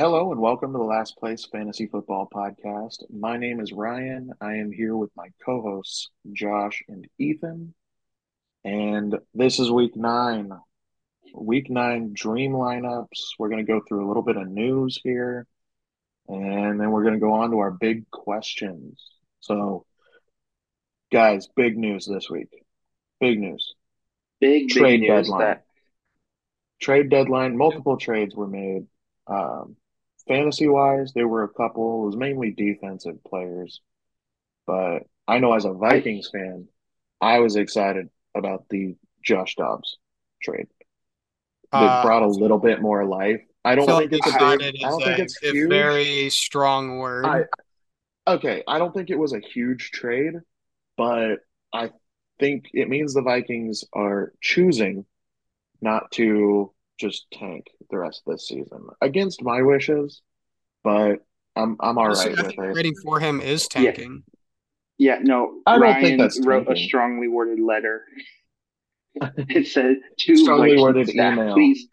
Hello 0.00 0.32
and 0.32 0.40
welcome 0.40 0.72
to 0.72 0.78
the 0.78 0.82
Last 0.82 1.18
Place 1.18 1.46
Fantasy 1.52 1.86
Football 1.86 2.26
Podcast. 2.34 3.02
My 3.10 3.36
name 3.36 3.60
is 3.60 3.70
Ryan. 3.70 4.32
I 4.40 4.54
am 4.54 4.72
here 4.72 4.96
with 4.96 5.10
my 5.14 5.26
co 5.44 5.60
hosts, 5.60 6.08
Josh 6.32 6.82
and 6.88 7.06
Ethan. 7.18 7.74
And 8.64 9.18
this 9.34 9.58
is 9.58 9.70
week 9.70 9.94
nine. 9.96 10.52
Week 11.34 11.68
nine 11.68 12.14
dream 12.14 12.52
lineups. 12.52 13.34
We're 13.38 13.50
going 13.50 13.66
to 13.66 13.70
go 13.70 13.82
through 13.86 14.06
a 14.06 14.08
little 14.08 14.22
bit 14.22 14.38
of 14.38 14.48
news 14.48 14.98
here. 15.04 15.46
And 16.28 16.80
then 16.80 16.90
we're 16.92 17.02
going 17.04 17.12
to 17.12 17.20
go 17.20 17.34
on 17.34 17.50
to 17.50 17.58
our 17.58 17.70
big 17.70 18.10
questions. 18.10 19.06
So, 19.40 19.84
guys, 21.12 21.46
big 21.54 21.76
news 21.76 22.06
this 22.06 22.30
week. 22.30 22.48
Big 23.20 23.38
news. 23.38 23.74
Big, 24.40 24.68
big 24.68 24.70
Trade 24.70 25.00
news 25.00 25.26
deadline. 25.26 25.40
that 25.40 25.64
Trade 26.80 27.10
deadline. 27.10 27.58
Multiple 27.58 27.98
trades 27.98 28.34
were 28.34 28.48
made. 28.48 28.86
Um, 29.26 29.76
fantasy 30.28 30.68
wise, 30.68 31.12
there 31.14 31.28
were 31.28 31.44
a 31.44 31.48
couple. 31.48 32.02
It 32.02 32.06
was 32.06 32.16
mainly 32.16 32.50
defensive 32.52 33.22
players. 33.24 33.80
But 34.66 35.00
I 35.26 35.38
know 35.38 35.52
as 35.54 35.64
a 35.64 35.72
Vikings 35.72 36.30
fan, 36.32 36.68
I 37.20 37.40
was 37.40 37.56
excited 37.56 38.08
about 38.34 38.68
the 38.70 38.96
Josh 39.22 39.56
Dobbs 39.56 39.98
trade. 40.42 40.68
It 41.72 41.76
Uh, 41.76 42.02
brought 42.02 42.22
a 42.22 42.28
little 42.28 42.58
bit 42.58 42.80
more 42.80 43.04
life. 43.04 43.42
I 43.64 43.74
don't 43.74 43.86
think 43.86 44.12
it's 44.12 44.26
a 44.26 44.32
big. 44.58 44.76
I 44.84 44.88
don't 44.88 45.02
think 45.02 45.18
it's 45.18 45.42
a 45.42 45.50
huge. 45.50 45.68
very 45.68 46.30
strong 46.30 46.98
word. 46.98 47.26
I 47.26 47.44
okay. 48.26 48.62
I 48.66 48.78
don't 48.78 48.92
think 48.94 49.10
it 49.10 49.18
was 49.18 49.32
a 49.32 49.40
huge 49.40 49.90
trade, 49.90 50.34
but 50.96 51.36
I 51.72 51.90
think 52.38 52.66
it 52.72 52.88
means 52.88 53.14
the 53.14 53.22
Vikings 53.22 53.84
are 53.92 54.32
choosing 54.40 55.04
not 55.80 56.10
to 56.12 56.72
just 57.00 57.26
tank 57.32 57.66
the 57.90 57.98
rest 57.98 58.22
of 58.26 58.32
this 58.34 58.46
season 58.48 58.86
against 59.00 59.42
my 59.42 59.62
wishes. 59.62 60.22
But 60.84 61.16
I'm 61.56 61.76
I'm 61.80 61.98
all 61.98 62.08
Also, 62.08 62.28
right 62.28 62.36
with 62.36 62.52
it. 62.58 62.72
trading 62.74 62.94
for 63.04 63.18
him 63.20 63.40
is 63.40 63.66
tanking. 63.68 64.22
yeah, 64.98 65.18
no, 65.22 65.60
I 65.66 65.72
don't 65.74 65.82
Ryan 65.82 66.02
think 66.02 66.18
that's 66.20 66.44
wrote 66.46 66.70
a 66.70 66.76
strongly 66.76 67.28
worded 67.28 67.60
letter. 67.60 68.04
It 69.36 69.66
said 69.66 69.96
to 70.20 70.36
Strongly 70.36 70.80
worded 70.80 71.08
staff, 71.08 71.32
email. 71.36 71.54
please, 71.54 71.88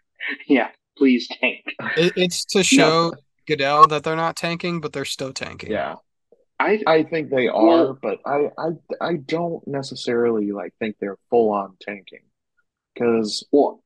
yeah, 0.48 0.70
please 0.98 1.28
tank. 1.28 1.64
It, 1.98 2.14
it's 2.16 2.46
to 2.46 2.64
show 2.64 3.14
Goodell 3.48 3.88
that 3.88 4.04
they're 4.04 4.16
not 4.16 4.36
tanking, 4.36 4.80
but 4.82 4.94
they're 4.94 5.04
still 5.06 5.34
tanking. 5.34 5.72
Yeah. 5.72 5.96
I 6.60 6.82
I 6.88 7.04
think 7.04 7.30
they 7.32 7.48
are, 7.48 7.66
Well- 7.66 8.00
but 8.02 8.20
I, 8.26 8.50
I 8.58 8.70
I 9.02 9.14
don't 9.16 9.68
necessarily 9.68 10.52
like 10.52 10.74
think 10.80 10.96
they're 11.00 11.18
full 11.32 11.52
on 11.52 11.76
tanking 11.82 12.24
because 12.94 13.46
well, 13.52 13.82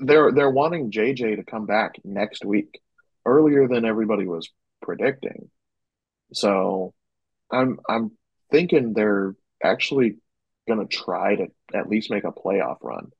they're 0.00 0.32
they're 0.32 0.50
wanting 0.50 0.90
JJ 0.90 1.36
to 1.36 1.44
come 1.44 1.66
back 1.66 1.96
next 2.04 2.44
week 2.44 2.80
earlier 3.24 3.68
than 3.68 3.84
everybody 3.84 4.26
was 4.26 4.48
predicting. 4.82 5.50
So 6.32 6.94
I'm 7.50 7.78
I'm 7.88 8.12
thinking 8.50 8.92
they're 8.92 9.34
actually 9.62 10.16
gonna 10.68 10.86
try 10.86 11.36
to 11.36 11.46
at 11.74 11.88
least 11.88 12.10
make 12.10 12.24
a 12.24 12.32
playoff 12.32 12.78
run. 12.82 13.10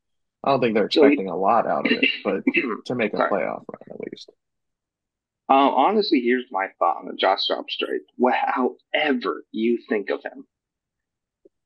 I 0.44 0.50
don't 0.50 0.60
think 0.60 0.74
they're 0.74 0.86
expecting 0.86 1.28
a 1.28 1.36
lot 1.36 1.66
out 1.66 1.86
of 1.86 1.92
it, 1.92 2.08
but 2.24 2.42
to 2.86 2.94
make 2.94 3.12
a 3.14 3.16
playoff 3.16 3.64
run 3.68 3.90
at 3.90 4.00
least. 4.00 4.30
Um, 5.48 5.58
honestly, 5.58 6.20
here's 6.20 6.46
my 6.50 6.68
thought 6.78 6.98
on 6.98 7.06
the 7.06 7.16
Josh 7.16 7.46
Dobbs 7.46 7.76
trade. 7.76 8.00
Wh- 8.20 8.34
However 8.34 9.44
you 9.52 9.78
think 9.88 10.10
of 10.10 10.22
him, 10.24 10.44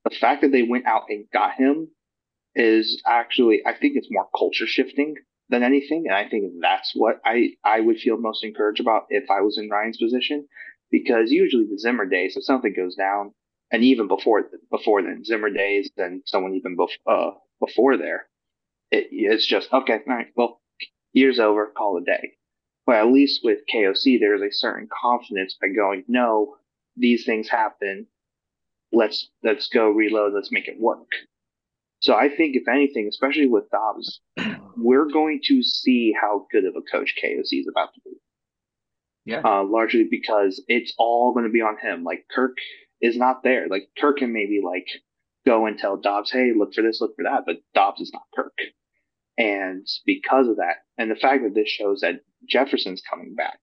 the 0.05 0.11
fact 0.11 0.43
that 0.43 0.53
they 0.53 0.63
went 0.63 0.87
out 0.87 1.05
and 1.09 1.25
got 1.33 1.55
him 1.55 1.89
is 2.55 3.03
actually, 3.07 3.63
I 3.67 3.73
think 3.75 3.97
it's 3.97 4.09
more 4.11 4.29
culture 4.37 4.67
shifting 4.67 5.17
than 5.49 5.63
anything, 5.63 6.05
and 6.07 6.15
I 6.15 6.29
think 6.29 6.53
that's 6.61 6.93
what 6.95 7.21
I 7.25 7.51
I 7.65 7.81
would 7.81 7.99
feel 7.99 8.19
most 8.19 8.45
encouraged 8.45 8.81
about 8.81 9.07
if 9.11 9.31
I 9.31 9.41
was 9.43 9.59
in 9.59 9.69
Ryan's 9.69 9.99
position, 9.99 10.47
because 10.91 11.31
usually 11.31 11.67
the 11.67 11.79
Zimmer 11.79 12.07
days, 12.07 12.37
if 12.37 12.45
something 12.45 12.73
goes 12.75 12.95
down, 12.97 13.33
and 13.73 13.83
even 13.85 14.09
before 14.09 14.49
before 14.71 15.03
then, 15.03 15.25
Zimmer 15.25 15.51
days, 15.51 15.91
then 15.97 16.23
someone 16.27 16.55
even 16.55 16.77
bef- 16.77 16.99
uh, 17.07 17.33
before 17.61 17.97
there, 17.97 18.29
it, 18.91 19.09
it's 19.11 19.47
just 19.47 19.73
okay, 19.73 20.01
all 20.07 20.15
right, 20.15 20.29
well, 20.37 20.61
year's 21.13 21.39
over, 21.41 21.67
call 21.77 21.99
it 21.99 22.03
a 22.03 22.05
day. 22.05 22.33
But 22.87 22.97
at 22.97 23.13
least 23.13 23.41
with 23.45 23.61
KOC, 23.73 24.19
there 24.19 24.35
is 24.35 24.43
a 24.43 24.53
certain 24.53 24.89
confidence 25.03 25.57
by 25.61 25.69
going, 25.69 26.05
no, 26.09 26.57
these 26.97 27.25
things 27.25 27.49
happen. 27.49 28.07
Let's 28.93 29.31
let's 29.43 29.69
go 29.69 29.91
reload. 29.91 30.33
Let's 30.35 30.53
make 30.53 30.69
it 30.69 30.81
work. 30.81 31.09
So 32.01 32.15
I 32.15 32.29
think, 32.29 32.57
if 32.57 32.67
anything, 32.67 33.07
especially 33.09 33.47
with 33.47 33.71
Dobbs, 33.71 34.21
we're 34.77 35.09
going 35.09 35.41
to 35.45 35.63
see 35.63 36.15
how 36.19 36.47
good 36.51 36.65
of 36.65 36.75
a 36.77 36.83
coach 36.83 37.15
KOC 37.23 37.61
is 37.61 37.69
about 37.71 37.95
to 37.95 38.01
be. 38.05 38.11
Yeah. 39.27 39.43
Uh, 39.45 39.65
largely 39.65 40.09
because 40.11 40.63
it's 40.67 40.95
all 40.99 41.33
going 41.35 41.45
to 41.45 41.53
be 41.53 41.61
on 41.61 41.77
him. 41.77 42.05
Like 42.05 42.25
Kirk 42.35 42.57
is 43.01 43.17
not 43.17 43.43
there. 43.45 43.69
Like 43.69 43.89
Kirk 43.99 44.19
can 44.19 44.33
maybe 44.33 44.61
like 44.65 44.87
go 45.47 45.67
and 45.67 45.79
tell 45.79 45.99
Dobbs, 45.99 46.31
hey, 46.31 46.53
look 46.57 46.75
for 46.75 46.83
this, 46.83 47.01
look 47.01 47.15
for 47.17 47.25
that, 47.25 47.45
but 47.47 47.57
Dobbs 47.75 48.01
is 48.01 48.13
not 48.13 48.23
Kirk. 48.35 48.57
And 49.37 49.87
because 50.07 50.49
of 50.49 50.57
that, 50.57 50.77
and 50.99 51.11
the 51.11 51.17
fact 51.17 51.43
that 51.45 51.55
this 51.55 51.69
shows 51.69 52.01
that 52.01 52.21
Jefferson's 52.49 53.03
coming 53.09 53.35
back, 53.35 53.59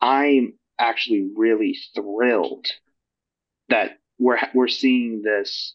I'm 0.00 0.54
actually 0.78 1.28
really 1.36 1.76
thrilled 1.94 2.66
that 3.68 3.98
we're 4.18 4.38
we're 4.54 4.68
seeing 4.68 5.22
this 5.22 5.74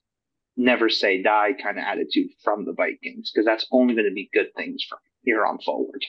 never 0.57 0.89
say 0.89 1.21
die 1.23 1.53
kind 1.61 1.77
of 1.77 1.83
attitude 1.83 2.29
from 2.43 2.65
the 2.65 2.73
Vikings 2.73 3.31
because 3.31 3.45
that's 3.45 3.65
only 3.71 3.95
going 3.95 4.07
to 4.07 4.13
be 4.13 4.29
good 4.33 4.47
things 4.55 4.83
from 4.87 4.99
here 5.23 5.45
on 5.45 5.59
forward. 5.59 6.03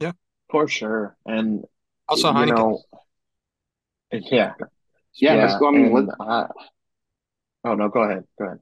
Yeah, 0.00 0.12
for 0.50 0.66
sure. 0.68 1.16
And 1.26 1.64
Also, 2.08 2.28
you 2.28 2.34
Heineken. 2.34 2.56
know, 2.56 2.82
yeah. 4.12 4.52
Yeah, 5.14 5.34
let's 5.34 5.58
go. 5.58 5.68
I 5.68 5.70
mean, 5.72 5.86
and 5.86 5.94
let, 6.08 6.16
I, 6.20 6.46
oh 7.64 7.74
no, 7.74 7.88
go 7.88 8.02
ahead. 8.02 8.24
Go 8.38 8.44
ahead. 8.46 8.58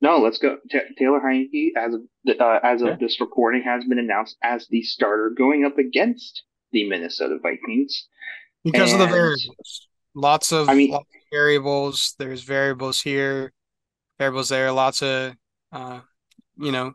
no, 0.00 0.18
let's 0.18 0.38
go. 0.38 0.56
Ta 0.70 0.78
Taylor 0.98 1.20
Heinicke, 1.20 1.72
as 1.76 1.94
of 1.94 2.00
uh, 2.40 2.58
as 2.62 2.80
of 2.82 2.88
Yeah. 2.88 2.96
this 2.98 3.20
recording, 3.20 3.62
has 3.62 3.84
been 3.84 3.98
announced 3.98 4.36
as 4.42 4.66
the 4.68 4.82
starter 4.82 5.30
going 5.36 5.64
up 5.66 5.76
against 5.78 6.42
the 6.72 6.88
Minnesota 6.88 7.38
Vikings. 7.42 8.06
because 8.64 8.92
of 8.92 8.98
the 8.98 9.04
and- 9.04 9.12
variables. 9.12 9.88
Lots 10.14 10.52
of, 10.52 10.68
I 10.68 10.74
mean- 10.74 10.90
lots 10.90 11.04
of 11.14 11.20
variables. 11.30 12.14
There's 12.18 12.42
variables 12.42 13.00
here, 13.02 13.52
variables 14.18 14.48
there. 14.48 14.72
Lots 14.72 15.02
of, 15.02 15.34
uh, 15.72 16.00
you 16.56 16.72
know, 16.72 16.92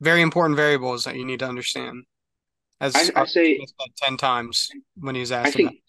very 0.00 0.22
important 0.22 0.56
variables 0.56 1.04
that 1.04 1.16
you 1.16 1.24
need 1.24 1.40
to 1.40 1.48
understand. 1.48 2.04
As 2.80 2.94
I, 2.94 3.22
I 3.22 3.24
say 3.24 3.58
ten 3.96 4.16
times 4.16 4.68
when 4.96 5.14
he 5.14 5.20
was 5.20 5.32
asked. 5.32 5.48
I 5.48 5.50
think, 5.50 5.68
about. 5.70 5.80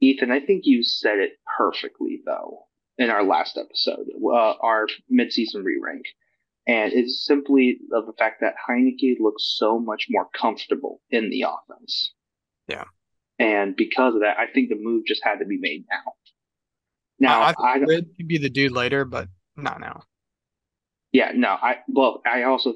Ethan, 0.00 0.30
I 0.30 0.40
think 0.40 0.62
you 0.64 0.82
said 0.82 1.18
it 1.18 1.32
perfectly, 1.56 2.20
though, 2.24 2.66
in 2.98 3.10
our 3.10 3.24
last 3.24 3.58
episode, 3.58 4.06
uh, 4.24 4.54
our 4.60 4.86
midseason 5.12 5.64
re-rank. 5.64 6.04
And 6.66 6.92
it's 6.92 7.26
simply 7.26 7.78
of 7.92 8.06
the 8.06 8.14
fact 8.18 8.40
that 8.40 8.54
Heinicke 8.68 9.20
looks 9.20 9.54
so 9.58 9.78
much 9.78 10.06
more 10.08 10.28
comfortable 10.34 11.02
in 11.10 11.28
the 11.28 11.42
offense. 11.42 12.14
Yeah. 12.68 12.84
And 13.38 13.76
because 13.76 14.14
of 14.14 14.22
that, 14.22 14.38
I 14.38 14.46
think 14.46 14.70
the 14.70 14.78
move 14.80 15.04
just 15.06 15.22
had 15.22 15.40
to 15.40 15.44
be 15.44 15.58
made 15.58 15.84
now. 15.90 16.12
Now, 17.18 17.40
I, 17.40 17.54
I, 17.62 17.78
could 17.80 18.28
be 18.28 18.38
the 18.38 18.48
dude 18.48 18.72
later, 18.72 19.04
but 19.04 19.28
not 19.56 19.80
now. 19.80 20.02
yeah, 21.12 21.32
no, 21.34 21.48
I, 21.48 21.78
well, 21.88 22.22
I 22.26 22.42
also, 22.42 22.74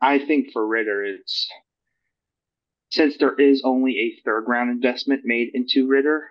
I 0.00 0.18
think 0.18 0.52
for 0.52 0.66
Ridder, 0.66 1.04
it's, 1.04 1.48
since 2.90 3.16
there 3.18 3.34
is 3.34 3.62
only 3.64 3.98
a 3.98 4.20
third 4.24 4.44
round 4.46 4.70
investment 4.70 5.22
made 5.24 5.50
into 5.54 5.88
Ridder, 5.88 6.28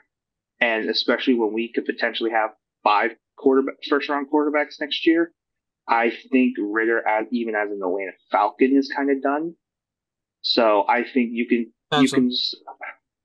and 0.60 0.90
especially 0.90 1.36
when 1.36 1.54
we 1.54 1.72
could 1.72 1.86
potentially 1.86 2.32
have 2.32 2.52
five 2.84 3.12
quarterback 3.38 3.76
first 3.90 4.10
round 4.10 4.28
quarterbacks 4.32 4.80
next 4.80 5.08
year, 5.08 5.32
I 5.88 6.12
think 6.32 6.56
Ridder, 6.60 7.06
as 7.08 7.26
even 7.32 7.56
as 7.56 7.70
an 7.72 7.80
Atlanta 7.82 8.12
Falcon, 8.32 8.78
is 8.78 8.92
kind 8.96 9.10
of 9.10 9.22
done. 9.22 9.56
So 10.42 10.86
I 10.88 11.04
think 11.04 11.30
you 11.32 11.48
can 11.48 11.74
you 12.02 12.10
can 12.10 12.32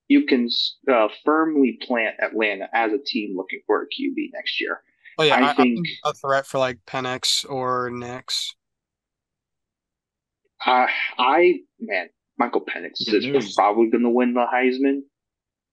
you 0.08 0.26
can 0.26 0.49
uh, 0.90 1.08
firmly 1.25 1.78
plant 1.82 2.17
Atlanta 2.22 2.69
as 2.72 2.93
a 2.93 2.99
team 3.05 3.37
looking 3.37 3.60
for 3.67 3.82
a 3.82 3.87
QB 3.87 4.31
next 4.32 4.60
year. 4.60 4.81
Oh 5.19 5.22
yeah, 5.22 5.37
I 5.37 5.40
I, 5.40 5.50
I 5.50 5.55
think- 5.55 5.76
think 5.76 5.88
a 6.05 6.12
threat 6.14 6.46
for 6.46 6.58
like 6.58 6.78
Penix 6.87 7.49
or 7.49 7.90
Nix. 7.90 8.55
Uh, 10.66 10.87
I 11.19 11.61
man, 11.78 12.08
Michael 12.38 12.62
Penix 12.64 13.05
Good 13.05 13.16
is 13.16 13.26
news. 13.26 13.55
probably 13.55 13.90
going 13.90 14.02
to 14.05 14.11
win 14.11 14.32
the 14.34 14.46
Heisman, 14.52 15.00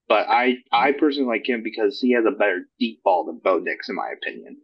but 0.09 0.27
I 0.27 0.55
I 0.71 0.91
personally 0.91 1.27
like 1.29 1.47
him 1.47 1.63
because 1.63 1.99
he 2.01 2.11
has 2.13 2.25
a 2.27 2.31
better 2.31 2.65
deep 2.79 3.01
ball 3.03 3.25
than 3.25 3.39
Bo 3.43 3.59
Nix, 3.59 3.87
in 3.89 3.95
my 3.95 4.09
opinion. 4.11 4.57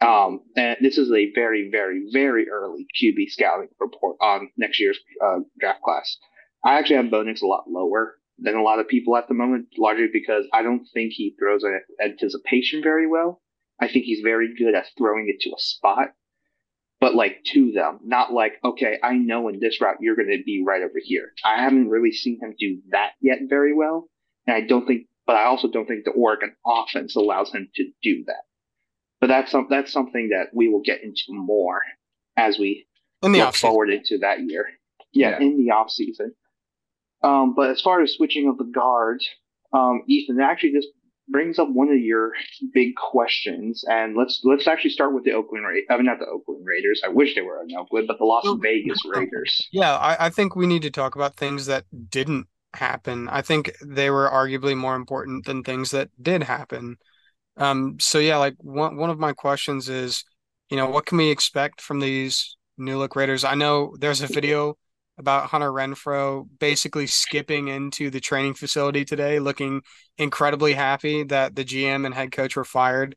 Um, 0.00 0.40
and 0.56 0.78
this 0.80 0.96
is 0.96 1.12
a 1.12 1.30
very, 1.34 1.68
very, 1.70 2.06
very 2.10 2.48
early 2.48 2.86
QB 3.00 3.28
scouting 3.28 3.68
report 3.78 4.16
on 4.22 4.48
next 4.56 4.80
year's 4.80 4.98
uh, 5.22 5.40
draft 5.58 5.82
class. 5.82 6.16
I 6.64 6.78
actually 6.78 6.96
have 6.96 7.10
Bo 7.10 7.22
Nix 7.22 7.42
a 7.42 7.46
lot 7.46 7.64
lower 7.68 8.16
than 8.38 8.56
a 8.56 8.62
lot 8.62 8.78
of 8.78 8.88
people 8.88 9.14
at 9.18 9.28
the 9.28 9.34
moment, 9.34 9.66
largely 9.76 10.08
because 10.10 10.46
I 10.54 10.62
don't 10.62 10.86
think 10.94 11.12
he 11.12 11.36
throws 11.38 11.62
an 11.64 11.78
anticipation 12.02 12.82
very 12.82 13.06
well. 13.06 13.42
I 13.80 13.88
think 13.88 14.04
he's 14.04 14.20
very 14.22 14.54
good 14.56 14.74
at 14.74 14.86
throwing 14.98 15.28
it 15.28 15.40
to 15.42 15.50
a 15.50 15.58
spot. 15.58 16.08
but 17.00 17.14
like 17.14 17.42
to 17.44 17.72
them, 17.72 17.98
not 18.04 18.30
like, 18.30 18.52
okay, 18.62 18.98
I 19.02 19.14
know 19.14 19.48
in 19.48 19.58
this 19.58 19.80
route 19.80 19.96
you're 20.00 20.16
going 20.16 20.28
to 20.36 20.42
be 20.44 20.62
right 20.66 20.82
over 20.82 20.98
here. 21.02 21.32
I 21.44 21.62
haven't 21.62 21.88
really 21.88 22.12
seen 22.12 22.38
him 22.42 22.54
do 22.58 22.82
that 22.90 23.12
yet 23.22 23.38
very 23.48 23.72
well. 23.74 24.08
And 24.46 24.54
I 24.54 24.60
don't 24.66 24.86
think, 24.86 25.06
but 25.26 25.36
I 25.36 25.44
also 25.44 25.66
don't 25.68 25.86
think 25.86 26.04
the 26.04 26.10
Oregon 26.10 26.54
offense 26.66 27.16
allows 27.16 27.52
him 27.52 27.70
to 27.76 27.84
do 28.02 28.24
that. 28.26 28.42
But 29.18 29.28
that's 29.28 29.50
some, 29.50 29.66
that's 29.70 29.90
something 29.92 30.28
that 30.30 30.48
we 30.54 30.68
will 30.68 30.82
get 30.82 31.02
into 31.02 31.22
more 31.30 31.80
as 32.36 32.58
we 32.58 32.86
in 33.22 33.32
the 33.32 33.38
look 33.38 33.48
off-season. 33.48 33.68
forward 33.70 33.90
into 33.90 34.18
that 34.18 34.40
year. 34.40 34.66
Yeah, 35.12 35.30
Yeah. 35.30 35.40
in 35.40 35.56
the 35.64 35.70
off 35.72 35.90
season. 35.90 36.34
Um, 37.22 37.54
but 37.54 37.70
as 37.70 37.80
far 37.80 38.02
as 38.02 38.12
switching 38.14 38.46
of 38.48 38.58
the 38.58 38.64
guards, 38.64 39.26
um, 39.72 40.02
Ethan, 40.06 40.38
actually 40.40 40.72
this 40.72 40.86
brings 41.30 41.58
up 41.58 41.68
one 41.68 41.88
of 41.88 41.98
your 41.98 42.32
big 42.72 42.94
questions, 42.96 43.84
and 43.88 44.16
let's 44.16 44.40
let's 44.44 44.66
actually 44.66 44.90
start 44.90 45.14
with 45.14 45.24
the 45.24 45.32
Oakland 45.32 45.66
Raiders. 45.66 45.86
I 45.90 45.96
mean, 45.96 46.06
not 46.06 46.18
the 46.18 46.26
Oakland 46.26 46.64
Raiders. 46.64 47.00
I 47.04 47.08
wish 47.08 47.34
they 47.34 47.42
were 47.42 47.62
in 47.62 47.76
Oakland, 47.76 48.06
but 48.08 48.18
the 48.18 48.24
Las 48.24 48.46
Vegas 48.60 49.00
Raiders. 49.08 49.68
Yeah, 49.72 49.96
I, 49.96 50.26
I 50.26 50.30
think 50.30 50.56
we 50.56 50.66
need 50.66 50.82
to 50.82 50.90
talk 50.90 51.14
about 51.14 51.36
things 51.36 51.66
that 51.66 51.84
didn't 52.10 52.46
happen. 52.74 53.28
I 53.28 53.42
think 53.42 53.72
they 53.84 54.10
were 54.10 54.28
arguably 54.28 54.76
more 54.76 54.96
important 54.96 55.44
than 55.46 55.62
things 55.62 55.90
that 55.92 56.10
did 56.20 56.42
happen. 56.42 56.96
Um, 57.56 57.98
so 58.00 58.18
yeah, 58.18 58.36
like 58.38 58.54
one 58.58 58.96
one 58.96 59.10
of 59.10 59.18
my 59.18 59.32
questions 59.32 59.88
is, 59.88 60.24
you 60.70 60.76
know, 60.76 60.88
what 60.88 61.06
can 61.06 61.18
we 61.18 61.30
expect 61.30 61.80
from 61.80 62.00
these 62.00 62.56
new 62.78 62.98
look 62.98 63.16
Raiders? 63.16 63.44
I 63.44 63.54
know 63.54 63.94
there's 63.98 64.22
a 64.22 64.26
video 64.32 64.76
about 65.20 65.50
Hunter 65.50 65.70
Renfrow 65.70 66.48
basically 66.58 67.06
skipping 67.06 67.68
into 67.68 68.10
the 68.10 68.20
training 68.20 68.54
facility 68.54 69.04
today, 69.04 69.38
looking 69.38 69.82
incredibly 70.18 70.72
happy 70.74 71.22
that 71.24 71.54
the 71.54 71.64
GM 71.64 72.04
and 72.04 72.14
head 72.14 72.32
coach 72.32 72.56
were 72.56 72.64
fired. 72.64 73.14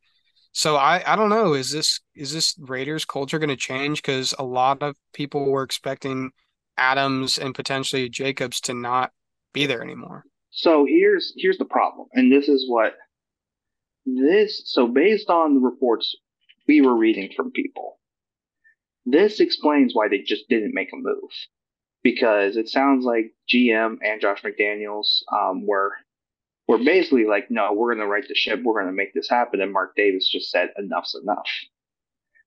So 0.51 0.75
I 0.75 1.03
I 1.11 1.15
don't 1.15 1.29
know, 1.29 1.53
is 1.53 1.71
this 1.71 1.99
is 2.15 2.31
this 2.31 2.55
Raiders 2.59 3.05
culture 3.05 3.39
going 3.39 3.49
to 3.49 3.55
change? 3.55 4.01
Because 4.01 4.35
a 4.37 4.43
lot 4.43 4.83
of 4.83 4.95
people 5.13 5.49
were 5.49 5.63
expecting 5.63 6.31
Adams 6.77 7.37
and 7.39 7.55
potentially 7.55 8.09
Jacobs 8.09 8.61
to 8.61 8.73
not 8.73 9.11
be 9.53 9.65
there 9.65 9.81
anymore. 9.81 10.25
So 10.51 10.85
here's 10.85 11.33
here's 11.35 11.57
the 11.57 11.65
problem, 11.65 12.07
and 12.13 12.31
this 12.31 12.47
is 12.47 12.65
what 12.69 12.93
this. 14.05 14.61
So 14.65 14.87
based 14.87 15.29
on 15.29 15.55
the 15.55 15.59
reports 15.59 16.15
we 16.67 16.81
were 16.81 16.95
reading 16.95 17.31
from 17.35 17.51
people, 17.51 17.99
this 19.05 19.39
explains 19.39 19.93
why 19.93 20.07
they 20.07 20.19
just 20.19 20.47
didn't 20.49 20.73
make 20.73 20.89
a 20.93 20.97
move, 20.97 21.31
because 22.03 22.57
it 22.57 22.69
sounds 22.69 23.05
like 23.05 23.33
GM 23.51 23.97
and 24.03 24.21
Josh 24.21 24.43
McDaniels 24.43 25.21
um, 25.31 25.65
were 25.65 25.93
were 26.67 26.77
basically 26.77 27.25
like, 27.25 27.51
no, 27.51 27.73
we're 27.73 27.93
going 27.93 28.05
to 28.05 28.11
right 28.11 28.23
the 28.27 28.35
ship, 28.35 28.61
we're 28.63 28.79
going 28.79 28.87
to 28.87 28.95
make 28.95 29.13
this 29.13 29.29
happen, 29.29 29.61
and 29.61 29.73
Mark 29.73 29.95
Davis 29.95 30.29
just 30.29 30.49
said 30.49 30.69
enough's 30.77 31.15
enough, 31.21 31.47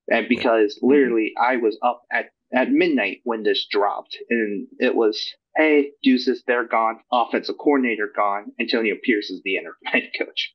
and 0.09 0.29
because 0.29 0.79
literally 0.83 1.35
I 1.41 1.57
was 1.57 1.79
up 1.83 2.03
at 2.13 2.27
at 2.55 2.71
midnight 2.71 3.19
when 3.25 3.43
this 3.43 3.67
dropped, 3.71 4.17
and 4.31 4.69
it 4.79 4.95
was 4.95 5.25
hey, 5.57 5.91
deuces, 6.03 6.43
they're 6.47 6.69
gone. 6.69 7.01
Offensive 7.11 7.57
coordinator 7.59 8.13
gone. 8.15 8.53
Antonio 8.61 8.95
Pierce 9.03 9.31
is 9.31 9.41
the 9.43 9.57
interim 9.57 9.77
head 9.87 10.11
coach, 10.19 10.53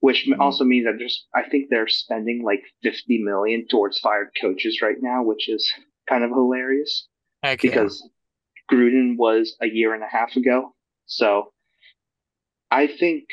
which 0.00 0.26
Mhm. 0.26 0.40
also 0.40 0.64
means 0.64 0.84
that 0.86 0.98
there's, 0.98 1.26
I 1.32 1.48
think 1.48 1.70
they're 1.70 1.86
spending 1.86 2.42
like 2.42 2.64
50 2.82 3.22
million 3.22 3.68
towards 3.68 4.00
fired 4.00 4.30
coaches 4.40 4.82
right 4.82 4.96
now, 5.00 5.22
which 5.22 5.48
is 5.48 5.72
kind 6.08 6.24
of 6.24 6.30
hilarious 6.30 7.06
Because 7.70 8.08
Gruden 8.70 9.16
was 9.16 9.56
a 9.60 9.66
year 9.66 9.94
and 9.94 10.02
a 10.02 10.06
half 10.06 10.36
ago. 10.36 10.74
So 11.06 11.52
I 12.70 12.86
think 12.86 13.24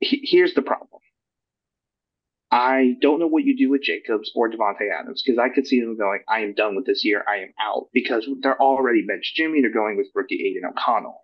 he, 0.00 0.20
here's 0.22 0.54
the 0.54 0.62
problem. 0.62 1.00
I 2.50 2.96
don't 3.02 3.18
know 3.18 3.26
what 3.26 3.44
you 3.44 3.56
do 3.56 3.70
with 3.70 3.82
Jacobs 3.82 4.30
or 4.34 4.50
Davante 4.50 4.90
Adams 4.90 5.22
because 5.22 5.38
I 5.38 5.50
could 5.50 5.66
see 5.66 5.80
them 5.80 5.98
going, 5.98 6.20
I 6.26 6.40
am 6.40 6.54
done 6.54 6.76
with 6.76 6.86
this 6.86 7.04
year. 7.04 7.22
I 7.28 7.38
am 7.38 7.52
out 7.60 7.88
because 7.92 8.26
they're 8.40 8.60
already 8.60 9.04
bench 9.06 9.34
Jimmy. 9.34 9.60
They're 9.60 9.70
going 9.70 9.98
with 9.98 10.06
rookie 10.14 10.46
Aidan 10.46 10.70
O'Connell. 10.70 11.20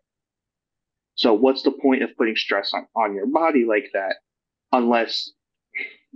So 1.14 1.32
what's 1.32 1.62
the 1.62 1.70
point 1.70 2.02
of 2.02 2.16
putting 2.18 2.36
stress 2.36 2.72
on, 2.74 2.86
on 2.94 3.14
your 3.14 3.26
body 3.26 3.64
like 3.64 3.90
that 3.94 4.16
unless 4.72 5.30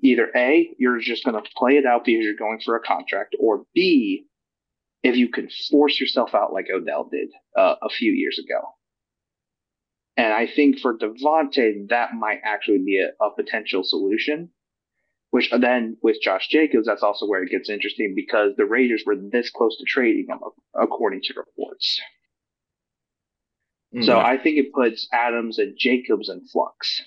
either 0.03 0.31
A, 0.35 0.71
you're 0.79 0.99
just 0.99 1.25
going 1.25 1.43
to 1.43 1.51
play 1.57 1.77
it 1.77 1.87
out 1.87 2.05
because 2.05 2.25
you're 2.25 2.35
going 2.35 2.61
for 2.65 2.77
a 2.77 2.81
contract, 2.81 3.35
or 3.41 3.65
B, 3.75 4.27
if 5.03 5.17
you 5.17 5.29
can 5.29 5.49
force 5.71 6.01
yourself 6.01 6.35
out 6.35 6.53
like 6.53 6.67
Odell 6.73 7.09
did 7.11 7.29
uh, 7.57 7.77
a 7.83 7.89
few 7.89 8.13
years 8.13 8.39
ago. 8.39 8.61
And 10.17 10.33
I 10.33 10.47
think 10.49 10.81
for 10.81 10.99
Davante, 10.99 11.89
that 11.91 12.15
might 12.15 12.41
actually 12.45 12.79
be 12.85 12.99
a, 13.01 13.25
a 13.25 13.31
potential 13.35 13.85
solution. 13.85 14.51
Which 15.31 15.51
then 15.51 15.99
with 16.03 16.17
Josh 16.23 16.49
Jacobs, 16.49 16.87
that's 16.87 17.03
also 17.03 17.27
where 17.27 17.43
it 17.43 17.51
gets 17.51 17.69
interesting 17.69 18.15
because 18.17 18.53
the 18.57 18.65
Raiders 18.65 19.03
were 19.07 19.15
this 19.15 19.51
close 19.51 19.77
to 19.77 19.85
trading 19.85 20.27
him, 20.29 20.39
according 20.75 21.21
to 21.25 21.35
reports. 21.37 22.01
So 24.03 24.15
Mhm. 24.17 24.25
I 24.25 24.39
think 24.39 24.59
it 24.59 24.73
puts 24.73 25.07
Adams 25.13 25.59
and 25.59 25.77
Jacobs 25.79 26.29
in 26.29 26.47
flux. 26.47 27.03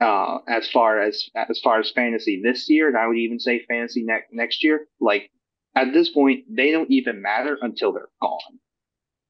Uh, 0.00 0.38
as 0.48 0.68
far 0.70 1.00
as 1.00 1.28
as 1.34 1.60
far 1.60 1.78
as 1.80 1.90
fantasy 1.90 2.40
this 2.42 2.68
year, 2.68 2.88
and 2.88 2.96
I 2.96 3.06
would 3.06 3.16
even 3.16 3.38
say 3.38 3.64
fantasy 3.66 4.02
ne- 4.04 4.26
next 4.32 4.62
year. 4.64 4.88
Like 5.00 5.30
at 5.74 5.92
this 5.92 6.10
point, 6.10 6.44
they 6.48 6.70
don't 6.70 6.90
even 6.90 7.20
matter 7.22 7.58
until 7.60 7.92
they're 7.92 8.08
gone 8.22 8.58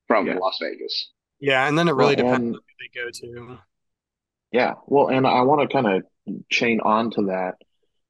from 0.06 0.26
Yeah. 0.26 0.38
Las 0.38 0.58
Vegas. 0.60 1.10
Yeah, 1.40 1.66
and 1.66 1.76
then 1.78 1.88
it 1.88 1.92
really 1.92 2.16
Well, 2.16 2.24
depends 2.26 2.46
and- 2.46 2.54
on 2.56 2.60
who 2.62 2.78
they 2.80 3.00
go 3.00 3.10
to. 3.54 3.58
Yeah, 4.52 4.74
well, 4.86 5.08
and 5.08 5.26
I 5.26 5.42
want 5.42 5.62
to 5.68 5.72
kind 5.74 5.86
of 5.86 6.04
chain 6.48 6.80
on 6.80 7.10
to 7.12 7.22
that. 7.26 7.56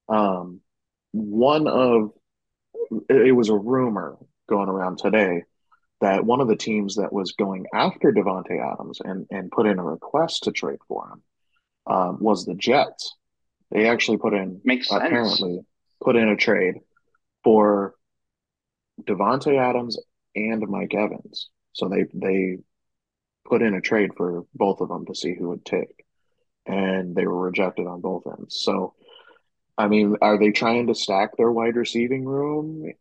Um, 0.08 0.60
one 1.12 1.66
of 1.68 2.12
it 3.08 3.28
it 3.28 3.32
was 3.32 3.48
a 3.48 3.56
rumor 3.56 4.18
going 4.48 4.68
around 4.68 4.98
today 4.98 5.44
that 6.00 6.24
one 6.26 6.40
of 6.42 6.48
the 6.48 6.56
teams 6.56 6.96
that 6.96 7.12
was 7.12 7.32
going 7.32 7.64
after 7.72 8.12
Davante 8.12 8.60
Adams 8.60 9.00
and 9.02 9.26
and 9.30 9.50
put 9.50 9.66
in 9.66 9.78
a 9.78 9.82
request 9.84 10.44
to 10.44 10.52
trade 10.52 10.80
for 10.86 11.08
him 11.08 11.22
um, 11.86 12.18
was 12.20 12.44
the 12.44 12.54
Jets. 12.54 13.14
They 13.70 13.88
actually 13.88 14.18
put 14.18 14.34
in 14.34 14.60
Makes 14.64 14.88
sense. 14.88 15.02
apparently 15.02 15.60
put 16.02 16.16
in 16.16 16.28
a 16.28 16.36
trade 16.36 16.74
for 17.42 17.94
Davante 19.02 19.58
Adams 19.58 19.98
and 20.34 20.62
Mike 20.68 20.94
Evans. 20.94 21.50
So 21.72 21.88
they 21.88 22.04
they 22.14 22.58
put 23.46 23.62
in 23.62 23.74
a 23.74 23.80
trade 23.80 24.10
for 24.16 24.44
both 24.54 24.80
of 24.80 24.88
them 24.88 25.06
to 25.06 25.14
see 25.14 25.34
who 25.34 25.50
would 25.50 25.64
take, 25.64 26.04
and 26.66 27.14
they 27.14 27.26
were 27.26 27.40
rejected 27.40 27.86
on 27.86 28.00
both 28.00 28.26
ends. 28.26 28.60
So, 28.60 28.94
I 29.76 29.88
mean, 29.88 30.16
are 30.22 30.38
they 30.38 30.50
trying 30.50 30.86
to 30.86 30.94
stack 30.94 31.36
their 31.36 31.52
wide 31.52 31.76
receiving 31.76 32.24
room 32.24 32.92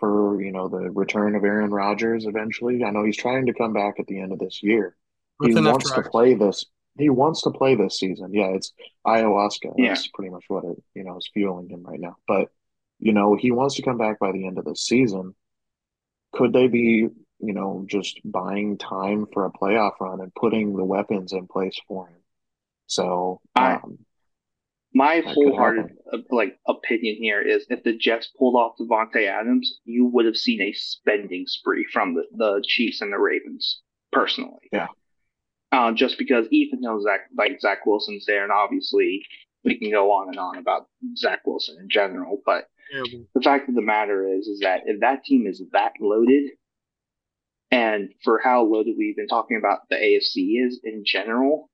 for, 0.00 0.40
you 0.40 0.52
know, 0.52 0.68
the 0.68 0.90
return 0.90 1.34
of 1.34 1.44
Aaron 1.44 1.70
Rodgers 1.70 2.24
eventually? 2.24 2.82
I 2.84 2.90
know 2.90 3.04
he's 3.04 3.16
trying 3.16 3.46
to 3.46 3.52
come 3.52 3.72
back 3.72 3.96
at 3.98 4.06
the 4.06 4.20
end 4.20 4.32
of 4.32 4.38
this 4.38 4.62
year. 4.62 4.96
With 5.38 5.50
he 5.50 5.58
enough 5.58 5.72
wants 5.72 5.92
to 5.92 6.02
play 6.02 6.34
this. 6.34 6.64
He 6.96 7.10
wants 7.10 7.42
to 7.42 7.50
play 7.50 7.74
this 7.74 7.98
season. 7.98 8.32
Yeah, 8.32 8.54
it's 8.54 8.72
ayahuasca. 9.04 9.74
Yeah. 9.76 9.88
That's 9.88 10.06
pretty 10.08 10.30
much 10.30 10.44
what 10.46 10.64
it, 10.64 10.82
you 10.94 11.02
know, 11.02 11.18
is 11.18 11.28
fueling 11.34 11.68
him 11.68 11.82
right 11.82 12.00
now. 12.00 12.16
But, 12.28 12.50
you 13.04 13.12
know, 13.12 13.36
he 13.36 13.50
wants 13.50 13.74
to 13.74 13.82
come 13.82 13.98
back 13.98 14.18
by 14.18 14.32
the 14.32 14.46
end 14.46 14.56
of 14.58 14.64
the 14.64 14.74
season. 14.74 15.34
Could 16.32 16.54
they 16.54 16.68
be, 16.68 17.06
you 17.38 17.52
know, 17.52 17.84
just 17.86 18.18
buying 18.24 18.78
time 18.78 19.26
for 19.30 19.44
a 19.44 19.52
playoff 19.52 20.00
run 20.00 20.22
and 20.22 20.34
putting 20.34 20.74
the 20.74 20.84
weapons 20.84 21.34
in 21.34 21.46
place 21.46 21.78
for 21.86 22.08
him? 22.08 22.22
So, 22.86 23.42
I- 23.54 23.74
um, 23.74 23.98
My 24.94 25.22
wholehearted 25.26 25.96
uh, 26.10 26.18
like 26.30 26.58
opinion 26.66 27.16
here 27.16 27.42
is 27.42 27.66
if 27.68 27.82
the 27.84 27.94
Jets 27.94 28.28
pulled 28.38 28.54
off 28.54 28.78
Davante 28.80 29.28
Adams, 29.28 29.80
you 29.84 30.06
would 30.06 30.24
have 30.24 30.36
seen 30.36 30.62
a 30.62 30.72
spending 30.72 31.44
spree 31.46 31.84
from 31.92 32.14
the, 32.14 32.24
the 32.32 32.62
Chiefs 32.66 33.02
and 33.02 33.12
the 33.12 33.18
Ravens, 33.18 33.82
personally. 34.12 34.68
Yeah. 34.72 34.86
Uh, 35.72 35.92
just 35.92 36.16
because 36.16 36.46
even 36.50 36.80
though 36.80 37.02
Zach 37.02 37.22
like 37.36 37.60
Zach 37.60 37.84
Wilson's 37.84 38.24
there, 38.24 38.44
and 38.44 38.52
obviously 38.52 39.26
we 39.62 39.78
can 39.78 39.90
go 39.90 40.12
on 40.12 40.28
and 40.28 40.38
on 40.38 40.56
about 40.56 40.86
Zach 41.18 41.40
Wilson 41.44 41.76
in 41.80 41.88
general, 41.90 42.40
but 42.46 42.64
Terrible. 42.94 43.26
the 43.34 43.40
fact 43.42 43.68
of 43.68 43.74
the 43.74 43.82
matter 43.82 44.26
is 44.32 44.46
is 44.46 44.60
that 44.60 44.82
if 44.86 45.00
that 45.00 45.24
team 45.24 45.46
is 45.46 45.60
that 45.72 45.92
loaded, 46.00 46.50
and 47.70 48.10
for 48.22 48.38
how 48.42 48.62
loaded 48.64 48.94
we've 48.96 49.16
been 49.16 49.26
talking 49.28 49.56
about 49.56 49.80
the 49.90 49.96
AFC 49.96 50.64
is 50.64 50.80
in 50.84 51.02
general, 51.04 51.70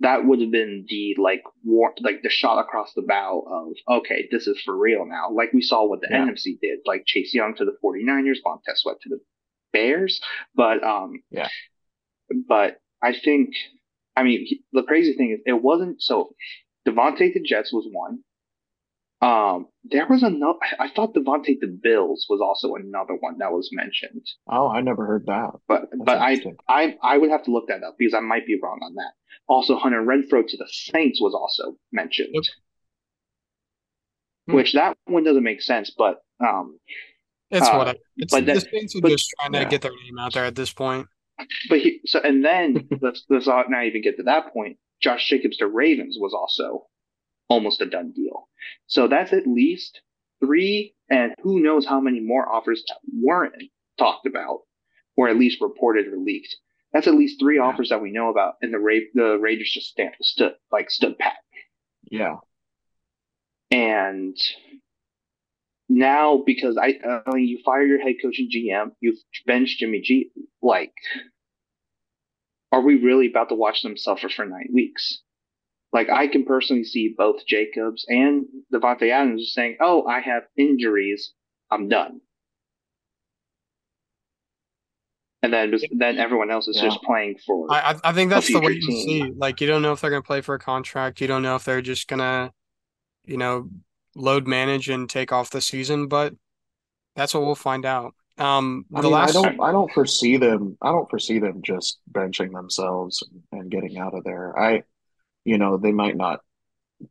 that 0.00 0.24
would 0.24 0.40
have 0.40 0.50
been 0.50 0.86
the 0.88 1.14
like 1.18 1.42
war 1.64 1.92
like 2.00 2.22
the 2.22 2.30
shot 2.30 2.58
across 2.58 2.92
the 2.94 3.02
bow 3.02 3.44
of 3.88 3.98
okay, 4.00 4.28
this 4.32 4.46
is 4.46 4.60
for 4.64 4.76
real 4.76 5.06
now. 5.06 5.30
Like 5.32 5.52
we 5.52 5.62
saw 5.62 5.86
what 5.86 6.00
the 6.00 6.08
Yeah. 6.10 6.26
NFC 6.26 6.58
did, 6.60 6.80
like 6.86 7.04
Chase 7.06 7.32
Young 7.34 7.54
to 7.56 7.64
the 7.64 7.76
49ers, 7.82 8.38
Montez 8.44 8.80
Sweat 8.80 8.96
to 9.02 9.08
the 9.08 9.20
Bears. 9.72 10.20
But 10.54 10.82
um 10.82 11.22
Yeah. 11.30 11.48
But 12.48 12.78
I 13.02 13.12
think 13.12 13.50
I 14.16 14.22
mean 14.24 14.46
he- 14.46 14.64
the 14.72 14.82
crazy 14.82 15.14
thing 15.16 15.30
is 15.32 15.40
it 15.46 15.62
wasn't 15.62 16.02
so 16.02 16.34
Davante 16.86 17.32
to 17.32 17.40
Jets 17.40 17.72
was 17.72 17.86
one. 17.90 18.20
Um, 19.20 19.66
there 19.84 20.06
was 20.06 20.22
another. 20.22 20.58
I 20.78 20.88
thought 20.90 21.14
Davante 21.14 21.58
the 21.60 21.66
Bills 21.66 22.26
was 22.28 22.40
also 22.40 22.76
another 22.76 23.14
one 23.18 23.38
that 23.38 23.50
was 23.50 23.68
mentioned, 23.72 24.24
oh, 24.48 24.68
I 24.68 24.80
never 24.80 25.04
heard 25.06 25.26
that. 25.26 25.50
but 25.66 25.88
That's 25.90 26.04
but 26.04 26.18
I. 26.18 26.40
I 26.68 26.96
I 27.02 27.18
would 27.18 27.30
have 27.30 27.44
to 27.44 27.50
look 27.50 27.66
that 27.68 27.82
up 27.82 27.96
because 27.98 28.14
I 28.14 28.20
might 28.20 28.46
be 28.46 28.58
wrong 28.62 28.78
on 28.82 28.94
that. 28.94 29.12
Also, 29.48 29.76
Hunter 29.76 30.02
Renfrow 30.02 30.46
to 30.46 30.56
the 30.56 30.68
Saints 30.70 31.20
was 31.20 31.34
also 31.34 31.76
mentioned. 31.90 32.30
Yep. 32.32 32.44
hmm. 34.46 34.54
which 34.54 34.74
that 34.74 34.96
one 35.06 35.24
doesn't 35.24 35.42
make 35.42 35.62
sense. 35.62 35.92
But 35.96 36.18
um, 36.40 36.78
it's 37.50 37.66
uh, 37.66 37.72
what 37.72 37.98
it's, 38.16 38.32
but 38.32 38.46
the 38.46 38.60
Saints 38.60 38.94
are 38.94 39.00
but, 39.00 39.10
just 39.10 39.34
trying 39.40 39.52
to 39.52 39.60
yeah. 39.60 39.68
get 39.68 39.82
their 39.82 39.90
name 39.90 40.18
out 40.20 40.34
there 40.34 40.44
at 40.44 40.54
this 40.54 40.72
point. 40.72 41.08
But 41.68 41.80
he, 41.80 42.00
so 42.06 42.20
and 42.20 42.44
then 42.44 42.88
let's 43.00 43.24
let's 43.28 43.48
not 43.48 43.66
even 43.84 44.00
get 44.00 44.16
to 44.18 44.22
that 44.24 44.52
point. 44.52 44.76
Josh 45.00 45.28
Jacobs 45.28 45.56
to 45.56 45.66
Ravens 45.66 46.18
was 46.20 46.34
also 46.34 46.86
almost 47.48 47.80
a 47.80 47.86
done 47.86 48.12
deal. 48.12 48.48
So 48.86 49.08
that's 49.08 49.32
at 49.32 49.46
least 49.46 50.00
three, 50.40 50.94
and 51.10 51.34
who 51.42 51.60
knows 51.60 51.86
how 51.86 52.00
many 52.00 52.20
more 52.20 52.48
offers 52.48 52.84
that 52.88 52.98
weren't 53.12 53.54
talked 53.98 54.26
about, 54.26 54.60
or 55.16 55.28
at 55.28 55.38
least 55.38 55.60
reported 55.60 56.06
or 56.06 56.18
leaked. 56.18 56.54
That's 56.92 57.06
at 57.06 57.14
least 57.14 57.40
three 57.40 57.56
yeah. 57.56 57.64
offers 57.64 57.90
that 57.90 58.02
we 58.02 58.12
know 58.12 58.28
about, 58.30 58.54
and 58.62 58.72
the 58.72 58.78
Ra- 58.78 59.10
the 59.14 59.38
Raiders 59.38 59.70
just 59.72 59.88
stand, 59.88 60.14
stood 60.22 60.54
like 60.72 60.90
stood 60.90 61.18
pat. 61.18 61.34
Yeah. 62.10 62.36
And 63.70 64.36
now, 65.88 66.42
because 66.44 66.78
I, 66.78 66.98
I 67.04 67.34
mean, 67.34 67.46
you 67.46 67.60
fire 67.64 67.84
your 67.84 68.00
head 68.00 68.16
coach 68.22 68.38
and 68.38 68.50
GM, 68.50 68.92
you've 69.00 69.18
benched 69.46 69.78
Jimmy 69.78 70.00
G. 70.00 70.30
Like, 70.62 70.94
are 72.72 72.80
we 72.80 72.96
really 72.96 73.28
about 73.28 73.48
to 73.50 73.54
watch 73.54 73.82
them 73.82 73.96
suffer 73.96 74.28
for 74.28 74.44
nine 74.44 74.68
weeks? 74.72 75.22
Like, 75.92 76.10
I 76.10 76.28
can 76.28 76.44
personally 76.44 76.84
see 76.84 77.14
both 77.16 77.46
Jacobs 77.46 78.04
and 78.08 78.44
Davante 78.72 79.10
Adams 79.10 79.52
saying, 79.54 79.78
"Oh, 79.80 80.06
I 80.06 80.20
have 80.20 80.42
injuries. 80.56 81.32
I'm 81.70 81.88
done." 81.88 82.20
and 85.42 85.52
then 85.52 85.70
just, 85.70 85.86
then 85.96 86.18
everyone 86.18 86.50
else 86.50 86.68
is 86.68 86.76
yeah. 86.76 86.84
just 86.84 87.02
playing 87.02 87.36
for. 87.46 87.66
I 87.70 87.96
I 88.02 88.12
think 88.12 88.30
that's 88.30 88.48
the 88.48 88.60
way 88.60 88.72
you 88.72 88.82
see. 88.82 89.32
Like 89.36 89.60
you 89.60 89.66
don't 89.66 89.82
know 89.82 89.92
if 89.92 90.00
they're 90.00 90.10
going 90.10 90.22
to 90.22 90.26
play 90.26 90.40
for 90.40 90.54
a 90.54 90.58
contract. 90.58 91.20
You 91.20 91.26
don't 91.26 91.42
know 91.42 91.56
if 91.56 91.64
they're 91.64 91.82
just 91.82 92.08
going 92.08 92.20
to, 92.20 92.52
you 93.24 93.36
know, 93.36 93.68
load 94.16 94.46
manage 94.48 94.88
and 94.88 95.08
take 95.08 95.32
off 95.32 95.50
the 95.50 95.60
season. 95.60 96.08
But 96.08 96.34
that's 97.14 97.34
what 97.34 97.44
we'll 97.44 97.54
find 97.54 97.84
out. 97.84 98.14
Um, 98.36 98.84
I 98.94 99.00
mean, 99.00 99.12
last... 99.12 99.36
I 99.36 99.42
don't 99.42 99.60
I 99.60 99.72
don't 99.72 99.92
foresee 99.92 100.36
them. 100.36 100.76
I 100.82 100.90
don't 100.90 101.08
foresee 101.08 101.38
them 101.38 101.62
just 101.62 101.98
benching 102.10 102.52
themselves 102.52 103.22
and 103.52 103.70
getting 103.70 103.98
out 103.98 104.14
of 104.14 104.24
there. 104.24 104.58
I, 104.58 104.82
you 105.48 105.56
know, 105.56 105.78
they 105.78 105.92
might 105.92 106.16
not 106.16 106.40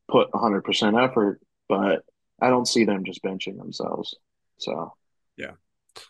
put 0.08 0.32
100 0.32 0.62
percent 0.62 0.96
effort, 0.96 1.42
but 1.68 2.04
I 2.40 2.50
don't 2.50 2.68
see 2.68 2.86
them 2.86 3.04
just 3.04 3.24
benching 3.24 3.58
themselves. 3.58 4.16
So 4.58 4.94
yeah. 5.38 5.54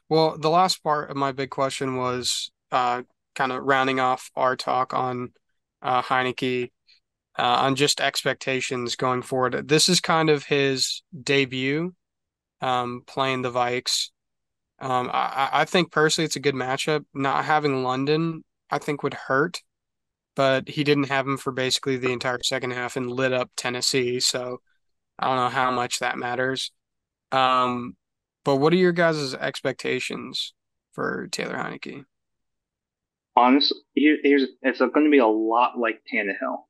Well, 0.09 0.37
the 0.37 0.49
last 0.49 0.83
part 0.83 1.09
of 1.09 1.15
my 1.15 1.31
big 1.31 1.49
question 1.49 1.95
was 1.95 2.51
uh, 2.71 3.03
kind 3.35 3.53
of 3.53 3.63
rounding 3.63 4.01
off 4.01 4.29
our 4.35 4.57
talk 4.57 4.93
on 4.93 5.31
uh, 5.81 6.01
Heinicke 6.01 6.71
uh, 7.39 7.41
on 7.41 7.75
just 7.75 8.01
expectations 8.01 8.97
going 8.97 9.21
forward. 9.21 9.69
This 9.69 9.87
is 9.87 10.01
kind 10.01 10.29
of 10.29 10.43
his 10.43 11.03
debut 11.23 11.93
um, 12.59 13.03
playing 13.07 13.41
the 13.41 13.51
Vikes. 13.51 14.09
Um, 14.79 15.09
I, 15.13 15.49
I 15.53 15.65
think 15.65 15.91
personally 15.91 16.25
it's 16.25 16.35
a 16.35 16.41
good 16.41 16.55
matchup. 16.55 17.05
Not 17.13 17.45
having 17.45 17.83
London, 17.83 18.43
I 18.69 18.79
think, 18.79 19.03
would 19.03 19.13
hurt, 19.13 19.61
but 20.37 20.69
he 20.69 20.83
didn't 20.83 21.09
have 21.09 21.25
him 21.25 21.35
for 21.35 21.51
basically 21.51 21.97
the 21.97 22.11
entire 22.11 22.37
second 22.43 22.71
half 22.71 22.95
and 22.95 23.11
lit 23.11 23.33
up 23.33 23.49
Tennessee. 23.57 24.19
So 24.19 24.61
I 25.17 25.25
don't 25.25 25.35
know 25.35 25.49
how 25.49 25.71
much 25.71 25.97
that 25.97 26.19
matters. 26.19 26.71
Um, 27.31 27.97
but 28.45 28.57
what 28.57 28.71
are 28.71 28.77
your 28.77 28.91
guys' 28.91 29.33
expectations 29.33 30.53
for 30.93 31.27
Taylor 31.31 31.55
Heinicke? 31.55 32.05
Honestly, 33.35 33.79
here, 33.95 34.17
here's 34.23 34.43
it's 34.61 34.79
going 34.79 35.05
to 35.05 35.11
be 35.11 35.17
a 35.17 35.25
lot 35.25 35.79
like 35.79 36.01
Tannehill. 36.13 36.65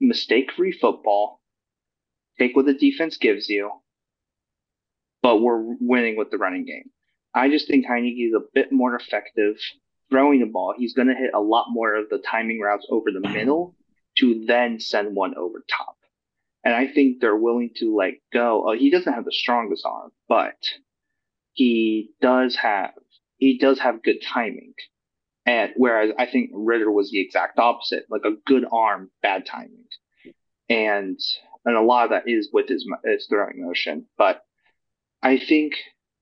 Mistake-free 0.00 0.72
football. 0.72 1.40
Take 2.38 2.54
what 2.54 2.66
the 2.66 2.74
defense 2.74 3.16
gives 3.16 3.48
you, 3.48 3.70
but 5.22 5.38
we're 5.38 5.76
winning 5.80 6.16
with 6.16 6.30
the 6.30 6.38
running 6.38 6.66
game. 6.66 6.90
I 7.34 7.48
just 7.48 7.68
think 7.68 7.86
Heinicke 7.86 8.28
is 8.28 8.34
a 8.34 8.44
bit 8.52 8.70
more 8.70 8.94
effective 8.94 9.56
throwing 10.12 10.40
the 10.40 10.46
ball. 10.46 10.74
He's 10.76 10.92
going 10.92 11.08
to 11.08 11.14
hit 11.14 11.30
a 11.34 11.40
lot 11.40 11.66
more 11.70 11.94
of 11.94 12.10
the 12.10 12.18
timing 12.18 12.60
routes 12.60 12.86
over 12.90 13.10
the 13.10 13.26
middle 13.26 13.74
to 14.18 14.44
then 14.46 14.78
send 14.78 15.16
one 15.16 15.34
over 15.36 15.64
top. 15.68 15.96
And 16.64 16.74
I 16.74 16.86
think 16.86 17.20
they're 17.20 17.34
willing 17.34 17.70
to 17.76 17.96
like 17.96 18.22
go. 18.32 18.64
Oh, 18.68 18.76
he 18.76 18.90
doesn't 18.90 19.12
have 19.12 19.24
the 19.24 19.32
strongest 19.32 19.84
arm, 19.86 20.12
but 20.28 20.54
he 21.54 22.10
does 22.20 22.56
have 22.56 22.90
he 23.38 23.58
does 23.58 23.80
have 23.80 24.02
good 24.02 24.22
timing. 24.22 24.74
And 25.44 25.72
whereas 25.76 26.12
I 26.18 26.26
think 26.26 26.50
Ridder 26.52 26.92
was 26.92 27.10
the 27.10 27.20
exact 27.20 27.58
opposite, 27.58 28.04
like 28.10 28.22
a 28.24 28.36
good 28.46 28.64
arm, 28.70 29.10
bad 29.22 29.46
timing. 29.46 29.86
And 30.68 31.18
and 31.64 31.76
a 31.76 31.82
lot 31.82 32.04
of 32.04 32.10
that 32.10 32.28
is 32.28 32.50
with 32.52 32.68
his 32.68 32.86
his 33.04 33.26
throwing 33.28 33.64
motion. 33.64 34.06
But 34.18 34.42
I 35.22 35.38
think 35.38 35.74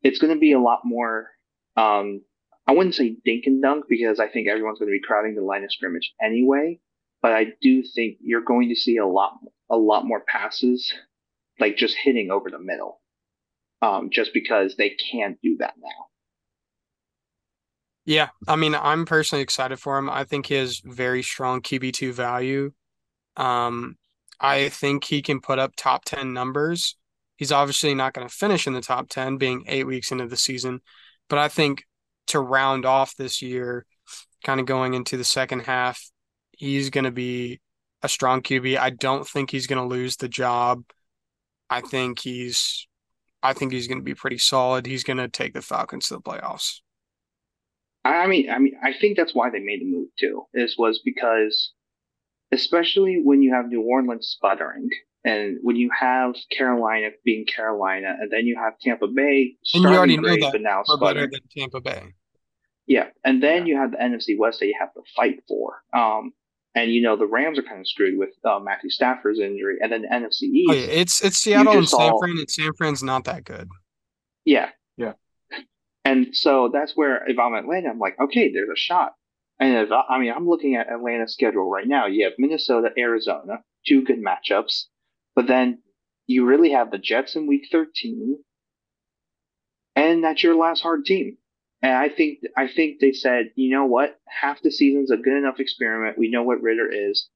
it's 0.02 0.20
going 0.20 0.32
to 0.32 0.40
be 0.40 0.52
a 0.52 0.60
lot 0.60 0.80
more. 0.84 1.28
Um, 1.76 2.22
I 2.66 2.72
wouldn't 2.72 2.94
say 2.94 3.16
dink 3.24 3.44
and 3.46 3.62
dunk 3.62 3.86
because 3.88 4.20
I 4.20 4.28
think 4.28 4.48
everyone's 4.48 4.78
going 4.78 4.90
to 4.90 4.98
be 4.98 5.02
crowding 5.04 5.34
the 5.34 5.42
line 5.42 5.64
of 5.64 5.72
scrimmage 5.72 6.12
anyway. 6.22 6.78
But 7.22 7.32
I 7.32 7.46
do 7.60 7.82
think 7.82 8.18
you're 8.22 8.44
going 8.44 8.68
to 8.70 8.76
see 8.76 8.96
a 8.96 9.06
lot 9.06 9.38
a 9.68 9.76
lot 9.76 10.06
more 10.06 10.20
passes, 10.20 10.92
like 11.58 11.76
just 11.76 11.96
hitting 11.96 12.30
over 12.30 12.50
the 12.50 12.58
middle 12.58 13.00
um, 13.82 14.10
just 14.10 14.32
because 14.34 14.76
they 14.76 14.90
can't 14.90 15.38
do 15.42 15.56
that 15.58 15.74
now. 15.80 16.06
Yeah, 18.04 18.28
I 18.48 18.56
mean, 18.56 18.74
I'm 18.74 19.04
personally 19.04 19.42
excited 19.42 19.78
for 19.78 19.98
him. 19.98 20.08
I 20.08 20.24
think 20.24 20.46
he 20.46 20.54
has 20.54 20.80
very 20.84 21.22
strong 21.22 21.60
QB2 21.60 22.12
value. 22.12 22.72
Um, 23.36 23.96
I 24.40 24.68
think 24.70 25.04
he 25.04 25.22
can 25.22 25.40
put 25.40 25.58
up 25.58 25.76
top 25.76 26.04
10 26.06 26.32
numbers. 26.32 26.96
He's 27.36 27.52
obviously 27.52 27.94
not 27.94 28.14
going 28.14 28.26
to 28.26 28.34
finish 28.34 28.66
in 28.66 28.72
the 28.72 28.80
top 28.80 29.08
10, 29.10 29.36
being 29.36 29.64
eight 29.66 29.86
weeks 29.86 30.10
into 30.10 30.26
the 30.26 30.36
season. 30.36 30.80
But 31.28 31.38
I 31.38 31.48
think 31.48 31.84
to 32.30 32.40
round 32.40 32.84
off 32.84 33.16
this 33.16 33.42
year, 33.42 33.86
kind 34.44 34.60
of 34.60 34.66
going 34.66 34.94
into 34.94 35.16
the 35.16 35.24
second 35.24 35.60
half, 35.60 36.02
he's 36.52 36.90
going 36.90 37.04
to 37.04 37.10
be 37.10 37.60
a 38.02 38.08
strong 38.08 38.42
QB. 38.42 38.78
I 38.78 38.90
don't 38.90 39.26
think 39.26 39.50
he's 39.50 39.66
going 39.66 39.82
to 39.82 39.94
lose 39.94 40.16
the 40.16 40.28
job. 40.28 40.82
I 41.68 41.80
think 41.80 42.18
he's 42.18 42.88
I 43.42 43.52
think 43.52 43.72
he's 43.72 43.86
going 43.88 43.98
to 43.98 44.04
be 44.04 44.14
pretty 44.14 44.38
solid. 44.38 44.86
He's 44.86 45.04
going 45.04 45.16
to 45.16 45.28
take 45.28 45.54
the 45.54 45.62
Falcons 45.62 46.08
to 46.08 46.14
the 46.14 46.20
playoffs. 46.20 46.80
I 48.04 48.26
mean, 48.26 48.50
I 48.50 48.58
mean, 48.58 48.74
I 48.82 48.92
think 48.98 49.16
that's 49.16 49.34
why 49.34 49.50
they 49.50 49.60
made 49.60 49.80
the 49.80 49.90
move 49.90 50.08
too. 50.18 50.44
This 50.54 50.76
was 50.78 51.00
because, 51.04 51.72
especially 52.50 53.20
when 53.22 53.42
you 53.42 53.54
have 53.54 53.66
New 53.66 53.82
Orleans 53.82 54.28
sputtering, 54.28 54.88
and 55.22 55.58
when 55.62 55.76
you 55.76 55.90
have 55.98 56.34
Carolina 56.50 57.10
being 57.24 57.44
Carolina, 57.44 58.16
and 58.18 58.30
then 58.30 58.46
you 58.46 58.56
have 58.56 58.78
Tampa 58.78 59.06
Bay 59.06 59.56
starting 59.64 60.22
great, 60.22 60.40
but 60.40 60.62
now 60.62 60.82
sputtering. 60.84 61.30
Than 61.30 61.40
Tampa 61.54 61.80
Bay. 61.80 62.14
Yeah, 62.90 63.06
and 63.24 63.40
then 63.40 63.66
you 63.66 63.76
have 63.76 63.92
the 63.92 63.98
NFC 63.98 64.36
West 64.36 64.58
that 64.58 64.66
you 64.66 64.74
have 64.80 64.92
to 64.94 65.02
fight 65.14 65.44
for. 65.46 65.80
Um, 65.92 66.32
and 66.74 66.92
you 66.92 67.00
know 67.00 67.16
the 67.16 67.24
Rams 67.24 67.56
are 67.56 67.62
kind 67.62 67.78
of 67.78 67.86
screwed 67.86 68.18
with 68.18 68.30
uh, 68.44 68.58
Matthew 68.58 68.90
Stafford's 68.90 69.38
injury, 69.38 69.76
and 69.80 69.92
then 69.92 70.02
the 70.02 70.08
NFC 70.08 70.42
East. 70.42 70.70
Oh, 70.70 70.74
yeah. 70.74 70.86
It's 70.86 71.22
it's 71.22 71.36
Seattle 71.38 71.78
and 71.78 71.88
San 71.88 72.18
Fran, 72.18 72.36
and 72.36 72.50
San 72.50 72.72
Fran's 72.72 73.04
not 73.04 73.22
that 73.26 73.44
good. 73.44 73.68
Yeah, 74.44 74.70
yeah. 74.96 75.12
And 76.04 76.34
so 76.34 76.68
that's 76.72 76.96
where 76.96 77.24
if 77.28 77.38
I'm 77.38 77.54
Atlanta, 77.54 77.90
I'm 77.90 78.00
like, 78.00 78.18
okay, 78.20 78.52
there's 78.52 78.68
a 78.68 78.76
shot. 78.76 79.12
And 79.60 79.76
if, 79.76 79.90
I 79.92 80.18
mean, 80.18 80.32
I'm 80.34 80.48
looking 80.48 80.74
at 80.74 80.92
Atlanta's 80.92 81.32
schedule 81.32 81.70
right 81.70 81.86
now. 81.86 82.06
You 82.06 82.24
have 82.24 82.32
Minnesota, 82.38 82.90
Arizona, 82.98 83.62
two 83.86 84.02
good 84.02 84.20
matchups, 84.20 84.86
but 85.36 85.46
then 85.46 85.80
you 86.26 86.44
really 86.44 86.72
have 86.72 86.90
the 86.90 86.98
Jets 86.98 87.36
in 87.36 87.46
Week 87.46 87.68
13, 87.70 88.36
and 89.94 90.24
that's 90.24 90.42
your 90.42 90.56
last 90.56 90.80
hard 90.80 91.04
team. 91.04 91.36
And 91.82 91.92
I 91.92 92.08
think 92.08 92.40
I 92.56 92.68
think 92.68 93.00
they 93.00 93.12
said, 93.12 93.52
you 93.54 93.70
know 93.74 93.86
what, 93.86 94.18
half 94.28 94.60
the 94.62 94.70
season's 94.70 95.10
a 95.10 95.16
good 95.16 95.36
enough 95.36 95.60
experiment. 95.60 96.18
We 96.18 96.30
know 96.30 96.42
what 96.42 96.62
Ridder 96.62 96.88
is, 96.92 97.28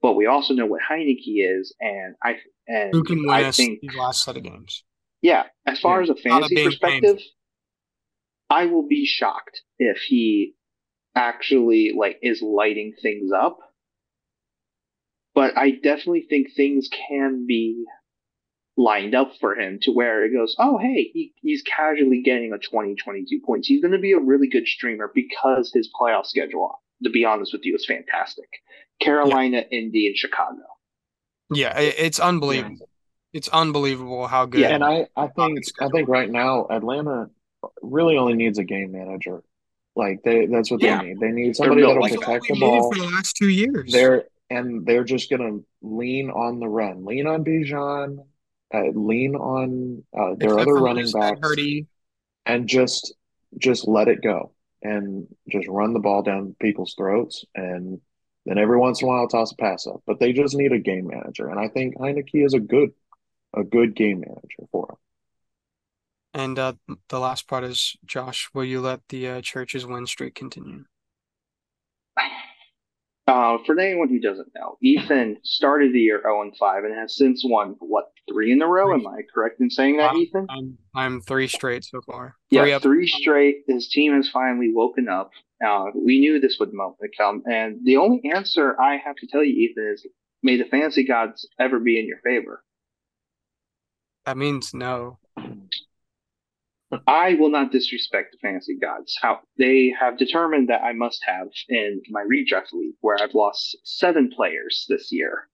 but 0.00 0.14
we 0.14 0.26
also 0.26 0.54
know 0.54 0.66
what 0.66 0.82
Heinicke 0.88 1.18
is, 1.26 1.74
and 1.80 2.14
I 2.22 2.36
and 2.68 2.92
who 2.92 3.02
can 3.02 3.26
win 3.26 3.30
I 3.30 3.50
think, 3.50 3.80
these 3.80 3.96
last 3.96 4.22
set 4.22 4.36
of 4.36 4.44
games. 4.44 4.84
Yeah, 5.20 5.44
as 5.66 5.80
far 5.80 5.98
yeah, 5.98 6.04
as 6.04 6.10
a 6.10 6.14
fantasy 6.14 6.64
perspective, 6.64 7.16
painful. 7.16 7.24
I 8.50 8.66
will 8.66 8.86
be 8.86 9.04
shocked 9.04 9.62
if 9.78 9.98
he 9.98 10.54
actually 11.16 11.92
like 11.96 12.18
is 12.22 12.40
lighting 12.40 12.94
things 13.02 13.32
up. 13.32 13.58
But 15.34 15.56
I 15.56 15.72
definitely 15.72 16.26
think 16.28 16.48
things 16.54 16.88
can 16.88 17.46
be 17.46 17.84
lined 18.78 19.14
up 19.14 19.32
for 19.40 19.58
him 19.58 19.78
to 19.82 19.90
where 19.90 20.24
it 20.24 20.32
goes, 20.32 20.54
oh, 20.58 20.78
hey, 20.78 21.10
he, 21.12 21.34
he's 21.42 21.62
casually 21.62 22.22
getting 22.22 22.52
a 22.52 22.58
20, 22.58 22.94
22 22.94 23.40
points. 23.44 23.66
He's 23.66 23.82
going 23.82 23.92
to 23.92 23.98
be 23.98 24.12
a 24.12 24.20
really 24.20 24.48
good 24.48 24.66
streamer 24.66 25.10
because 25.12 25.72
his 25.74 25.90
playoff 26.00 26.26
schedule, 26.26 26.80
to 27.02 27.10
be 27.10 27.24
honest 27.24 27.52
with 27.52 27.64
you, 27.64 27.74
is 27.74 27.84
fantastic. 27.84 28.48
Carolina, 29.00 29.64
yeah. 29.70 29.78
Indy, 29.78 30.06
and 30.06 30.16
Chicago. 30.16 30.62
Yeah, 31.52 31.78
it's 31.78 32.20
unbelievable. 32.20 32.76
Yeah. 32.80 32.86
It's 33.34 33.48
unbelievable 33.48 34.26
how 34.26 34.46
good. 34.46 34.62
Yeah, 34.62 34.74
and 34.74 34.84
I, 34.84 35.06
I 35.16 35.26
think 35.28 35.60
I 35.80 35.88
think 35.88 36.08
right 36.08 36.30
now 36.30 36.66
Atlanta 36.70 37.28
really 37.82 38.16
only 38.16 38.34
needs 38.34 38.58
a 38.58 38.64
game 38.64 38.92
manager. 38.92 39.42
Like 39.96 40.22
they, 40.24 40.46
that's 40.46 40.70
what 40.70 40.82
yeah. 40.82 40.98
they 40.98 41.08
need. 41.08 41.20
They 41.20 41.30
need 41.30 41.56
somebody 41.56 41.82
that'll 41.82 42.00
like 42.00 42.14
protect 42.14 42.48
the 42.48 42.58
ball 42.58 42.90
for 42.90 42.98
the 42.98 43.06
last 43.06 43.36
two 43.36 43.48
years. 43.48 43.92
They're 43.92 44.24
and 44.50 44.86
they're 44.86 45.04
just 45.04 45.30
gonna 45.30 45.58
lean 45.82 46.30
on 46.30 46.58
the 46.58 46.68
run, 46.68 47.04
lean 47.04 47.26
on 47.26 47.44
Bijan, 47.44 48.18
uh, 48.74 48.88
lean 48.94 49.34
on 49.34 50.04
uh, 50.16 50.34
their 50.38 50.58
Except 50.58 50.60
other 50.60 50.74
running 50.74 51.04
Moosehead, 51.04 51.40
backs 51.40 51.40
Hurdy. 51.42 51.86
and 52.46 52.68
just 52.68 53.14
just 53.58 53.88
let 53.88 54.08
it 54.08 54.22
go 54.22 54.52
and 54.82 55.26
just 55.48 55.66
run 55.68 55.92
the 55.94 56.00
ball 56.00 56.22
down 56.22 56.54
people's 56.60 56.94
throats 56.96 57.44
and 57.54 58.00
then 58.46 58.58
every 58.58 58.78
once 58.78 59.02
in 59.02 59.08
a 59.08 59.10
while 59.10 59.28
toss 59.28 59.52
a 59.52 59.56
pass 59.56 59.86
up. 59.86 60.02
But 60.06 60.20
they 60.20 60.32
just 60.32 60.56
need 60.56 60.72
a 60.72 60.78
game 60.78 61.06
manager, 61.08 61.48
and 61.48 61.60
I 61.60 61.68
think 61.68 61.96
Heinicke 61.96 62.44
is 62.44 62.54
a 62.54 62.60
good 62.60 62.90
a 63.54 63.64
good 63.64 63.94
game 63.94 64.20
manager 64.20 64.68
for 64.70 64.86
them. 64.86 64.96
And 66.34 66.58
uh, 66.58 66.72
the 67.08 67.18
last 67.18 67.48
part 67.48 67.64
is, 67.64 67.96
Josh, 68.04 68.50
will 68.54 68.64
you 68.64 68.80
let 68.80 69.00
the 69.08 69.28
uh, 69.28 69.40
church's 69.40 69.86
win 69.86 70.06
streak 70.06 70.34
continue? 70.34 70.84
Uh, 73.26 73.58
for 73.66 73.78
anyone 73.78 74.08
who 74.08 74.20
doesn't 74.20 74.48
know, 74.54 74.78
Ethan 74.80 75.36
started 75.42 75.92
the 75.92 76.00
year 76.00 76.20
0 76.22 76.42
and 76.42 76.56
5 76.56 76.84
and 76.84 76.94
has 76.94 77.16
since 77.16 77.42
won, 77.44 77.76
what, 77.78 78.10
three 78.28 78.52
in 78.52 78.62
a 78.62 78.66
row? 78.66 78.92
Am 78.94 79.06
I 79.06 79.20
correct 79.32 79.60
in 79.60 79.70
saying 79.70 79.96
that, 79.98 80.10
I'm, 80.12 80.16
Ethan? 80.16 80.46
I'm, 80.48 80.78
I'm 80.94 81.20
three 81.20 81.48
straight 81.48 81.84
so 81.84 82.00
far. 82.02 82.36
Yeah, 82.50 82.62
Three 82.62 82.72
up. 82.72 82.82
three 82.82 83.06
straight. 83.06 83.64
His 83.66 83.88
team 83.88 84.14
has 84.14 84.28
finally 84.28 84.70
woken 84.72 85.08
up. 85.08 85.30
Uh, 85.66 85.86
we 85.94 86.20
knew 86.20 86.38
this 86.38 86.58
would 86.60 86.70
come, 87.16 87.42
and 87.50 87.78
the 87.84 87.96
only 87.96 88.30
answer 88.32 88.80
I 88.80 88.96
have 89.04 89.16
to 89.16 89.26
tell 89.26 89.42
you, 89.42 89.70
Ethan, 89.70 89.90
is 89.94 90.06
may 90.42 90.56
the 90.56 90.64
fantasy 90.64 91.04
gods 91.04 91.48
ever 91.58 91.80
be 91.80 91.98
in 91.98 92.06
your 92.06 92.18
favor. 92.24 92.62
That 94.24 94.36
means 94.36 94.72
no. 94.74 95.18
I 97.06 97.34
will 97.34 97.50
not 97.50 97.72
disrespect 97.72 98.32
the 98.32 98.38
fantasy 98.38 98.76
gods. 98.80 99.18
How 99.20 99.40
they 99.58 99.92
have 99.98 100.16
determined 100.16 100.68
that 100.68 100.82
I 100.82 100.92
must 100.92 101.22
have 101.26 101.48
in 101.68 102.00
my 102.10 102.22
redraft 102.22 102.72
league, 102.72 102.94
where 103.00 103.20
I've 103.20 103.34
lost 103.34 103.76
seven 103.84 104.30
players 104.34 104.86
this 104.88 105.08
year 105.10 105.48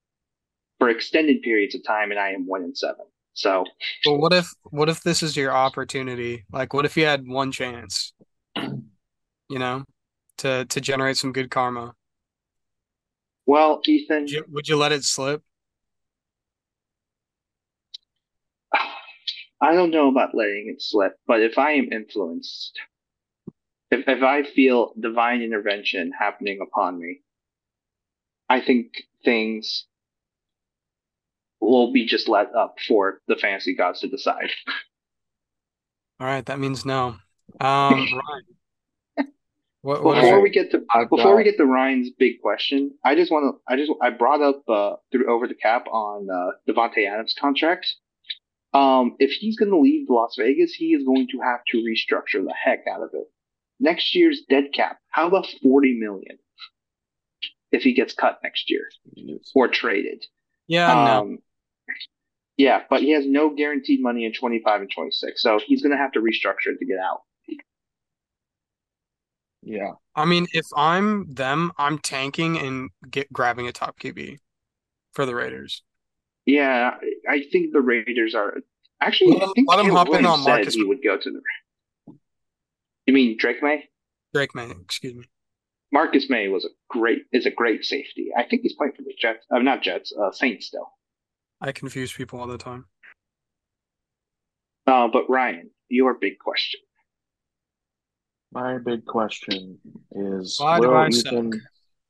for 0.79 0.89
extended 0.89 1.43
periods 1.43 1.75
of 1.75 1.85
time, 1.85 2.11
and 2.11 2.21
I 2.21 2.31
am 2.31 2.47
one 2.47 2.63
in 2.63 2.75
seven. 2.75 3.07
So, 3.35 3.65
what 4.07 4.33
if 4.33 4.49
what 4.65 4.89
if 4.89 5.03
this 5.03 5.23
is 5.23 5.37
your 5.37 5.53
opportunity? 5.53 6.45
Like, 6.53 6.73
what 6.73 6.85
if 6.85 6.97
you 6.97 7.05
had 7.05 7.27
one 7.27 7.51
chance, 7.51 8.13
you 8.57 9.59
know, 9.59 9.85
to 10.39 10.65
to 10.65 10.81
generate 10.81 11.17
some 11.17 11.33
good 11.33 11.51
karma? 11.51 11.95
well, 13.47 13.81
Ethan, 13.87 14.23
Would 14.23 14.31
you, 14.31 14.45
would 14.49 14.69
you 14.69 14.77
let 14.77 14.93
it 14.93 15.05
slip? 15.05 15.43
I 19.61 19.75
don't 19.75 19.91
know 19.91 20.09
about 20.09 20.35
letting 20.35 20.69
it 20.75 20.83
slip, 20.83 21.17
but 21.27 21.43
if 21.43 21.59
I 21.59 21.73
am 21.73 21.93
influenced, 21.93 22.79
if 23.91 24.07
if 24.09 24.23
I 24.23 24.43
feel 24.43 24.93
divine 24.99 25.43
intervention 25.43 26.13
happening 26.19 26.61
upon 26.61 27.01
me, 27.01 27.21
I 28.49 28.61
think 28.61 28.93
things 29.25 29.87
will 31.65 31.93
be 31.93 32.07
just 32.07 32.29
let 32.29 32.55
up 32.55 32.77
for 32.87 33.21
the 33.29 33.37
fantasy 33.37 33.75
gods 33.75 34.01
to 34.01 34.09
decide. 34.09 34.51
All 36.21 36.27
right, 36.27 36.47
that 36.47 36.59
means 36.59 36.85
no. 36.85 37.17
Um, 37.61 38.07
Ryan, 39.21 39.33
what, 39.85 40.03
what 40.03 40.17
is 40.17 40.25
Before 40.25 40.41
we 40.41 40.49
get 40.49 40.71
to 40.71 40.83
I've 40.95 41.11
before 41.11 41.37
we 41.37 41.45
get 41.45 41.59
to 41.59 41.67
Ryan's 41.67 42.09
big 42.19 42.41
question, 42.41 42.93
I 43.05 43.15
just 43.15 43.31
want 43.31 43.55
to 43.55 43.73
I 43.73 43.77
just 43.77 43.93
I 44.01 44.09
brought 44.09 44.41
up 44.41 44.63
uh, 44.67 44.97
through 45.13 45.31
over 45.31 45.47
the 45.47 45.55
cap 45.55 45.87
on 45.89 46.27
uh, 46.31 46.53
Davante 46.67 47.07
Adams' 47.07 47.35
contract. 47.39 47.95
Um, 48.73 49.15
if 49.19 49.33
he's 49.33 49.59
going 49.59 49.71
to 49.71 49.79
leave 49.79 50.07
Las 50.09 50.37
Vegas, 50.39 50.73
he 50.73 50.95
is 50.95 51.05
going 51.05 51.29
to 51.33 51.41
have 51.41 51.61
to 51.69 51.77
restructure 51.77 52.43
the 52.43 52.55
heck 52.55 52.85
out 52.91 53.03
of 53.03 53.11
it. 53.13 53.27
Next 53.79 54.15
year's 54.15 54.41
dead 54.49 54.73
cap, 54.73 55.01
how 55.11 55.27
about 55.27 55.47
forty 55.63 55.99
million? 56.01 56.39
If 57.71 57.83
he 57.83 57.93
gets 57.93 58.15
cut 58.15 58.39
next 58.43 58.71
year 58.71 58.89
or 59.55 59.69
traded, 59.69 60.25
yeah, 60.67 60.95
no. 60.95 61.37
Yeah, 62.57 62.83
but 62.89 63.01
he 63.03 63.11
has 63.13 63.27
no 63.27 63.51
guaranteed 63.51 64.01
money 64.03 64.25
in 64.25 64.33
twenty 64.33 64.61
five 64.65 64.81
and 64.81 64.91
twenty 64.91 65.11
six, 65.11 65.43
so 65.43 65.59
he's 65.65 65.83
going 65.83 65.91
to 65.93 65.99
have 65.99 66.13
to 66.13 66.21
restructure 66.21 66.73
it 66.73 66.79
to 66.79 66.87
get 66.87 66.99
out. 66.99 67.23
yeah. 69.63 69.93
I 70.15 70.25
mean, 70.25 70.47
if 70.53 70.67
I'm 70.77 71.33
them, 71.33 71.73
I'm 71.79 71.99
tanking 71.99 72.59
and 72.59 72.91
get 73.11 73.33
grabbing 73.33 73.67
a 73.67 73.73
top 73.73 73.99
QB 73.99 74.39
for 75.13 75.27
the 75.27 75.35
Raiders. 75.35 75.83
Yeah, 76.47 76.93
I 77.29 77.43
think 77.51 77.73
the 77.73 77.81
Raiders 77.81 78.35
are 78.35 78.59
actually. 79.01 79.33
Let 79.33 79.43
I 79.43 79.47
him- 79.47 79.53
think 79.55 79.69
let 79.71 79.85
him 79.85 79.91
hop 79.93 80.15
in 80.15 80.27
on 80.27 80.45
Marcus- 80.45 80.75
he 80.75 80.85
would 80.85 81.03
go 81.03 81.17
to 81.19 81.31
the. 81.31 82.15
You 83.07 83.13
mean 83.15 83.37
Drake 83.39 83.63
Maye? 83.63 83.89
Drake 84.33 84.55
Maye, 84.55 84.71
excuse 84.83 85.15
me. 85.15 85.25
Marcus 85.93 86.29
Maye 86.31 86.49
was 86.49 86.65
a 86.65 86.69
great 86.89 87.23
is 87.33 87.47
a 87.47 87.51
great 87.51 87.85
safety. 87.85 88.29
I 88.37 88.45
think 88.45 88.63
he's 88.63 88.75
playing 88.75 88.93
for 88.95 89.03
the 89.03 89.15
Jets. 89.19 89.45
Uh, 89.51 89.59
not 89.59 89.83
Jets. 89.83 90.13
Uh, 90.17 90.31
Saints 90.33 90.67
still. 90.67 90.91
I 91.65 91.73
confuse 91.73 92.13
people 92.13 92.39
all 92.39 92.47
the 92.47 92.59
time. 92.59 92.85
Uh, 94.87 95.09
but 95.11 95.31
Ryan, 95.31 95.71
your 95.89 96.13
big 96.19 96.39
question. 96.39 96.81
My 98.53 98.77
big 98.77 99.07
question 99.07 99.79
is 100.13 100.57
Why 100.61 100.79
do 100.79 100.89
will 100.89 100.95
I? 100.97 101.09
Ethan 101.09 101.63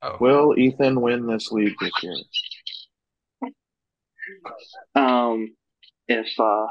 Oh, 0.02 0.16
will 0.20 0.58
Ethan 0.58 1.00
win 1.00 1.26
this 1.26 1.52
league 1.52 1.74
this 1.80 1.92
year? 2.02 2.16
Um, 4.96 5.54
if 6.08 6.28
uh, 6.38 6.66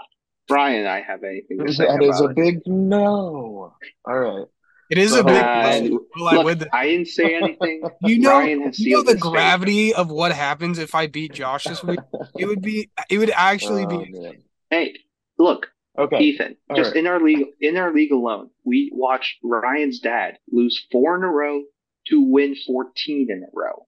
Ryan 0.52 0.80
and 0.82 0.88
I 0.90 1.02
have 1.02 1.24
anything 1.24 1.66
to 1.66 1.74
say 1.74 1.86
That 1.88 2.04
is 2.04 2.20
a 2.20 2.26
it. 2.26 2.36
big 2.36 2.68
no. 2.68 3.74
All 4.06 4.20
right. 4.20 4.46
It 4.90 4.98
is 4.98 5.12
a 5.14 5.18
So- 5.18 5.24
big. 5.24 5.36
Uh, 5.36 5.98
Will 6.16 6.28
I 6.28 6.36
Look, 6.36 6.46
win 6.46 6.64
I 6.74 6.86
didn't 6.88 7.08
say 7.08 7.36
anything. 7.42 7.84
You 8.02 8.20
know, 8.20 8.30
Ryan 8.32 8.62
has 8.64 8.80
you 8.80 8.96
know 8.98 9.04
the 9.04 9.14
his 9.14 9.22
fate. 9.22 9.32
gravity 9.32 9.94
of 9.94 10.12
what 10.12 10.32
happens 10.32 10.78
if 10.80 10.94
I 10.96 11.08
beat 11.08 11.34
Josh 11.34 11.64
this 11.66 11.84
week. 11.84 12.00
It 12.38 12.46
would 12.46 12.62
be. 12.62 12.90
It 13.10 13.18
would 13.18 13.32
actually 13.32 13.84
Oh, 13.86 13.88
be. 13.88 14.12
man. 14.12 14.44
Hey, 14.70 14.96
look, 15.38 15.68
Okay. 15.98 16.20
Ethan, 16.20 16.58
All 16.70 16.76
just 16.76 16.90
right. 16.92 16.98
in 17.00 17.08
our 17.08 17.20
league 17.22 17.46
in 17.62 17.78
our 17.78 17.94
league 17.94 18.12
alone, 18.12 18.50
we 18.64 18.90
watched 18.94 19.38
Ryan's 19.44 20.00
dad 20.00 20.38
lose 20.52 20.86
four 20.92 21.16
in 21.18 21.24
a 21.24 21.28
row 21.28 21.64
to 22.08 22.22
win 22.22 22.56
fourteen 22.66 23.28
in 23.30 23.44
a 23.44 23.48
row. 23.54 23.86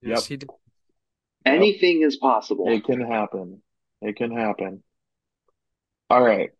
Yes, 0.00 0.22
Yep. 0.22 0.28
he 0.28 0.36
did. 0.36 0.48
Yep. 1.46 1.54
Anything 1.56 2.02
is 2.02 2.16
possible. 2.16 2.66
It 2.68 2.84
can 2.84 3.00
happen. 3.00 3.62
It 4.02 4.14
can 4.16 4.30
happen. 4.30 4.82
All 6.08 6.22
right. 6.22 6.50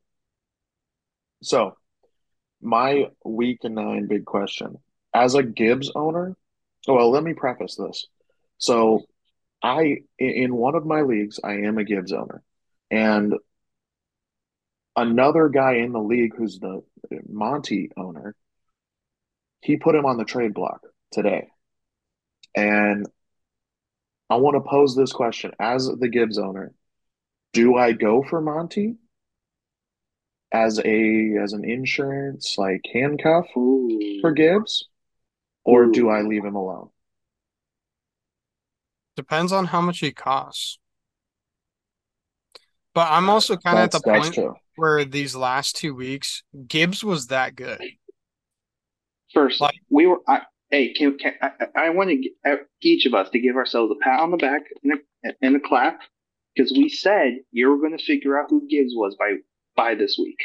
So, 1.43 1.77
my 2.61 3.07
week 3.25 3.65
nine 3.65 4.07
big 4.07 4.25
question. 4.25 4.79
As 5.15 5.35
a 5.35 5.43
Gibbs 5.43 5.91
owner, 5.95 6.37
well, 6.87 7.11
let 7.11 7.23
me 7.23 7.35
preface 7.35 7.77
this. 7.77 8.07
So, 8.59 9.03
I, 9.63 9.99
in 10.19 10.55
one 10.55 10.75
of 10.75 10.87
my 10.87 11.03
leagues, 11.03 11.39
I 11.43 11.53
am 11.53 11.79
a 11.79 11.85
Gibbs 11.85 12.13
owner. 12.13 12.43
And 12.91 13.35
another 14.97 15.49
guy 15.49 15.75
in 15.77 15.93
the 15.93 16.01
league 16.01 16.35
who's 16.37 16.59
the 16.59 16.83
Monty 17.29 17.91
owner, 17.97 18.35
he 19.61 19.77
put 19.77 19.95
him 19.95 20.07
on 20.07 20.17
the 20.17 20.25
trade 20.25 20.55
block 20.55 20.81
today. 21.11 21.49
And 22.55 23.07
I 24.31 24.37
want 24.37 24.57
to 24.57 24.69
pose 24.69 24.95
this 24.95 25.13
question 25.13 25.53
as 25.61 25.87
the 25.87 26.09
Gibbs 26.09 26.39
owner. 26.39 26.73
Do 27.53 27.77
I 27.77 27.93
go 27.93 28.23
for 28.23 28.41
Monty 28.41 28.97
as 30.53 30.81
a 30.85 31.37
as 31.43 31.53
an 31.53 31.65
insurance 31.65 32.57
like 32.59 32.83
handcuff 32.93 33.47
Ooh. 33.57 34.19
for 34.21 34.33
Gibbs? 34.33 34.89
Or 35.65 35.87
do 35.87 36.09
I 36.09 36.23
leave 36.23 36.45
him 36.45 36.55
alone? 36.55 36.89
Depends 39.17 39.53
on 39.53 39.67
how 39.67 39.81
much 39.81 39.99
he 39.99 40.11
costs. 40.11 40.79
But 42.95 43.09
I'm 43.11 43.29
also 43.29 43.57
kind 43.57 43.79
of 43.79 43.85
at 43.85 43.91
the 43.93 44.01
point 44.01 44.35
true. 44.35 44.55
where 44.77 45.05
these 45.05 45.37
last 45.37 45.77
two 45.77 45.95
weeks, 45.95 46.43
Gibbs 46.67 47.05
was 47.05 47.29
that 47.29 47.55
good. 47.55 47.81
First, 49.33 49.61
Like- 49.61 49.75
we 49.91 50.07
were. 50.07 50.21
I, 50.27 50.41
hey, 50.71 50.93
can, 50.93 51.17
can 51.19 51.35
I, 51.41 51.51
I 51.77 51.87
I 51.87 51.91
want 51.91 52.11
to 52.11 52.59
each 52.83 53.07
of 53.07 53.15
us 53.15 53.31
to 53.31 53.39
give 53.39 53.57
ourselves 53.57 53.93
a 53.93 54.03
pat 54.03 54.21
on 54.21 54.31
the 54.31 54.37
back 54.39 54.63
and 54.83 54.95
a, 55.25 55.29
and 55.43 55.57
a 55.57 55.61
clap 55.61 56.01
because 56.55 56.73
we 56.73 56.89
said 56.89 57.39
you 57.53 57.69
were 57.69 57.79
going 57.79 57.97
to 57.97 58.05
figure 58.05 58.41
out 58.41 58.51
who 58.51 58.67
Gibbs 58.69 58.93
was 58.97 59.15
by 59.17 59.35
by 59.81 59.95
this 59.95 60.17
week, 60.19 60.41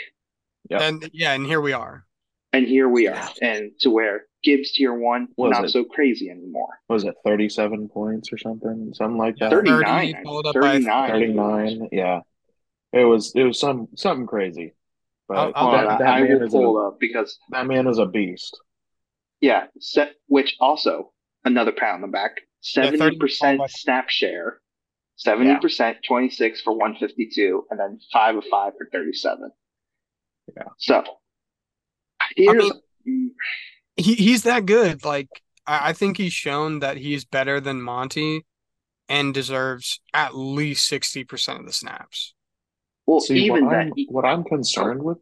Yep. 0.69 0.81
And 0.81 1.09
yeah, 1.13 1.33
and 1.33 1.45
here 1.45 1.61
we 1.61 1.73
are. 1.73 2.05
and 2.53 2.65
here 2.65 2.87
we 2.89 3.07
are, 3.07 3.29
and 3.41 3.71
to 3.81 3.89
where 3.89 4.25
Gibbs 4.43 4.71
tier 4.73 4.93
one 4.93 5.27
What 5.35 5.49
was 5.49 5.57
not 5.57 5.65
it? 5.65 5.69
so 5.71 5.83
crazy 5.83 6.29
anymore. 6.29 6.73
What 6.87 6.93
was 6.95 7.03
it 7.03 7.15
37 7.25 7.89
points 7.89 8.31
or 8.31 8.37
something? 8.37 8.93
Something 8.93 9.17
like 9.17 9.35
that. 9.39 9.49
39, 9.51 10.13
30 10.13 10.23
followed 10.23 10.45
up 10.47 10.53
by 10.55 10.61
39. 10.61 11.09
39. 11.09 11.89
Yeah. 11.91 12.19
It 12.93 13.03
was 13.05 13.33
it 13.35 13.43
was 13.43 13.59
some 13.59 13.87
something 13.95 14.25
crazy. 14.27 14.73
I'll- 15.29 15.51
But 15.51 15.57
I'll- 15.57 15.71
that, 15.71 15.99
that 15.99 16.07
I 16.07 16.21
man 16.21 16.33
will 16.39 16.43
is 16.47 16.51
pull 16.53 16.77
a, 16.79 16.87
up 16.87 16.99
because 16.99 17.37
that 17.51 17.65
man 17.67 17.87
is 17.87 17.97
a 17.97 18.05
beast. 18.05 18.53
yeah, 19.41 19.65
set, 19.79 20.13
which 20.27 20.55
also 20.59 21.11
another 21.43 21.71
pat 21.73 21.95
on 21.95 22.01
the 22.01 22.07
back. 22.07 22.33
Seventy 22.61 23.17
percent 23.17 23.57
followed 23.57 23.67
by- 23.67 23.79
snap 23.83 24.09
share, 24.09 24.61
seventy 25.15 25.57
percent, 25.59 25.97
twenty 26.07 26.29
six 26.29 26.61
for 26.61 26.77
one 26.77 26.95
fifty 26.95 27.29
two, 27.33 27.65
and 27.69 27.79
then 27.79 27.99
five 28.11 28.35
of 28.35 28.43
five 28.49 28.73
for 28.77 28.87
thirty 28.91 29.13
seven. 29.13 29.51
Yeah. 30.55 30.63
So 30.77 31.03
here's 32.35 32.71
He 33.03 34.15
he's 34.15 34.43
that 34.43 34.65
good. 34.65 35.05
Like 35.05 35.29
I, 35.65 35.89
I 35.89 35.93
think 35.93 36.17
he's 36.17 36.33
shown 36.33 36.79
that 36.79 36.97
he's 36.97 37.25
better 37.25 37.59
than 37.59 37.81
Monty 37.81 38.45
and 39.07 39.33
deserves 39.33 39.99
at 40.13 40.35
least 40.35 40.89
60% 40.91 41.59
of 41.59 41.65
the 41.65 41.73
snaps. 41.73 42.33
Well, 43.05 43.19
See, 43.19 43.45
even 43.45 43.65
what 43.65 43.71
that. 43.71 43.79
I'm 43.81 43.91
what 44.09 44.25
I'm 44.25 44.43
concerned 44.43 45.03
with. 45.03 45.19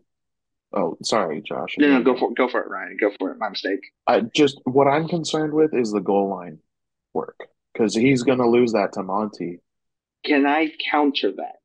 Oh, 0.72 0.98
sorry, 1.04 1.42
Josh. 1.42 1.76
No, 1.78 1.88
no, 1.88 2.04
go 2.04 2.18
for 2.18 2.32
it. 2.32 2.38
Go 2.38 2.48
for 2.48 2.62
it, 2.62 2.70
Ryan. 2.70 2.98
Go 3.00 3.12
for 3.20 3.32
it. 3.32 3.38
My 3.38 3.50
mistake. 3.50 3.82
I 4.08 4.22
just 4.22 4.60
what 4.64 4.88
I'm 4.88 5.08
concerned 5.08 5.54
with 5.54 5.74
is 5.74 5.92
the 5.92 6.00
goal 6.00 6.30
line 6.30 6.60
work 7.14 7.38
because 7.74 7.94
he's 7.94 8.24
going 8.24 8.38
to 8.38 8.48
lose 8.48 8.72
that 8.72 8.94
to 8.94 9.04
Monty. 9.04 9.60
Can 10.24 10.46
I 10.46 10.72
counter 10.92 11.32
that? 11.34 11.58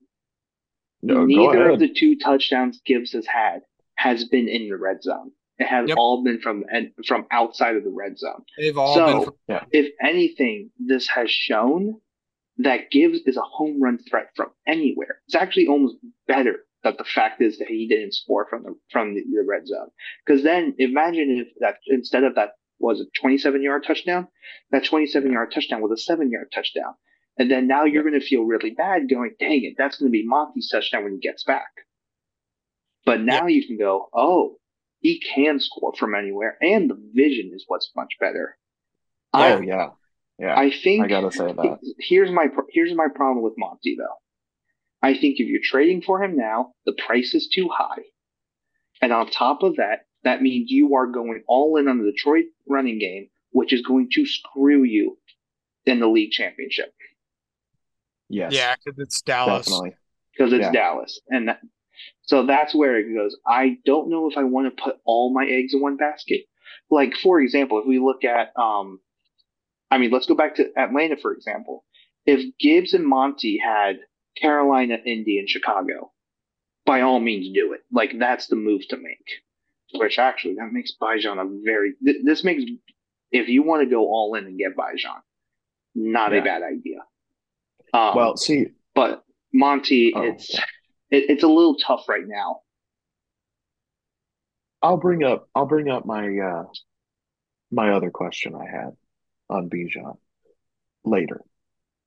No, 1.02 1.24
Neither 1.24 1.70
of 1.70 1.78
the 1.78 1.88
two 1.92 2.16
touchdowns 2.18 2.80
Gibbs 2.84 3.12
has 3.12 3.26
had 3.26 3.60
has 3.94 4.24
been 4.24 4.48
in 4.48 4.68
the 4.68 4.76
red 4.76 5.02
zone. 5.02 5.32
It 5.58 5.66
has 5.66 5.88
Yep. 5.88 5.96
all 5.98 6.22
been 6.22 6.40
from 6.40 6.64
and 6.72 6.92
from 7.06 7.26
outside 7.30 7.76
of 7.76 7.84
the 7.84 7.90
red 7.90 8.18
zone. 8.18 8.44
They've 8.56 8.76
all 8.76 8.94
So- 8.94 9.06
been 9.46 9.58
from, 9.58 9.68
If 9.72 9.92
anything, 10.02 10.70
this 10.78 11.08
has 11.08 11.30
shown 11.30 12.00
that 12.58 12.90
Gibbs 12.90 13.20
is 13.26 13.36
a 13.36 13.42
home 13.42 13.80
run 13.80 13.98
threat 13.98 14.30
from 14.34 14.50
anywhere. 14.66 15.20
It's 15.26 15.34
actually 15.36 15.68
almost 15.68 15.96
better 16.26 16.64
that 16.82 16.98
the 16.98 17.04
fact 17.04 17.40
is 17.40 17.58
that 17.58 17.68
he 17.68 17.86
didn't 17.88 18.14
score 18.14 18.46
from 18.48 18.62
the 18.64 18.74
from 18.90 19.14
the, 19.14 19.22
the 19.22 19.44
red 19.44 19.66
zone. 19.66 19.90
Because 20.24 20.42
then 20.42 20.74
imagine 20.78 21.30
if 21.38 21.48
that 21.60 21.78
instead 21.86 22.24
of 22.24 22.34
that 22.36 22.52
was 22.80 23.00
a 23.00 23.06
27 23.20 23.62
yard 23.62 23.84
touchdown, 23.84 24.28
that 24.70 24.84
27 24.84 25.32
yard 25.32 25.50
touchdown 25.52 25.80
was 25.80 25.92
a 25.92 25.96
seven 26.02 26.30
yard 26.30 26.50
touchdown. 26.52 26.94
And 27.38 27.50
then 27.50 27.68
now 27.68 27.84
you're 27.84 28.02
going 28.02 28.18
to 28.18 28.26
feel 28.26 28.42
really 28.42 28.70
bad 28.70 29.08
going, 29.08 29.34
dang 29.38 29.64
it, 29.64 29.74
that's 29.78 29.98
going 29.98 30.10
to 30.10 30.12
be 30.12 30.26
Monty's 30.26 30.68
touchdown 30.70 31.04
when 31.04 31.12
he 31.12 31.18
gets 31.18 31.44
back. 31.44 31.68
But 33.06 33.20
now 33.20 33.46
you 33.46 33.64
can 33.66 33.78
go, 33.78 34.08
oh, 34.12 34.56
he 35.00 35.20
can 35.20 35.60
score 35.60 35.94
from 35.96 36.14
anywhere, 36.14 36.58
and 36.60 36.90
the 36.90 36.98
vision 37.14 37.52
is 37.54 37.64
what's 37.66 37.90
much 37.96 38.14
better. 38.20 38.58
Oh 39.32 39.40
I, 39.40 39.60
yeah, 39.60 39.90
yeah. 40.38 40.58
I 40.58 40.70
think 40.70 41.04
I 41.04 41.08
gotta 41.08 41.30
say 41.30 41.52
that. 41.52 41.78
here's 41.98 42.30
my 42.30 42.48
here's 42.70 42.94
my 42.94 43.06
problem 43.14 43.44
with 43.44 43.54
Monty 43.56 43.96
though. 43.96 44.16
I 45.00 45.12
think 45.12 45.38
if 45.38 45.48
you're 45.48 45.60
trading 45.62 46.02
for 46.02 46.22
him 46.22 46.36
now, 46.36 46.72
the 46.84 46.92
price 46.92 47.34
is 47.34 47.48
too 47.48 47.68
high, 47.72 48.02
and 49.00 49.12
on 49.12 49.30
top 49.30 49.62
of 49.62 49.76
that, 49.76 50.06
that 50.24 50.42
means 50.42 50.70
you 50.70 50.96
are 50.96 51.06
going 51.06 51.44
all 51.46 51.76
in 51.76 51.86
on 51.86 51.98
the 51.98 52.10
Detroit 52.10 52.46
running 52.68 52.98
game, 52.98 53.28
which 53.52 53.72
is 53.72 53.82
going 53.82 54.08
to 54.14 54.26
screw 54.26 54.82
you 54.82 55.16
in 55.86 56.00
the 56.00 56.08
league 56.08 56.32
championship 56.32 56.92
Yes, 58.28 58.52
yeah, 58.52 58.74
because 58.76 58.98
it's 58.98 59.22
Dallas. 59.22 59.66
definitely. 59.66 59.96
because 60.32 60.52
it's 60.52 60.62
Yeah. 60.62 60.72
Dallas, 60.72 61.20
and 61.28 61.48
that, 61.48 61.60
so 62.22 62.46
that's 62.46 62.74
where 62.74 62.98
it 62.98 63.14
goes. 63.14 63.36
I 63.46 63.78
don't 63.84 64.10
know 64.10 64.30
if 64.30 64.36
I 64.36 64.44
want 64.44 64.74
to 64.74 64.82
put 64.82 64.96
all 65.04 65.32
my 65.32 65.46
eggs 65.46 65.74
in 65.74 65.80
one 65.80 65.96
basket. 65.96 66.44
Like 66.90 67.14
for 67.16 67.40
example, 67.40 67.78
if 67.78 67.86
we 67.86 67.98
look 67.98 68.24
at, 68.24 68.52
um, 68.56 69.00
I 69.90 69.98
mean, 69.98 70.10
let's 70.10 70.26
go 70.26 70.34
back 70.34 70.56
to 70.56 70.70
Atlanta 70.76 71.16
for 71.16 71.32
example. 71.32 71.84
If 72.26 72.56
Gibbs 72.58 72.92
and 72.92 73.06
Monty 73.06 73.58
had 73.58 74.00
Carolina, 74.40 74.98
Indy, 75.04 75.38
and 75.38 75.48
Chicago, 75.48 76.12
by 76.84 77.00
all 77.02 77.20
means 77.20 77.48
do 77.54 77.72
it. 77.72 77.80
Like 77.92 78.18
that's 78.18 78.46
the 78.48 78.56
move 78.56 78.86
to 78.88 78.96
make. 78.96 79.42
Which 79.94 80.18
actually 80.18 80.54
that 80.56 80.72
makes 80.72 80.92
Bijan 81.00 81.40
a 81.40 81.62
very. 81.64 81.94
Th- 82.04 82.22
this 82.24 82.44
makes 82.44 82.62
if 83.30 83.48
you 83.48 83.62
want 83.62 83.82
to 83.82 83.90
go 83.90 84.06
all 84.06 84.34
in 84.34 84.44
and 84.44 84.58
get 84.58 84.76
Bijan, 84.76 85.20
not 85.94 86.34
a 86.34 86.40
bad 86.40 86.62
idea. 86.62 86.98
Um, 87.92 88.14
Well, 88.14 88.36
see, 88.36 88.66
but 88.94 89.24
Monty, 89.52 90.12
Oh, 90.14 90.22
it's 90.22 90.54
it, 91.10 91.24
it's 91.30 91.42
a 91.42 91.48
little 91.48 91.76
tough 91.76 92.08
right 92.08 92.26
now. 92.26 92.60
I'll 94.82 94.96
bring 94.96 95.24
up 95.24 95.48
I'll 95.54 95.66
bring 95.66 95.88
up 95.88 96.06
my 96.06 96.38
uh 96.38 96.64
my 97.70 97.92
other 97.92 98.10
question 98.10 98.54
I 98.54 98.64
had 98.70 98.90
on 99.48 99.68
Bijan 99.68 100.16
later. 101.04 101.42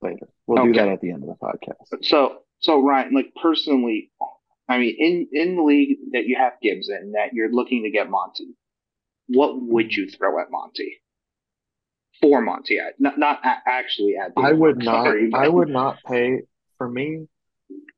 Later. 0.02 0.28
We'll 0.48 0.66
do 0.66 0.74
that 0.74 0.88
at 0.88 1.02
the 1.02 1.12
end 1.12 1.24
of 1.24 1.30
the 1.30 1.36
podcast. 1.36 2.04
So 2.04 2.40
so 2.60 2.82
Ryan, 2.82 3.14
like 3.14 3.34
personally, 3.42 4.12
I 4.70 4.78
mean, 4.78 4.96
in 4.98 5.28
in 5.32 5.56
the 5.58 5.64
league 5.64 5.98
that 6.14 6.26
you 6.26 6.38
have 6.38 6.54
Gibbs 6.62 6.90
in, 6.90 7.12
that 7.14 7.34
you're 7.34 7.52
looking 7.52 7.84
to 7.84 7.92
get 7.92 8.10
Monty, 8.10 8.56
what 9.28 9.62
would 9.62 9.92
you 9.94 10.10
throw 10.10 10.40
at 10.40 10.48
Monty? 10.50 11.01
For 12.22 12.42
Monty, 12.42 12.78
at 12.78 13.00
not 13.00 13.18
not 13.18 13.40
actually 13.44 14.16
at. 14.16 14.34
I 14.38 14.52
would 14.54 14.84
Sorry, 14.84 15.30
not 15.30 15.40
I 15.44 15.48
would 15.48 15.70
not 15.70 15.98
pay 16.06 16.42
for 16.78 16.88
me, 16.88 17.28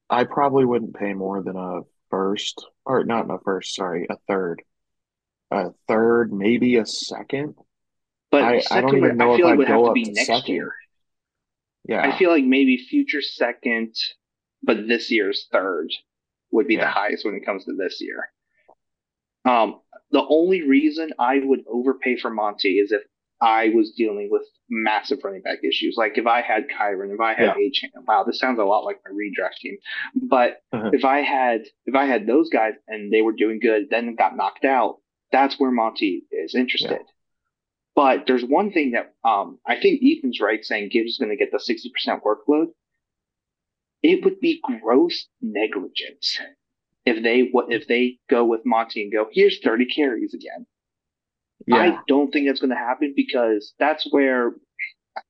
I 0.10 0.24
probably 0.24 0.64
wouldn't 0.66 0.96
pay 0.96 1.14
more 1.14 1.44
than 1.44 1.58
a 1.58 1.82
first 2.10 2.66
or 2.86 3.04
not 3.04 3.30
a 3.30 3.38
first, 3.44 3.76
sorry, 3.76 4.08
a 4.10 4.16
third. 4.28 4.62
A 5.52 5.72
third, 5.88 6.32
maybe 6.34 6.78
a 6.78 6.86
second. 6.86 7.56
But 8.32 8.44
I- 8.44 8.64
I 8.72 8.82
don't 8.82 8.98
even 8.98 9.18
know 9.18 9.34
I 9.34 9.38
feel 9.38 9.48
if 9.48 9.52
like 9.52 9.54
I'd 9.54 9.58
would 9.58 9.68
have 9.68 9.78
go 9.78 9.84
to 9.84 9.90
up 9.90 9.94
be 9.96 10.04
to 10.06 10.12
next 10.14 10.28
second. 10.28 10.56
year. 10.56 10.74
Yeah. 11.86 12.02
I 12.02 12.18
feel 12.18 12.30
like 12.32 12.44
maybe 12.46 12.78
future 12.78 13.22
second, 13.22 13.96
but 14.64 14.88
this 14.88 15.12
year's 15.12 15.48
third 15.52 15.92
would 16.52 16.68
be 16.68 16.78
the 16.78 16.88
highest 16.88 17.26
when 17.26 17.36
it 17.36 17.46
comes 17.46 17.66
to 17.66 17.76
this 17.76 18.00
year. 18.02 18.32
Um, 19.46 19.82
the 20.12 20.26
only 20.28 20.62
reason 20.62 21.12
I 21.20 21.40
would 21.40 21.66
overpay 21.68 22.16
for 22.18 22.30
Monty 22.30 22.80
is 22.80 22.92
if 22.92 23.02
I 23.44 23.70
was 23.76 23.92
dealing 23.92 24.30
with 24.32 24.44
massive 24.70 25.20
running 25.24 25.42
back 25.42 25.60
issues. 25.64 25.96
Like 25.98 26.18
if 26.18 26.26
I 26.26 26.42
had 26.42 26.64
Kyron, 26.70 27.14
if 27.14 27.20
I 27.20 27.34
had 27.34 27.56
Yeah. 27.58 27.90
Wow, 28.08 28.24
this 28.24 28.40
sounds 28.40 28.58
a 28.58 28.64
lot 28.64 28.86
like 28.86 29.02
my 29.06 29.12
redraft 29.12 29.58
team. 29.58 29.78
But 30.16 30.62
Uh-huh. 30.72 30.92
if 30.94 31.04
I 31.04 31.20
had 31.22 31.64
if 31.86 31.94
I 31.94 32.06
had 32.06 32.26
those 32.26 32.50
guys 32.50 32.74
and 32.88 33.12
they 33.12 33.22
were 33.22 33.34
doing 33.34 33.60
good, 33.60 33.90
then 33.90 34.16
got 34.16 34.38
knocked 34.38 34.64
out, 34.64 35.00
that's 35.32 35.60
where 35.60 35.72
Monty 35.72 36.24
is 36.32 36.56
interested. 36.56 37.02
But 37.96 38.26
there's 38.28 38.46
one 38.46 38.72
thing 38.72 38.92
that 38.92 39.14
um, 39.28 39.60
I 39.68 39.80
think 39.80 40.02
Ethan's 40.02 40.40
right 40.40 40.64
saying 40.64 40.90
Gibbs 40.92 41.12
is 41.12 41.18
going 41.18 41.30
to 41.30 41.38
get 41.38 41.52
the 41.52 41.58
60% 41.60 42.22
workload. 42.24 42.68
It 44.02 44.24
would 44.24 44.40
be 44.40 44.62
gross 44.64 45.28
negligence 45.42 46.40
if 47.06 47.22
they 47.24 47.50
what 47.52 47.72
if 47.72 47.88
they 47.88 48.20
go 48.30 48.46
with 48.46 48.62
Monty 48.66 49.04
and 49.04 49.12
go 49.12 49.28
here's 49.32 49.60
30 49.60 49.86
carries 49.86 50.34
again. 50.34 50.66
Yeah. 51.68 51.78
I 51.78 51.98
don't 52.08 52.32
think 52.32 52.48
that's 52.48 52.60
going 52.60 52.72
to 52.72 52.76
happen 52.76 53.14
because 53.16 53.74
that's 53.80 54.08
where 54.12 54.54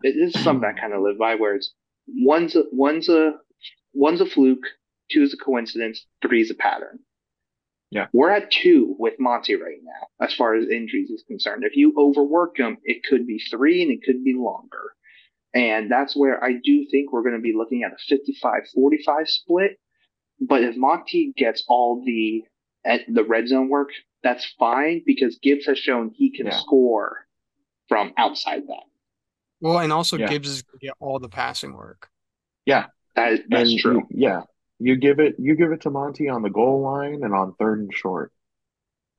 it 0.02 0.16
is 0.16 0.42
something 0.42 0.70
I 0.76 0.80
kind 0.80 0.94
of 0.94 1.02
live 1.02 1.18
by, 1.18 1.36
where 1.36 1.56
it's 1.56 1.74
one's 2.08 2.56
a, 2.56 2.64
one's 2.72 3.10
a 3.10 3.34
one's 3.94 4.22
a 4.22 4.26
fluke, 4.26 4.66
two 5.12 5.24
is 5.24 5.34
a 5.34 5.38
coincidence, 5.38 6.06
three 6.22 6.42
is 6.42 6.52
a 6.52 6.56
pattern. 6.56 7.00
Yeah. 7.92 8.08
we're 8.12 8.32
at 8.32 8.50
two 8.50 8.96
with 8.98 9.20
Monty 9.20 9.54
right 9.54 9.78
now, 9.84 10.26
as 10.26 10.34
far 10.34 10.56
as 10.56 10.68
injuries 10.68 11.12
is 11.12 11.24
concerned. 11.28 11.64
If 11.64 11.76
you 11.76 11.94
overwork 11.96 12.58
him, 12.58 12.80
it 12.84 13.04
could 13.08 13.28
be 13.28 13.38
three 13.38 13.84
and 13.84 13.92
it 13.92 14.00
could 14.04 14.24
be 14.24 14.34
longer. 14.34 14.94
And 15.54 15.92
that's 15.92 16.16
where 16.16 16.44
I 16.44 16.54
do 16.54 16.88
think 16.90 17.14
we're 17.14 17.22
going 17.22 17.36
to 17.36 17.42
be 17.42 17.54
looking 17.56 17.84
at 17.84 17.92
a 17.92 18.14
55-45 18.46 19.28
split. 19.28 19.80
But 20.42 20.64
if 20.64 20.76
Monty 20.76 21.34
gets 21.38 21.64
all 21.68 22.04
the 22.04 22.44
at 22.86 23.02
the 23.08 23.24
red 23.24 23.48
zone 23.48 23.70
work, 23.70 23.90
that's 24.24 24.46
fine 24.60 25.02
because 25.06 25.38
Gibbs 25.42 25.66
has 25.66 25.78
shown 25.80 26.12
he 26.16 26.32
can 26.36 26.48
Yeah. 26.48 26.58
score 26.60 27.26
from 27.88 28.14
outside 28.18 28.68
that. 28.68 28.84
Well, 29.62 29.80
and 29.80 29.94
also 29.94 30.18
Yeah. 30.18 30.28
Gibbs 30.28 30.50
is 30.50 30.62
going 30.62 30.80
to 30.80 30.86
get 30.88 30.96
all 31.00 31.20
the 31.20 31.30
passing 31.30 31.74
work. 31.74 32.10
That 32.66 32.90
that's 33.16 33.70
And 33.70 33.80
true. 33.80 33.96
you- 34.10 34.22
yeah. 34.22 34.42
You 34.80 34.96
give 34.98 35.20
it 35.20 35.36
you 35.38 35.56
give 35.56 35.72
it 35.72 35.82
to 35.82 35.90
Monty 35.92 36.28
on 36.28 36.42
the 36.42 36.50
goal 36.50 36.82
line 36.82 37.24
and 37.24 37.34
on 37.34 37.54
third 37.56 37.80
and 37.80 37.94
short. 37.94 38.34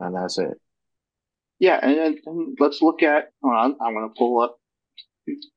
And 0.00 0.14
that's 0.16 0.36
it. 0.38 0.60
Yeah, 1.60 1.78
and, 1.80 1.96
and, 1.98 2.18
and 2.26 2.56
let's 2.58 2.82
look 2.82 3.02
at. 3.04 3.30
Hold 3.42 3.54
on, 3.54 3.76
I'm 3.80 3.94
going 3.94 4.08
to 4.08 4.14
pull 4.18 4.40
up 4.40 4.58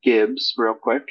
Gibbs 0.04 0.54
real 0.56 0.76
quick. 0.76 1.04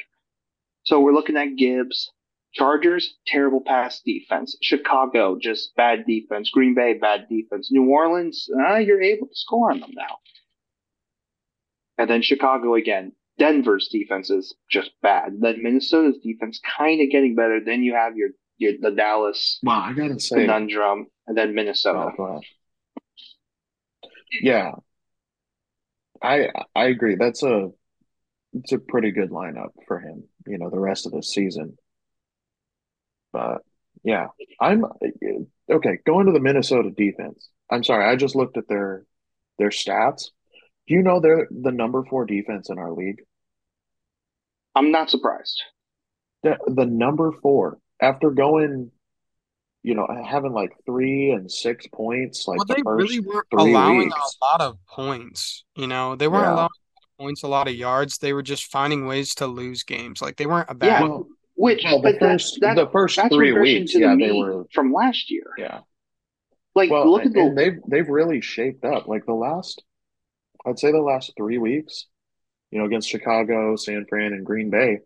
So 0.83 1.01
we're 1.01 1.13
looking 1.13 1.35
at 1.35 1.57
Gibbs. 1.57 2.11
Chargers, 2.53 3.15
terrible 3.27 3.61
pass 3.61 4.01
defense. 4.01 4.57
Chicago, 4.61 5.37
just 5.39 5.75
bad 5.75 6.05
defense. 6.07 6.49
Green 6.49 6.73
Bay, 6.73 6.93
bad 6.93 7.27
defense. 7.29 7.69
New 7.71 7.89
Orleans, 7.89 8.49
uh, 8.59 8.77
you're 8.77 9.01
able 9.01 9.27
to 9.27 9.35
score 9.35 9.71
on 9.71 9.79
them 9.79 9.91
now. 9.93 10.17
And 11.97 12.09
then 12.09 12.21
Chicago 12.21 12.75
again. 12.75 13.13
Denver's 13.37 13.89
defense 13.89 14.31
is 14.31 14.55
just 14.71 14.91
bad. 15.03 15.33
Then 15.39 15.61
Minnesota's 15.61 16.17
defense 16.23 16.59
kind 16.77 17.01
of 17.01 17.11
getting 17.11 17.35
better. 17.35 17.59
Then 17.63 17.83
you 17.83 17.93
have 17.93 18.15
your, 18.15 18.29
your 18.57 18.73
the 18.81 18.91
Dallas 18.91 19.59
Well, 19.61 19.79
I 19.79 19.93
gotta 19.93 20.19
say 20.19 20.37
conundrum, 20.37 21.05
and 21.27 21.37
then 21.37 21.53
Minnesota. 21.53 22.11
Oh. 22.17 22.41
Yeah. 24.41 24.71
I 26.21 26.49
I 26.75 26.85
agree. 26.85 27.15
That's 27.15 27.43
a 27.43 27.69
it's 28.53 28.71
a 28.71 28.79
pretty 28.79 29.11
good 29.11 29.29
lineup 29.29 29.69
for 29.87 29.99
him, 29.99 30.23
you 30.47 30.57
know, 30.57 30.69
the 30.69 30.79
rest 30.79 31.05
of 31.05 31.11
the 31.11 31.21
season. 31.21 31.77
But 33.37 33.61
yeah, 34.03 34.29
I'm 34.59 34.83
okay, 35.69 35.99
going 36.07 36.25
to 36.25 36.31
the 36.31 36.39
Minnesota 36.39 36.89
defense. 36.89 37.49
I'm 37.69 37.83
sorry, 37.83 38.03
I 38.05 38.15
just 38.15 38.35
looked 38.35 38.57
at 38.57 38.67
their 38.67 39.05
their 39.59 39.69
stats. 39.69 40.31
Do 40.87 40.95
you 40.95 41.03
know 41.03 41.19
they're 41.19 41.47
the 41.51 41.71
number 41.71 42.03
four 42.03 42.25
defense 42.25 42.71
in 42.71 42.79
our 42.79 42.91
league? 42.91 43.21
I'm 44.75 44.91
not 44.91 45.09
surprised. 45.09 45.61
The 46.43 46.57
the 46.67 46.85
number 46.87 47.31
four 47.31 47.79
after 48.01 48.31
going, 48.31 48.91
you 49.83 49.95
know, 49.95 50.07
having 50.25 50.53
like 50.53 50.73
three 50.85 51.31
and 51.31 51.51
six 51.51 51.87
points 51.87 52.47
like 52.47 52.57
Well, 52.57 52.65
the 52.67 52.75
they 52.75 52.83
first 52.83 53.19
really 53.19 53.19
weren't 53.19 53.47
three 53.51 53.71
allowing 53.71 53.97
weeks. 54.05 54.37
a 54.41 54.45
lot 54.45 54.61
of 54.61 54.77
points. 54.87 55.63
You 55.75 55.87
know, 55.87 56.15
they 56.15 56.27
weren't 56.27 56.45
Yeah. 56.45 56.53
allowing 56.53 56.69
points, 57.19 57.43
a 57.43 57.47
lot 57.47 57.67
of 57.67 57.75
yards. 57.75 58.17
They 58.17 58.33
were 58.33 58.43
just 58.43 58.71
finding 58.71 59.05
ways 59.07 59.35
to 59.35 59.47
lose 59.47 59.83
games. 59.83 60.21
Like 60.21 60.37
they 60.37 60.45
weren't 60.45 60.69
a 60.69 60.75
bad. 60.75 61.01
Yeah. 61.01 61.07
Well, 61.07 61.27
Which 61.57 61.83
well, 61.83 62.01
the 62.01 62.11
but 62.11 62.19
first 62.19 62.59
that, 62.61 62.75
the 62.75 62.87
first 62.87 63.19
three 63.31 63.51
weeks, 63.51 63.93
to 63.93 63.97
the 63.97 64.05
yeah, 64.05 64.15
they 64.15 64.31
were 64.31 64.65
from 64.71 64.93
last 64.93 65.31
year. 65.31 65.51
yeah. 65.57 65.79
Like 66.75 66.91
Well, 66.91 67.11
look 67.11 67.25
at 67.25 67.33
the 67.33 67.51
they've 67.55 67.79
they've 67.89 68.07
really 68.07 68.41
shaped 68.41 68.85
up. 68.85 69.07
Like 69.07 69.25
the 69.25 69.33
last, 69.33 69.83
I'd 70.67 70.77
say 70.77 70.91
the 70.91 70.99
last 70.99 71.33
three 71.35 71.57
weeks, 71.57 72.05
you 72.69 72.77
know, 72.77 72.85
against 72.85 73.09
Chicago, 73.09 73.75
San 73.75 74.05
Fran, 74.07 74.33
and 74.33 74.45
Green 74.45 74.69
Bay, 74.69 74.99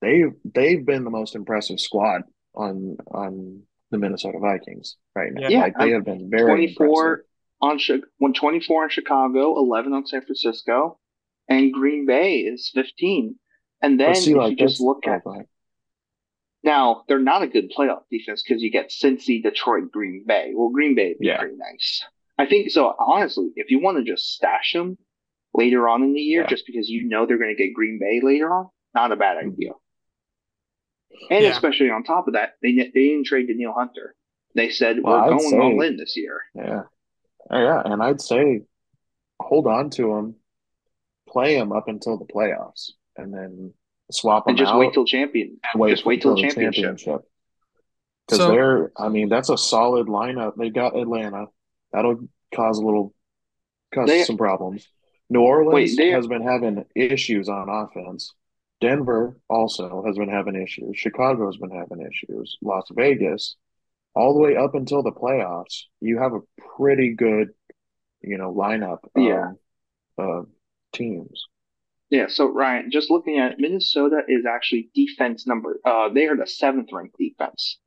they've 0.00 0.30
they've 0.44 0.86
been 0.86 1.02
the 1.02 1.10
most 1.10 1.34
impressive 1.34 1.80
squad 1.80 2.22
on 2.54 2.96
on 3.10 3.62
the 3.90 3.98
Minnesota 3.98 4.38
Vikings 4.38 4.96
right 5.16 5.32
now. 5.32 5.48
Yeah, 5.48 5.62
Like 5.62 5.78
they 5.80 5.90
have 5.90 6.04
been 6.04 6.30
very 6.30 6.46
twenty 6.46 6.68
impressive. 6.68 7.24
on 7.60 7.80
when 8.18 8.34
twenty 8.34 8.60
four 8.60 8.84
on 8.84 8.90
Chicago, 8.90 9.58
eleven 9.58 9.92
on 9.94 10.06
San 10.06 10.20
Francisco, 10.22 11.00
and 11.48 11.72
Green 11.72 12.06
Bay 12.06 12.36
is 12.36 12.70
fifteen. 12.72 13.34
And 13.82 13.98
then 13.98 14.14
see, 14.14 14.30
if 14.30 14.36
like 14.36 14.50
you 14.52 14.56
just 14.56 14.80
look 14.80 15.02
oh, 15.08 15.10
at 15.10 15.22
ahead. 15.26 15.46
Now, 16.64 17.04
they're 17.08 17.20
not 17.20 17.42
a 17.42 17.46
good 17.48 17.70
playoff 17.76 18.02
defense 18.10 18.42
because 18.42 18.62
you 18.62 18.70
get 18.70 18.90
Cincy, 18.90 19.42
Detroit, 19.42 19.92
Green 19.92 20.24
Bay. 20.26 20.52
Well, 20.54 20.70
Green 20.70 20.94
Bay 20.94 21.10
would 21.10 21.18
be 21.18 21.26
Yeah, 21.26 21.38
pretty 21.38 21.56
nice. 21.56 22.04
I 22.36 22.46
think 22.46 22.70
so. 22.70 22.94
Honestly, 22.98 23.50
if 23.56 23.70
you 23.70 23.80
want 23.80 23.98
to 23.98 24.04
just 24.04 24.32
stash 24.34 24.72
them 24.72 24.98
later 25.54 25.88
on 25.88 26.02
in 26.02 26.12
the 26.14 26.20
year, 26.20 26.42
yeah. 26.42 26.48
just 26.48 26.66
because 26.66 26.88
you 26.88 27.08
know 27.08 27.26
they're 27.26 27.38
going 27.38 27.54
to 27.56 27.62
get 27.62 27.74
Green 27.74 27.98
Bay 28.00 28.20
later 28.22 28.52
on, 28.52 28.68
not 28.94 29.12
a 29.12 29.16
bad 29.16 29.36
Mhm. 29.38 29.52
idea. 29.52 29.72
And 31.30 31.44
Yeah. 31.44 31.50
especially 31.50 31.90
on 31.90 32.04
top 32.04 32.26
of 32.28 32.34
that, 32.34 32.54
they 32.62 32.72
they 32.72 32.90
didn't 32.90 33.24
trade 33.26 33.46
Danielle 33.48 33.72
Hunter. 33.72 34.14
They 34.54 34.70
said 34.70 35.00
Well, 35.02 35.14
we're 35.14 35.20
I'd 35.20 35.38
going 35.38 35.60
all 35.60 35.80
say 35.80 35.86
in 35.86 35.96
this 35.96 36.16
year. 36.16 36.42
yeah, 36.54 36.82
Oh, 37.50 37.58
yeah, 37.62 37.82
and 37.84 38.02
I'd 38.02 38.20
say 38.20 38.62
hold 39.40 39.66
on 39.66 39.90
to 39.90 40.14
them, 40.14 40.36
play 41.28 41.56
them 41.56 41.72
up 41.72 41.88
until 41.88 42.18
the 42.18 42.24
playoffs, 42.26 42.92
and 43.16 43.32
then 43.32 43.74
swap 44.10 44.46
and 44.46 44.58
them 44.58 44.64
just 44.64 44.76
wait 44.76 44.92
till 44.94 45.04
champion. 45.04 45.58
and 45.72 45.80
wait 45.80 45.90
Just 45.90 46.06
wait 46.06 46.22
till 46.22 46.32
until 46.32 46.42
the 46.42 46.48
the 46.48 46.54
championship. 46.54 46.98
championship. 46.98 47.30
Because 48.26 48.38
So 48.38 48.50
they're, 48.50 48.92
I 48.96 49.08
mean, 49.08 49.28
that's 49.28 49.48
a 49.50 49.58
solid 49.58 50.06
lineup. 50.06 50.56
They 50.56 50.70
got 50.70 50.96
Atlanta. 50.96 51.46
That'll 51.92 52.28
cause 52.54 52.78
a 52.78 52.84
little, 52.84 53.14
cause 53.94 54.06
They 54.08 54.22
some 54.24 54.36
problems. 54.36 54.86
New 55.30 55.40
wait. 55.40 55.46
Orleans 55.46 55.96
They 55.96 56.10
has 56.10 56.26
been 56.26 56.42
having 56.42 56.84
issues 56.94 57.48
on 57.48 57.68
offense. 57.68 58.32
Denver 58.80 59.38
also 59.48 60.04
has 60.06 60.16
been 60.16 60.28
having 60.28 60.54
issues. 60.54 60.96
Chicago's 60.96 61.56
been 61.56 61.70
having 61.70 62.00
issues. 62.06 62.56
Las 62.62 62.86
Vegas, 62.92 63.56
all 64.14 64.34
the 64.34 64.40
way 64.40 64.56
up 64.56 64.74
until 64.74 65.02
the 65.02 65.12
playoffs, 65.12 65.84
you 66.00 66.18
have 66.18 66.32
a 66.32 66.40
pretty 66.76 67.14
good, 67.14 67.48
you 68.22 68.38
know, 68.38 68.52
lineup 68.54 68.98
yeah 69.16 69.52
of, 70.18 70.24
of 70.26 70.46
teams. 70.92 71.46
Yeah. 72.10 72.26
So 72.28 72.46
Ryan, 72.52 72.90
just 72.90 73.10
looking 73.10 73.38
at 73.38 73.52
it, 73.52 73.58
Minnesota 73.58 74.20
is 74.28 74.44
actually 74.46 74.90
defense 74.94 75.46
number. 75.46 75.80
Uh, 75.84 76.08
they 76.08 76.26
are 76.26 76.36
the 76.36 76.46
seventh 76.46 76.88
ranked 76.92 77.16
defense 77.18 77.78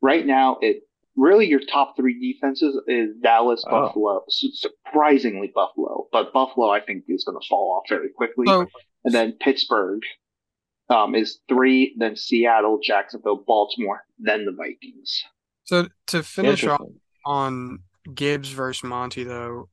right 0.00 0.24
now. 0.26 0.58
It 0.60 0.82
really 1.16 1.46
your 1.46 1.60
top 1.60 1.94
three 1.96 2.32
defenses 2.32 2.76
is 2.88 3.10
Dallas, 3.22 3.62
Oh, 3.66 3.70
Buffalo. 3.70 4.24
su- 4.28 4.50
Surprisingly, 4.52 5.52
Buffalo, 5.54 6.08
but 6.12 6.32
Buffalo 6.32 6.70
I 6.70 6.80
think 6.80 7.04
is 7.08 7.24
going 7.24 7.38
to 7.40 7.46
fall 7.48 7.72
off 7.78 7.88
very 7.88 8.08
quickly, 8.10 8.46
so 8.46 8.66
and 9.04 9.14
then 9.14 9.32
Pittsburgh 9.40 10.00
um, 10.90 11.14
is 11.14 11.40
three, 11.48 11.94
then 11.98 12.14
Seattle, 12.16 12.78
Jacksonville, 12.82 13.42
Baltimore, 13.46 14.04
then 14.18 14.44
the 14.44 14.52
Vikings. 14.52 15.24
so 15.64 15.88
to 16.08 16.22
finish 16.22 16.64
off 16.64 16.82
on 17.24 17.78
Gibbs 18.14 18.50
versus 18.50 18.84
Monty 18.84 19.24
though, 19.24 19.68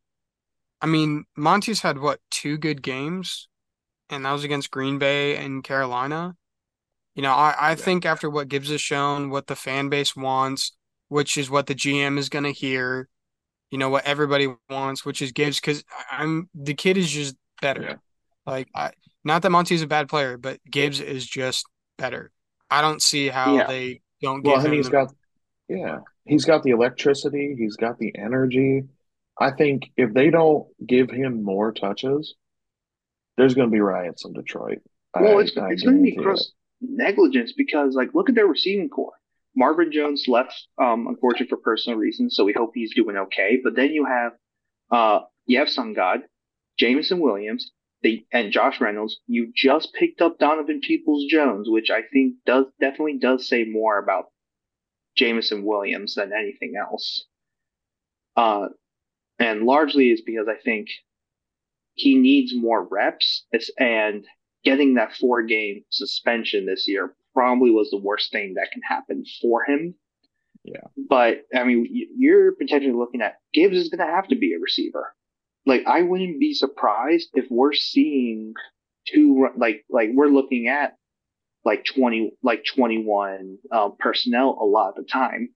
I 0.81 0.85
mean 0.85 1.25
Monty's 1.35 1.81
had 1.81 1.99
what 1.99 2.19
two 2.29 2.57
good 2.57 2.81
games, 2.81 3.47
and 4.11 4.25
that 4.25 4.33
was 4.33 4.43
against 4.45 4.71
Green 4.71 4.99
Bay 4.99 5.37
and 5.37 5.63
Carolina. 5.63 6.35
You 7.15 7.23
know, 7.23 7.31
I, 7.33 7.55
I 7.59 7.75
Yeah. 7.75 7.75
think 7.75 8.05
after 8.05 8.29
what 8.29 8.47
Gibbs 8.49 8.69
has 8.69 8.81
shown, 8.81 9.29
what 9.29 9.47
the 9.47 9.55
fan 9.55 9.89
base 9.89 10.15
wants, 10.15 10.73
which 11.09 11.37
is 11.37 11.49
what 11.49 11.67
the 11.67 11.75
GM 11.75 12.17
is 12.17 12.29
going 12.29 12.45
to 12.45 12.53
hear, 12.53 13.09
you 13.71 13.77
know, 13.77 13.89
what 13.89 14.05
everybody 14.05 14.49
wants, 14.69 15.05
which 15.05 15.21
is 15.21 15.31
Gibbs, 15.31 15.59
because 15.59 15.83
I'm 16.11 16.49
the 16.55 16.73
kid 16.73 16.97
is 16.97 17.11
just 17.11 17.35
Yeah. 17.75 17.95
better. 17.95 18.01
Like, 18.45 18.69
I 18.75 18.91
not 19.23 19.43
that 19.43 19.51
Monty's 19.51 19.81
a 19.83 19.87
bad 19.87 20.09
player, 20.09 20.37
but 20.37 20.59
Gibbs 20.69 20.99
is 20.99 21.27
just 21.27 21.65
better. 21.97 22.31
I 22.69 22.81
don't 22.81 23.01
see 23.01 23.27
how 23.29 23.61
Yeah, 23.61 23.63
they 23.63 24.01
don't 24.21 24.43
Well, 24.43 24.59
give 24.59 24.63
him 24.63 24.81
he's 24.81 24.89
the 24.89 24.91
got, 24.91 25.13
yeah, 25.69 25.99
he's 26.25 26.45
got 26.45 26.63
the 26.63 26.71
electricity. 26.71 27.55
He's 27.57 27.77
got 27.77 27.99
the 27.99 28.15
energy. 28.17 28.85
I 29.39 29.51
think 29.51 29.91
if 29.97 30.13
they 30.13 30.29
don't 30.31 30.67
give 30.87 31.11
him 31.11 31.43
more 31.43 31.71
touches, 31.73 32.35
there's 33.41 33.55
going 33.55 33.67
to 33.67 33.73
be 33.73 33.81
riots 33.81 34.23
in 34.23 34.33
Detroit. 34.33 34.81
Well, 35.19 35.39
I 35.39 35.41
it's 35.41 35.57
I 35.57 35.71
it's 35.71 35.83
going 35.83 35.97
to 35.97 36.03
be 36.03 36.15
gross 36.15 36.51
negligence 36.79 37.53
because, 37.53 37.95
like, 37.95 38.13
look 38.13 38.29
at 38.29 38.35
their 38.35 38.47
receiving 38.47 38.89
core. 38.89 39.13
Marvin 39.55 39.91
Jones 39.91 40.25
left, 40.27 40.67
um, 40.81 41.07
unfortunately 41.07 41.47
for 41.47 41.57
personal 41.57 41.97
reasons, 41.97 42.35
so 42.35 42.45
we 42.45 42.53
hope 42.53 42.71
he's 42.73 42.95
doing 42.95 43.17
okay. 43.17 43.59
But 43.61 43.75
then 43.75 43.91
you 43.91 44.05
have, 44.05 44.33
uh, 44.91 45.25
you 45.45 45.59
have 45.59 45.69
Sun 45.69 45.93
God, 45.93 46.21
Jameson 46.77 47.19
Williams, 47.19 47.71
the 48.03 48.25
and 48.31 48.51
Josh 48.51 48.79
Reynolds. 48.79 49.19
You 49.27 49.51
just 49.55 49.93
picked 49.93 50.21
up 50.21 50.37
Donovan 50.37 50.79
Peoples 50.79 51.25
Jones, 51.29 51.67
which 51.69 51.89
I 51.89 52.01
think 52.13 52.35
does 52.45 52.65
definitely 52.79 53.17
does 53.19 53.47
say 53.47 53.65
more 53.65 53.97
about 53.97 54.25
Jameson 55.17 55.65
Williams 55.65 56.15
than 56.15 56.31
anything 56.31 56.75
else. 56.79 57.25
Uh, 58.37 58.67
and 59.39 59.63
largely 59.63 60.11
is 60.11 60.21
because 60.21 60.47
I 60.47 60.61
think 60.63 60.87
he 62.01 62.15
needs 62.15 62.55
more 62.55 62.83
reps 62.83 63.45
and 63.77 64.25
getting 64.63 64.95
that 64.95 65.15
four 65.15 65.43
game 65.43 65.83
suspension 65.91 66.65
this 66.65 66.87
year 66.87 67.13
probably 67.35 67.69
was 67.69 67.89
the 67.91 67.97
worst 67.97 68.31
thing 68.31 68.55
that 68.55 68.71
can 68.71 68.81
happen 68.81 69.23
for 69.41 69.63
him. 69.63 69.93
Yeah. 70.63 70.87
But 70.97 71.43
I 71.55 71.63
mean, 71.63 71.87
you're 72.17 72.53
potentially 72.53 72.93
looking 72.93 73.21
at 73.21 73.37
Gibbs 73.53 73.77
is 73.77 73.89
going 73.89 74.05
to 74.05 74.13
have 74.13 74.27
to 74.29 74.35
be 74.35 74.53
a 74.53 74.59
receiver. 74.59 75.13
Like 75.65 75.83
I 75.85 76.01
wouldn't 76.01 76.39
be 76.39 76.53
surprised 76.55 77.29
if 77.33 77.45
we're 77.51 77.73
seeing 77.73 78.53
two 79.07 79.47
like 79.55 79.85
like 79.89 80.09
we're 80.13 80.27
looking 80.27 80.67
at 80.67 80.95
like 81.63 81.85
20 81.85 82.33
like 82.41 82.63
21 82.65 83.57
um, 83.71 83.95
personnel 83.99 84.57
a 84.59 84.65
lot 84.65 84.89
of 84.89 84.95
the 84.95 85.03
time. 85.03 85.49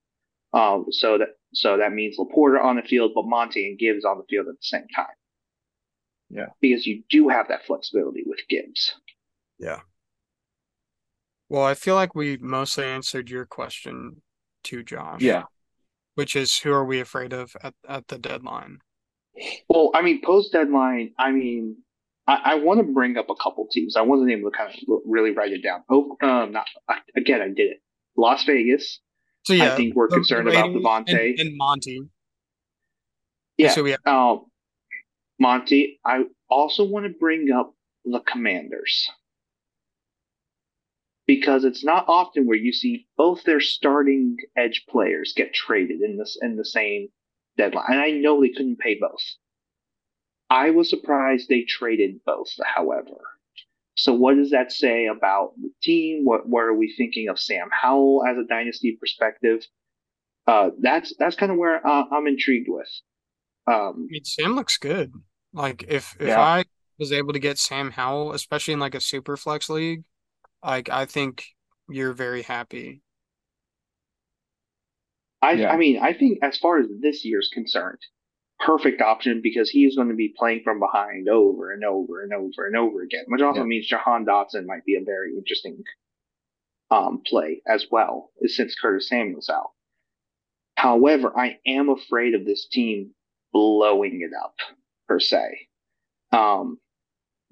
Um, 0.54 0.86
so 0.92 1.18
that 1.18 1.30
so 1.56 1.78
that 1.78 1.92
means 1.92 2.18
Laporta 2.20 2.64
on 2.64 2.76
the 2.76 2.84
field, 2.84 3.14
but 3.16 3.26
Monty 3.26 3.68
and 3.68 3.80
Gibbs 3.80 4.06
on 4.06 4.20
the 4.20 4.26
field 4.30 4.48
at 4.48 4.54
the 4.54 4.62
same 4.62 4.88
time 4.96 5.16
Yeah. 6.30 6.48
because 6.60 6.86
you 6.88 7.04
do 7.10 7.30
have 7.30 7.48
that 7.50 7.66
flexibility 7.66 8.24
with 8.26 8.40
Gibbs. 8.50 8.94
Yeah. 9.60 9.82
Well, 11.50 11.64
I 11.64 11.76
feel 11.76 11.96
like 11.96 12.16
we 12.16 12.38
mostly 12.38 12.86
answered 12.86 13.30
your 13.30 13.46
question 13.46 14.22
to 14.66 14.84
Josh, 14.84 15.22
Yeah. 15.22 15.44
which 16.16 16.36
is 16.36 16.58
who 16.58 16.72
are 16.74 16.84
we 16.86 17.00
afraid 17.00 17.32
of 17.34 17.56
at, 17.62 17.74
at 17.88 18.08
the 18.08 18.18
deadline? 18.18 18.80
Well, 19.70 19.92
I 19.94 20.02
mean, 20.02 20.22
post 20.24 20.52
deadline, 20.54 21.12
I 21.20 21.32
mean, 21.32 21.78
I, 22.26 22.40
I 22.44 22.56
want 22.56 22.80
to 22.80 22.92
bring 22.92 23.18
up 23.18 23.30
a 23.30 23.36
couple 23.36 23.68
teams. 23.72 23.96
I 23.96 24.02
wasn't 24.02 24.32
able 24.32 24.50
to 24.50 24.58
kind 24.58 24.72
of 24.74 25.00
really 25.06 25.32
write 25.32 25.52
it 25.52 25.62
down. 25.62 25.84
Oh, 25.90 26.18
um, 26.24 26.52
not 26.54 26.66
I, 26.90 27.00
again, 27.16 27.42
I 27.42 27.48
did 27.50 27.72
it. 27.72 27.78
Las 28.18 28.44
Vegas. 28.46 29.00
So 29.44 29.54
yeah, 29.54 29.74
I 29.74 29.76
think 29.76 29.94
we're 29.96 30.08
concerned 30.08 30.48
about 30.48 30.66
Raiders 30.70 30.76
and, 30.76 30.84
Davante. 30.84 31.40
and 31.40 31.58
Monty. 31.58 32.02
Yeah. 33.58 33.70
So 33.72 33.84
we 33.84 33.92
have 33.92 34.00
Um, 34.08 34.46
Monty. 35.40 36.00
I 36.06 36.24
also 36.50 36.84
want 36.84 37.06
to 37.06 37.20
bring 37.20 37.52
up 37.52 37.74
the 38.06 38.20
Commanders 38.20 39.10
because 41.28 41.64
it's 41.64 41.84
not 41.84 42.06
often 42.08 42.46
where 42.46 42.58
you 42.58 42.72
see 42.72 43.08
both 43.18 43.44
their 43.44 43.60
starting 43.60 44.38
edge 44.56 44.86
players 44.88 45.34
get 45.36 45.54
traded 45.54 46.02
in 46.02 46.18
this 46.18 46.38
in 46.42 46.56
the 46.56 46.66
same 46.66 47.10
deadline. 47.58 47.86
And 47.90 48.00
I 48.00 48.12
know 48.12 48.42
they 48.42 48.50
couldn't 48.50 48.80
pay 48.80 48.98
both. 49.00 49.24
I 50.50 50.70
was 50.70 50.90
surprised 50.90 51.50
they 51.50 51.64
traded 51.64 52.24
both, 52.26 52.54
however. 52.64 53.18
So 53.96 54.14
what 54.14 54.36
does 54.36 54.52
that 54.52 54.72
say 54.72 55.08
about 55.08 55.54
the 55.60 55.72
team? 55.82 56.26
What 56.26 56.48
what 56.48 56.66
are 56.66 56.74
we 56.74 56.94
thinking 56.96 57.30
of 57.30 57.40
Sam 57.40 57.70
Howell 57.72 58.26
as 58.30 58.38
a 58.38 58.44
dynasty 58.44 58.98
perspective? 59.00 59.66
Uh, 60.46 60.72
that's 60.80 61.16
that's 61.18 61.36
kind 61.36 61.52
of 61.52 61.58
where 61.58 61.86
uh, 61.86 62.04
I'm 62.12 62.28
intrigued 62.28 62.68
with. 62.70 62.90
Um, 63.68 64.08
I 64.10 64.14
mean, 64.14 64.26
Sam 64.26 64.56
looks 64.56 64.78
good. 64.78 65.12
Like 65.54 65.84
if 65.88 66.16
if 66.20 66.28
Yeah. 66.30 66.40
I 66.40 66.64
was 67.00 67.12
able 67.12 67.34
to 67.34 67.40
get 67.40 67.58
Sam 67.58 67.92
Howell, 67.92 68.34
especially 68.34 68.74
in 68.74 68.80
like 68.80 68.96
a 68.96 69.02
super 69.02 69.38
flex 69.38 69.70
league, 69.70 70.04
like 70.64 70.90
I 70.90 71.06
think 71.06 71.46
you're 71.90 72.14
very 72.14 72.44
happy. 72.44 73.02
I 75.42 75.54
Yeah. 75.54 75.72
I 75.72 75.78
mean 75.78 76.00
I 76.02 76.14
think 76.14 76.40
as 76.44 76.58
far 76.58 76.80
as 76.80 76.88
this 77.02 77.24
year's 77.26 77.50
concerned, 77.54 78.00
perfect 78.60 79.02
option 79.02 79.42
because 79.42 79.70
he 79.70 79.86
is 79.86 79.96
going 79.96 80.10
to 80.10 80.16
be 80.16 80.34
playing 80.38 80.62
from 80.64 80.80
behind 80.80 81.28
over 81.30 81.72
and 81.72 81.84
over 81.84 82.22
and 82.24 82.34
over 82.34 82.66
and 82.68 82.76
over 82.76 83.02
again, 83.02 83.26
which 83.28 83.42
also 83.42 83.62
Yeah. 83.62 83.66
means 83.66 83.88
Jahan 83.88 84.26
Dotson 84.26 84.66
might 84.66 84.86
be 84.86 84.96
a 84.96 85.04
very 85.04 85.36
interesting 85.38 85.84
um, 86.92 87.22
play 87.26 87.62
as 87.68 87.88
well, 87.92 88.32
since 88.46 88.76
Curtis 88.80 89.10
Samuel's 89.10 89.50
out. 89.50 89.72
However, 90.78 91.38
I 91.38 91.60
am 91.66 91.90
afraid 91.90 92.36
of 92.36 92.46
this 92.46 92.68
team 92.68 93.16
blowing 93.56 94.22
it 94.22 94.36
up 94.44 94.56
per 95.08 95.20
se, 95.20 95.70
um, 96.34 96.80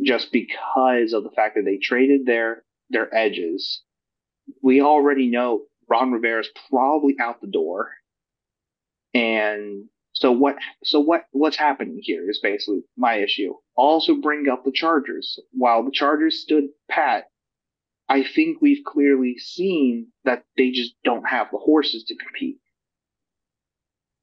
just 0.04 0.34
because 0.34 1.13
of 1.13 1.24
the 1.24 1.32
fact 1.32 1.56
that 1.56 1.66
they 1.66 1.78
traded 1.78 2.28
their 2.28 2.63
their 2.92 3.13
edges 3.16 3.84
we 4.62 4.82
already 4.82 5.30
know 5.30 5.63
Ron 5.89 6.12
Rivera 6.12 6.42
is 6.42 6.50
probably 6.70 7.16
out 7.20 7.42
the 7.42 7.48
door. 7.48 7.92
And 9.13 9.86
so 10.13 10.32
what 10.32 10.58
so 10.84 11.00
what 11.00 11.26
what's 11.32 11.58
happening 11.58 12.00
here 12.02 12.30
is 12.30 12.39
basically 12.42 12.82
my 12.98 13.16
issue. 13.18 13.56
Also 13.76 14.16
bring 14.16 14.48
up 14.50 14.63
the 14.66 14.72
Chargers. 14.72 15.39
While 15.52 15.84
the 15.86 15.92
Chargers 15.92 16.42
stood 16.42 16.66
pat, 16.89 17.26
I 18.10 18.24
think 18.24 18.60
we've 18.62 18.84
clearly 18.86 19.38
seen 19.38 20.08
that 20.26 20.46
they 20.58 20.72
just 20.72 20.96
don't 21.04 21.28
have 21.28 21.50
the 21.52 21.60
horses 21.60 22.06
to 22.06 22.16
compete. 22.16 22.58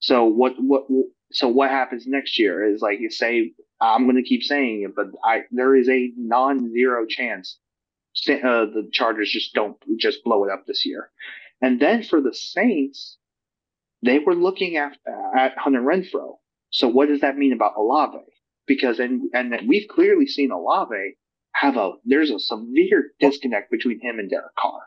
So 0.00 0.24
what 0.24 0.54
what 0.58 0.86
so 1.32 1.48
what 1.48 1.70
happens 1.70 2.06
next 2.06 2.38
year 2.38 2.64
is 2.64 2.82
like 2.82 3.00
you 3.00 3.10
say 3.10 3.52
I'm 3.80 4.04
going 4.04 4.22
to 4.22 4.28
keep 4.28 4.42
saying 4.42 4.82
it, 4.82 4.94
but 4.96 5.06
I 5.24 5.42
there 5.50 5.74
is 5.76 5.88
a 5.88 6.12
non-zero 6.16 7.06
chance 7.06 7.58
uh, 8.28 8.66
the 8.66 8.88
Chargers 8.92 9.30
just 9.30 9.54
don't 9.54 9.76
just 9.98 10.24
blow 10.24 10.44
it 10.44 10.50
up 10.50 10.64
this 10.66 10.84
year. 10.84 11.10
And 11.62 11.80
then 11.80 12.02
for 12.02 12.20
the 12.20 12.34
Saints, 12.34 13.18
they 14.02 14.18
were 14.18 14.34
looking 14.34 14.76
at 14.76 14.96
at 15.36 15.56
Hunter 15.58 15.80
Renfrow. 15.80 16.36
So 16.70 16.88
what 16.88 17.08
does 17.08 17.20
that 17.20 17.36
mean 17.36 17.52
about 17.52 17.76
Olave? 17.76 18.18
Because 18.66 18.98
and 18.98 19.22
and 19.32 19.54
we've 19.68 19.88
clearly 19.88 20.26
seen 20.26 20.50
Olave 20.50 21.16
have 21.52 21.76
a 21.76 21.92
there's 22.04 22.30
a 22.30 22.38
severe 22.38 23.10
disconnect 23.20 23.70
between 23.70 24.00
him 24.00 24.18
and 24.18 24.30
Derek 24.30 24.54
Carr. 24.58 24.80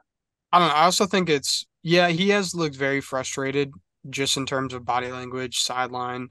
I 0.51 0.59
don't 0.59 0.67
know. 0.67 0.73
I 0.73 0.85
also 0.85 1.05
think 1.05 1.29
it's 1.29 1.65
yeah, 1.81 2.09
he 2.09 2.29
has 2.29 2.55
looked 2.55 2.75
very 2.75 3.01
frustrated 3.01 3.73
just 4.09 4.37
in 4.37 4.45
terms 4.45 4.73
of 4.73 4.85
body 4.85 5.11
language, 5.11 5.59
sideline, 5.59 6.29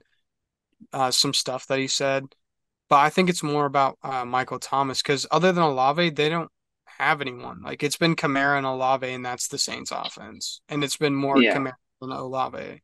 uh, 0.91 1.11
some 1.11 1.33
stuff 1.33 1.67
that 1.67 1.79
he 1.79 1.87
said. 1.87 2.25
But 2.89 2.97
I 2.97 3.09
think 3.09 3.29
it's 3.29 3.43
more 3.43 3.65
about 3.65 3.97
uh, 4.03 4.25
Michael 4.25 4.59
Thomas 4.59 5.01
because 5.01 5.25
other 5.31 5.51
than 5.51 5.63
Olave, 5.63 6.11
they 6.11 6.29
don't 6.29 6.51
have 6.85 7.21
anyone. 7.21 7.61
Like 7.63 7.83
it's 7.83 7.97
been 7.97 8.15
Kamara 8.15 8.57
and 8.57 8.65
Olave, 8.65 9.09
and 9.09 9.25
that's 9.25 9.47
the 9.47 9.57
Saints 9.57 9.91
offense. 9.91 10.61
And 10.69 10.83
it's 10.83 10.97
been 10.97 11.15
more 11.15 11.41
yeah. 11.41 11.57
Kamara 11.57 11.73
than 12.01 12.11
Olave. 12.11 12.81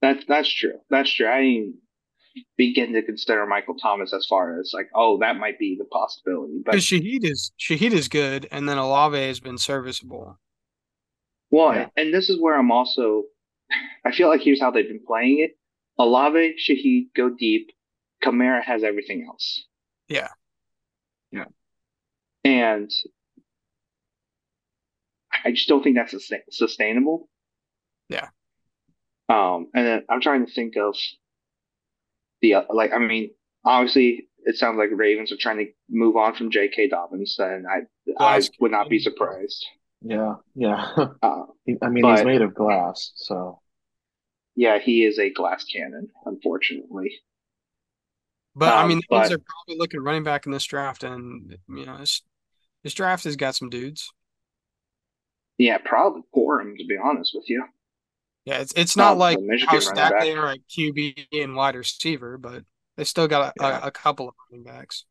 That's 0.00 0.24
that's 0.26 0.52
true. 0.52 0.80
That's 0.90 1.12
true. 1.12 1.28
I 1.28 1.68
begin 2.56 2.92
to 2.94 3.02
consider 3.02 3.46
Michael 3.46 3.76
Thomas 3.76 4.12
as 4.12 4.26
far 4.26 4.58
as 4.58 4.72
like, 4.74 4.88
oh, 4.94 5.18
that 5.18 5.36
might 5.36 5.58
be 5.58 5.76
the 5.78 5.84
possibility. 5.84 6.54
But 6.64 6.76
Shaheed 6.76 7.24
is 7.24 7.52
Shaheed 7.60 7.92
is 7.92 8.08
good, 8.08 8.48
and 8.50 8.68
then 8.68 8.78
Olave 8.78 9.16
has 9.16 9.38
been 9.38 9.58
serviceable. 9.58 10.38
Well, 11.52 11.74
yeah. 11.74 11.88
and 11.96 12.12
this 12.12 12.28
is 12.28 12.40
where 12.40 12.58
I'm 12.58 12.72
also. 12.72 13.24
I 14.04 14.10
feel 14.10 14.28
like 14.28 14.40
here's 14.40 14.60
how 14.60 14.70
they've 14.70 14.88
been 14.88 15.04
playing 15.06 15.38
it: 15.40 15.56
Olave, 15.98 16.56
Shaheed 16.58 17.08
go 17.14 17.30
deep. 17.30 17.70
Kamara 18.24 18.62
has 18.62 18.82
everything 18.82 19.26
else. 19.28 19.64
Yeah. 20.08 20.28
Yeah. 21.30 21.44
And 22.44 22.90
I 25.44 25.50
just 25.50 25.68
don't 25.68 25.82
think 25.82 25.96
that's 25.96 26.14
sustainable. 26.50 27.28
Yeah. 28.08 28.28
Um, 29.28 29.68
and 29.74 29.86
then 29.86 30.04
I'm 30.08 30.20
trying 30.20 30.46
to 30.46 30.52
think 30.52 30.76
of 30.76 30.96
the 32.40 32.54
uh, 32.54 32.62
like. 32.70 32.92
I 32.92 32.98
mean, 32.98 33.30
obviously, 33.64 34.28
it 34.44 34.56
sounds 34.56 34.78
like 34.78 34.90
Ravens 34.92 35.32
are 35.32 35.36
trying 35.36 35.58
to 35.58 35.66
move 35.88 36.16
on 36.16 36.34
from 36.34 36.50
J.K. 36.50 36.88
Dobbins, 36.88 37.36
and 37.38 37.66
I 37.66 37.82
I 38.22 38.42
would 38.60 38.70
not 38.70 38.88
be 38.88 38.98
surprised. 38.98 39.66
Yeah, 40.04 40.34
yeah. 40.54 40.92
Uh, 41.22 41.44
I 41.80 41.88
mean, 41.90 42.02
but, 42.02 42.16
he's 42.16 42.24
made 42.24 42.42
of 42.42 42.54
glass, 42.54 43.12
so. 43.14 43.60
Yeah, 44.56 44.78
he 44.78 45.04
is 45.04 45.18
a 45.18 45.30
glass 45.30 45.64
cannon, 45.64 46.08
unfortunately. 46.26 47.12
But 48.54 48.72
um, 48.72 48.84
I 48.84 48.88
mean, 48.88 49.00
the 49.08 49.16
are 49.16 49.28
probably 49.28 49.78
looking 49.78 50.00
running 50.00 50.24
back 50.24 50.44
in 50.44 50.52
this 50.52 50.64
draft, 50.64 51.04
and 51.04 51.56
you 51.68 51.86
know, 51.86 51.96
this 51.98 52.22
this 52.82 52.94
draft 52.94 53.24
has 53.24 53.36
got 53.36 53.54
some 53.54 53.70
dudes. 53.70 54.12
Yeah, 55.56 55.78
probably 55.78 56.22
Corum, 56.34 56.76
to 56.76 56.84
be 56.86 56.98
honest 57.02 57.32
with 57.34 57.48
you. 57.48 57.64
Yeah, 58.44 58.58
it's 58.58 58.72
it's 58.74 58.96
not 58.96 59.12
um, 59.12 59.18
like 59.18 59.38
how 59.66 59.78
stacked 59.78 60.20
they 60.20 60.32
are 60.32 60.48
at 60.48 60.58
QB 60.68 61.28
and 61.32 61.54
wide 61.54 61.76
receiver, 61.76 62.36
but 62.36 62.64
they 62.96 63.04
still 63.04 63.28
got 63.28 63.48
a, 63.48 63.52
yeah. 63.60 63.84
a, 63.84 63.86
a 63.86 63.90
couple 63.90 64.28
of 64.28 64.34
running 64.50 64.64
backs. 64.64 65.04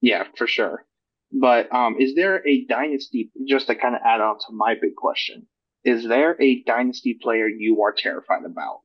Yeah, 0.00 0.24
for 0.36 0.46
sure. 0.46 0.84
But 1.32 1.72
um, 1.74 1.96
is 1.98 2.14
there 2.14 2.46
a 2.46 2.64
dynasty? 2.66 3.30
Just 3.46 3.66
to 3.66 3.74
kind 3.74 3.94
of 3.94 4.00
add 4.04 4.20
on 4.20 4.38
to 4.38 4.52
my 4.52 4.74
big 4.80 4.94
question, 4.96 5.46
is 5.84 6.06
there 6.06 6.40
a 6.40 6.62
dynasty 6.62 7.18
player 7.20 7.48
you 7.48 7.82
are 7.82 7.92
terrified 7.92 8.44
about? 8.44 8.80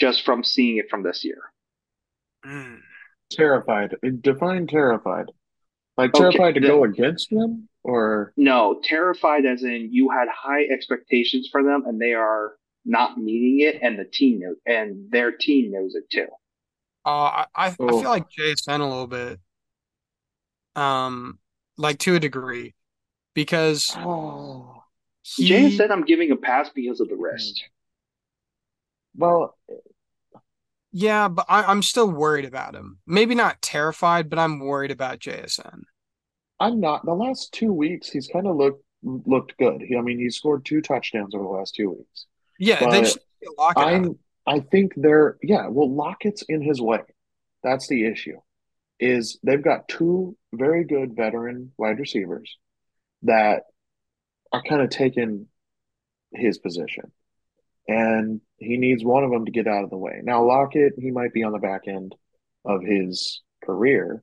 Just 0.00 0.24
from 0.24 0.44
seeing 0.44 0.76
it 0.76 0.90
from 0.90 1.02
this 1.02 1.24
year. 1.24 1.42
Mm. 2.44 2.80
Terrified. 3.30 3.96
Define 4.20 4.66
terrified. 4.66 5.26
Like 5.96 6.12
terrified 6.12 6.50
okay, 6.50 6.60
to 6.60 6.60
the, 6.60 6.66
go 6.66 6.84
against 6.84 7.30
them, 7.30 7.68
or 7.82 8.32
no? 8.36 8.80
Terrified 8.84 9.46
as 9.46 9.62
in 9.62 9.88
you 9.90 10.10
had 10.10 10.28
high 10.28 10.64
expectations 10.64 11.48
for 11.50 11.62
them, 11.62 11.84
and 11.86 11.98
they 12.00 12.12
are 12.12 12.52
not 12.84 13.16
meeting 13.16 13.66
it, 13.66 13.80
and 13.82 13.98
the 13.98 14.04
team 14.04 14.40
knows, 14.40 14.56
and 14.66 15.10
their 15.10 15.32
team 15.32 15.72
knows 15.72 15.94
it 15.94 16.04
too. 16.10 16.28
Uh, 17.06 17.08
I 17.10 17.46
I, 17.54 17.70
feel 17.70 18.02
like 18.02 18.26
JSN 18.38 18.80
a 18.80 18.84
little 18.84 19.06
bit, 19.06 19.40
um, 20.76 21.38
like 21.76 21.98
to 22.00 22.14
a 22.14 22.20
degree, 22.20 22.74
because 23.34 23.92
oh. 23.96 24.82
he... 25.22 25.50
JSN 25.50 25.90
I'm 25.90 26.04
giving 26.04 26.30
a 26.30 26.36
pass 26.36 26.70
because 26.74 27.00
of 27.00 27.08
the 27.08 27.16
wrist. 27.16 27.64
Well, 29.16 29.56
yeah, 30.92 31.28
but 31.28 31.46
I, 31.48 31.70
am 31.70 31.82
still 31.82 32.10
worried 32.10 32.44
about 32.44 32.74
him. 32.74 32.98
Maybe 33.06 33.34
not 33.34 33.60
terrified, 33.60 34.30
but 34.30 34.38
I'm 34.38 34.60
worried 34.60 34.90
about 34.90 35.20
JSN. 35.20 35.82
I'm 36.58 36.80
not. 36.80 37.04
The 37.04 37.12
last 37.12 37.52
two 37.52 37.72
weeks, 37.72 38.08
he's 38.08 38.28
kind 38.28 38.46
of 38.46 38.56
looked 38.56 38.82
looked 39.02 39.56
good. 39.58 39.82
He, 39.82 39.96
I 39.96 40.00
mean, 40.00 40.18
he 40.18 40.30
scored 40.30 40.64
two 40.64 40.80
touchdowns 40.80 41.34
over 41.34 41.44
the 41.44 41.50
last 41.50 41.74
two 41.74 41.90
weeks. 41.90 42.26
Yeah, 42.58 42.78
but 42.80 42.90
they 42.90 43.00
just 43.02 43.18
I'm. 43.76 44.18
I 44.46 44.60
think 44.60 44.92
they're 44.96 45.36
yeah. 45.42 45.68
Well, 45.68 45.92
Lockett's 45.92 46.42
in 46.48 46.62
his 46.62 46.80
way. 46.80 47.02
That's 47.62 47.88
the 47.88 48.06
issue. 48.06 48.38
Is 48.98 49.38
they've 49.42 49.62
got 49.62 49.88
two 49.88 50.36
very 50.52 50.84
good 50.84 51.14
veteran 51.14 51.72
wide 51.76 51.98
receivers 51.98 52.56
that 53.22 53.64
are 54.52 54.62
kind 54.62 54.80
of 54.80 54.90
taking 54.90 55.48
his 56.32 56.58
position 56.58 57.12
and 57.88 58.40
he 58.58 58.76
needs 58.76 59.04
one 59.04 59.24
of 59.24 59.30
them 59.30 59.44
to 59.44 59.52
get 59.52 59.66
out 59.66 59.84
of 59.84 59.90
the 59.90 59.96
way. 59.96 60.20
Now, 60.22 60.44
Lockett, 60.44 60.94
he 60.98 61.10
might 61.10 61.32
be 61.32 61.42
on 61.44 61.52
the 61.52 61.58
back 61.58 61.82
end 61.86 62.14
of 62.64 62.82
his 62.82 63.42
career, 63.64 64.22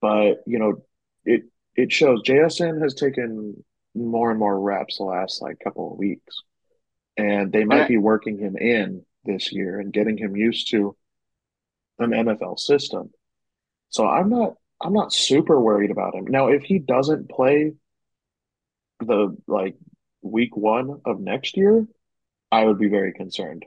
but 0.00 0.38
you 0.46 0.58
know, 0.58 0.82
it 1.24 1.42
it 1.76 1.92
shows 1.92 2.22
JSN 2.22 2.82
has 2.82 2.94
taken 2.94 3.64
more 3.94 4.30
and 4.30 4.38
more 4.38 4.58
reps 4.58 4.98
the 4.98 5.04
last 5.04 5.40
like 5.42 5.58
couple 5.62 5.92
of 5.92 5.98
weeks, 5.98 6.36
and 7.16 7.52
they 7.52 7.64
might 7.64 7.88
be 7.88 7.98
working 7.98 8.38
him 8.38 8.56
in 8.56 9.04
this 9.24 9.52
year 9.52 9.78
and 9.78 9.92
getting 9.92 10.16
him 10.16 10.36
used 10.36 10.70
to 10.70 10.96
an 11.98 12.10
NFL 12.10 12.58
system. 12.58 13.10
So 13.90 14.06
I'm 14.06 14.30
not 14.30 14.54
I'm 14.80 14.92
not 14.92 15.12
super 15.12 15.60
worried 15.60 15.90
about 15.90 16.14
him. 16.14 16.24
Now, 16.26 16.48
if 16.48 16.62
he 16.62 16.78
doesn't 16.78 17.28
play 17.28 17.74
the 19.00 19.36
like 19.46 19.76
week 20.22 20.56
one 20.56 21.00
of 21.04 21.20
next 21.20 21.56
year, 21.56 21.86
I 22.50 22.64
would 22.64 22.78
be 22.78 22.88
very 22.88 23.12
concerned. 23.12 23.66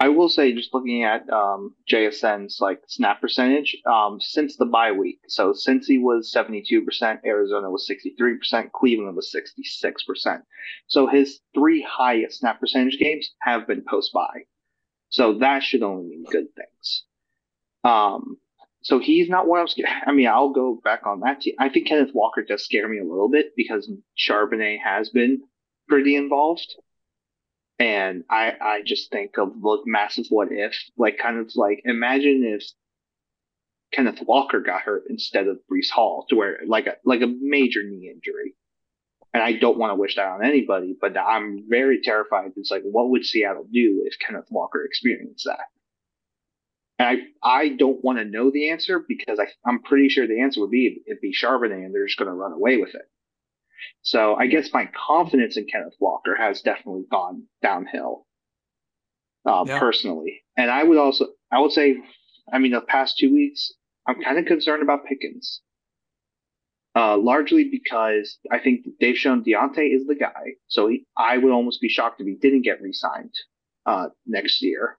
I 0.00 0.10
will 0.10 0.28
say, 0.28 0.52
just 0.52 0.72
looking 0.72 1.02
at 1.02 1.28
um, 1.28 1.74
JSN's 1.90 2.58
like 2.60 2.80
snap 2.86 3.20
percentage 3.20 3.76
um, 3.84 4.20
since 4.20 4.56
the 4.56 4.64
bye 4.64 4.92
week. 4.92 5.18
So 5.26 5.52
since 5.52 5.86
he 5.86 5.98
was 5.98 6.30
seventy 6.30 6.64
two 6.66 6.82
percent, 6.82 7.20
Arizona 7.24 7.70
was 7.70 7.86
sixty 7.86 8.14
three 8.16 8.38
percent, 8.38 8.72
Cleveland 8.72 9.16
was 9.16 9.32
sixty 9.32 9.64
six 9.64 10.04
percent. 10.04 10.42
So 10.86 11.08
his 11.08 11.40
three 11.54 11.82
highest 11.88 12.40
snap 12.40 12.60
percentage 12.60 12.98
games 12.98 13.30
have 13.40 13.66
been 13.66 13.84
post 13.88 14.12
bye. 14.12 14.44
So 15.10 15.34
that 15.38 15.62
should 15.62 15.82
only 15.82 16.08
mean 16.08 16.24
good 16.30 16.54
things. 16.54 17.04
Um, 17.84 18.38
so 18.82 18.98
he's 18.98 19.28
not 19.28 19.46
what 19.46 19.60
I'm 19.60 19.68
scared. 19.68 19.88
I 20.06 20.12
mean, 20.12 20.28
I'll 20.28 20.50
go 20.50 20.80
back 20.82 21.06
on 21.06 21.20
that 21.20 21.40
team. 21.40 21.54
I 21.58 21.68
think 21.68 21.88
Kenneth 21.88 22.14
Walker 22.14 22.42
does 22.42 22.64
scare 22.64 22.88
me 22.88 22.98
a 22.98 23.04
little 23.04 23.28
bit 23.28 23.54
because 23.56 23.90
Charbonnet 24.18 24.78
has 24.82 25.10
been 25.10 25.42
pretty 25.88 26.16
involved. 26.16 26.74
And 27.78 28.24
I, 28.28 28.54
I 28.60 28.82
just 28.84 29.10
think 29.12 29.38
of 29.38 29.60
the 29.60 29.78
massive 29.86 30.26
what 30.30 30.48
if, 30.50 30.76
like 30.96 31.18
kind 31.18 31.38
of 31.38 31.52
like 31.54 31.82
imagine 31.84 32.42
if 32.44 32.64
Kenneth 33.92 34.20
Walker 34.22 34.60
got 34.60 34.82
hurt 34.82 35.04
instead 35.08 35.46
of 35.46 35.58
Breece 35.70 35.90
Hall 35.90 36.26
to 36.28 36.36
where 36.36 36.58
like 36.66 36.86
a, 36.86 36.96
like 37.04 37.22
a 37.22 37.32
major 37.40 37.82
knee 37.84 38.10
injury. 38.12 38.54
And 39.32 39.42
I 39.42 39.52
don't 39.52 39.78
want 39.78 39.90
to 39.90 39.94
wish 39.94 40.16
that 40.16 40.26
on 40.26 40.44
anybody, 40.44 40.96
but 40.98 41.16
I'm 41.16 41.64
very 41.68 42.00
terrified. 42.02 42.52
It's 42.56 42.70
like, 42.70 42.82
what 42.82 43.10
would 43.10 43.24
Seattle 43.24 43.66
do 43.70 44.02
if 44.06 44.18
Kenneth 44.18 44.46
Walker 44.50 44.84
experienced 44.84 45.44
that? 45.44 45.66
And 46.98 47.08
I, 47.42 47.60
I 47.60 47.68
don't 47.70 48.02
want 48.04 48.18
to 48.18 48.24
know 48.24 48.50
the 48.50 48.70
answer 48.70 49.04
because 49.06 49.38
I, 49.38 49.46
I'm 49.68 49.82
pretty 49.82 50.08
sure 50.08 50.26
the 50.26 50.40
answer 50.42 50.60
would 50.60 50.70
be 50.70 51.02
it'd 51.06 51.20
be 51.20 51.32
Charbonnet 51.32 51.84
and 51.84 51.94
they're 51.94 52.06
just 52.06 52.18
going 52.18 52.28
to 52.28 52.34
run 52.34 52.52
away 52.52 52.76
with 52.78 52.94
it. 52.94 53.08
So 54.02 54.34
I 54.34 54.48
guess 54.48 54.72
my 54.72 54.88
confidence 55.06 55.56
in 55.56 55.66
Kenneth 55.66 55.94
Walker 56.00 56.34
has 56.34 56.62
definitely 56.62 57.04
gone 57.10 57.44
downhill, 57.62 58.26
uh, 59.46 59.64
yeah. 59.66 59.78
personally. 59.78 60.42
And 60.56 60.70
I 60.70 60.82
would 60.82 60.98
also, 60.98 61.26
I 61.52 61.60
would 61.60 61.72
say, 61.72 61.96
I 62.52 62.58
mean, 62.58 62.72
the 62.72 62.80
past 62.80 63.18
two 63.18 63.32
weeks, 63.32 63.72
I'm 64.06 64.20
kind 64.20 64.38
of 64.38 64.46
concerned 64.46 64.82
about 64.82 65.04
Pickens. 65.06 65.62
uh, 66.98 67.16
largely 67.16 67.68
because 67.70 68.38
I 68.50 68.58
think 68.58 68.86
they've 69.00 69.16
shown 69.16 69.44
Diontae 69.44 69.94
is 69.94 70.06
the 70.06 70.16
guy. 70.16 70.54
So 70.66 70.88
he, 70.88 71.06
I 71.16 71.38
would 71.38 71.52
almost 71.52 71.80
be 71.80 71.88
shocked 71.88 72.20
if 72.20 72.26
he 72.26 72.34
didn't 72.34 72.62
get 72.62 72.82
re-signed 72.82 73.34
uh, 73.86 74.08
next 74.26 74.62
year. 74.62 74.98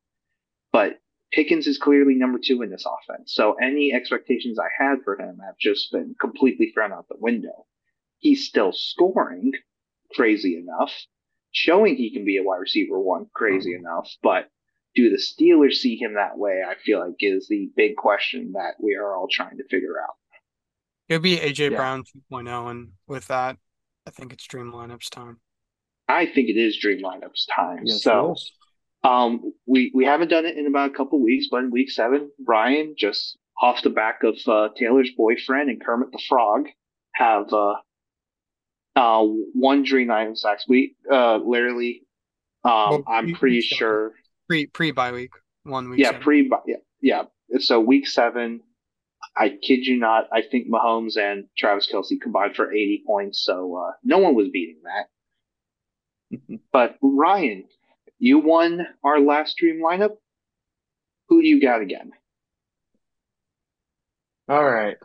But 0.72 1.00
Pickens 1.32 1.68
is 1.68 1.78
clearly 1.78 2.16
number 2.16 2.40
two 2.44 2.62
in 2.62 2.72
this 2.72 2.86
offense. 2.86 3.34
So 3.34 3.54
any 3.54 3.94
expectations 3.94 4.58
I 4.58 4.70
had 4.78 5.00
for 5.04 5.20
him 5.20 5.40
have 5.46 5.58
just 5.60 5.92
been 5.92 6.16
completely 6.20 6.72
thrown 6.72 6.92
out 6.92 7.08
the 7.08 7.18
window. 7.20 7.66
He's 8.18 8.48
still 8.48 8.72
scoring, 8.72 9.54
crazy 10.16 10.58
enough, 10.58 10.94
showing 11.52 11.96
he 11.96 12.12
can 12.12 12.26
be 12.26 12.38
a 12.38 12.44
wide 12.44 12.58
receiver 12.58 13.00
one, 13.00 13.28
crazy 13.34 13.72
mm-hmm. 13.74 13.86
enough. 13.86 14.12
But 14.24 14.50
do 14.96 15.10
the 15.10 15.18
Steelers 15.18 15.76
see 15.76 15.98
him 15.98 16.16
that 16.16 16.38
way? 16.38 16.62
I 16.68 16.76
feel 16.76 17.00
like 17.00 17.16
is 17.20 17.48
the 17.48 17.70
big 17.76 17.96
question 17.96 18.54
that 18.54 18.76
we 18.80 18.96
are 18.96 19.16
all 19.16 19.28
trying 19.32 19.58
to 19.58 19.68
figure 19.70 20.02
out. 20.02 20.16
It'll 21.08 21.22
be 21.22 21.38
AJ 21.38 21.72
yeah. 21.72 21.78
Brown 21.78 22.04
2.0, 22.32 22.72
and 22.72 22.92
with 23.08 23.28
that, 23.28 23.58
I 24.06 24.12
think 24.12 24.34
it's 24.34 24.46
Dream 24.46 24.72
Lineups 24.72 25.10
time. 25.10 25.40
I 26.08 26.26
think 26.26 26.50
it 26.50 26.58
is 26.58 26.78
Dream 26.78 27.04
Lineups 27.04 27.46
time. 27.54 27.82
Yes, 27.84 28.04
so, 28.04 28.36
um, 29.04 29.54
we 29.66 29.92
we 29.94 30.06
haven't 30.06 30.30
done 30.30 30.46
it 30.46 30.58
in 30.58 30.68
about 30.68 30.92
a 30.92 30.94
couple 30.94 31.24
weeks, 31.24 31.48
but 31.50 31.64
in 31.64 31.72
week 31.72 31.90
seven, 31.90 32.32
Brian 32.40 32.96
just 32.98 33.38
off 33.62 33.82
the 33.84 33.90
back 33.90 34.24
of 34.24 34.38
uh, 34.48 34.70
Taylor's 34.78 35.12
boyfriend 35.16 35.70
and 35.70 35.84
Kermit 35.84 36.12
the 36.12 36.22
Frog 36.28 36.68
have 37.14 37.52
uh, 37.54 37.76
uh, 38.96 39.24
one 39.54 39.84
Dream 39.84 40.10
Lineups 40.10 40.44
last 40.44 40.68
week. 40.68 40.96
Uh, 41.12 41.38
literally, 41.38 42.04
um, 42.64 42.72
well, 42.72 43.04
I'm 43.08 43.34
pretty 43.34 43.62
sure 43.62 44.14
pre 44.48 44.66
pre 44.68 44.92
bye 44.92 45.12
week 45.12 45.32
one 45.64 45.90
week. 45.90 46.00
Yeah, 46.00 46.18
pre 46.20 46.50
yeah 46.66 46.76
yeah. 47.02 47.24
So 47.60 47.80
week 47.80 48.08
seven, 48.08 48.62
I 49.36 49.50
kid 49.50 49.86
you 49.86 49.98
not, 49.98 50.28
I 50.32 50.42
think 50.42 50.68
Mahomes 50.68 51.18
and 51.18 51.46
Travis 51.58 51.90
Kelce 51.92 52.20
combined 52.22 52.56
for 52.56 52.72
80 52.72 53.04
points, 53.08 53.44
so 53.44 53.76
uh, 53.76 53.92
no 54.04 54.18
one 54.18 54.36
was 54.36 54.50
beating 54.50 54.82
that. 54.84 56.60
but 56.72 56.98
Ryan, 57.02 57.66
you 58.20 58.40
won 58.40 58.86
our 59.04 59.20
last 59.20 59.58
dream 59.58 59.82
lineup. 59.84 60.16
Who 61.30 61.42
do 61.42 61.48
you 61.48 61.62
got 61.62 61.82
again? 61.82 62.12
All 64.48 64.64
right. 64.64 64.98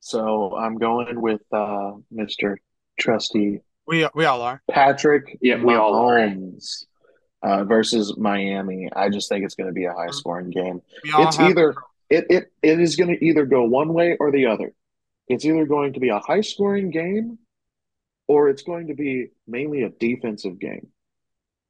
So 0.00 0.54
I'm 0.56 0.78
going 0.78 1.20
with 1.20 1.42
uh, 1.52 1.92
Mr. 2.14 2.56
Trusty. 2.98 3.60
We 3.86 4.08
we 4.14 4.24
all 4.24 4.42
are. 4.42 4.62
Patrick 4.70 5.38
yeah, 5.40 5.62
we 5.62 5.74
all 5.74 5.92
Mahomes 5.92 6.84
uh, 7.42 7.64
versus 7.64 8.16
Miami. 8.16 8.88
I 8.94 9.08
just 9.08 9.28
think 9.28 9.44
it's 9.44 9.54
going 9.54 9.68
to 9.68 9.72
be 9.72 9.84
a 9.84 9.92
high 9.92 10.10
scoring 10.10 10.50
game. 10.50 10.82
It's 11.04 11.38
either 11.38 11.74
it, 12.10 12.26
it 12.30 12.52
it 12.62 12.80
is 12.80 12.96
going 12.96 13.16
to 13.16 13.24
either 13.24 13.46
go 13.46 13.64
one 13.64 13.92
way 13.94 14.16
or 14.18 14.30
the 14.30 14.46
other. 14.46 14.72
It's 15.28 15.44
either 15.44 15.66
going 15.66 15.94
to 15.94 16.00
be 16.00 16.10
a 16.10 16.20
high 16.20 16.40
scoring 16.40 16.90
game 16.90 17.38
or 18.28 18.48
it's 18.48 18.62
going 18.62 18.88
to 18.88 18.94
be 18.94 19.28
mainly 19.46 19.82
a 19.82 19.88
defensive 19.88 20.58
game. 20.58 20.88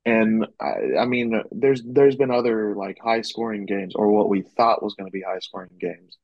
And 0.06 0.46
I, 0.60 1.00
I 1.00 1.04
mean, 1.04 1.42
there's 1.50 1.82
there's 1.84 2.16
been 2.16 2.30
other 2.30 2.74
like 2.76 2.96
high 3.02 3.22
scoring 3.22 3.66
games 3.66 3.94
or 3.94 4.08
what 4.08 4.28
we 4.28 4.42
thought 4.42 4.82
was 4.82 4.94
going 4.94 5.08
to 5.08 5.12
be 5.12 5.22
high 5.22 5.40
scoring 5.40 5.70
games 5.80 6.16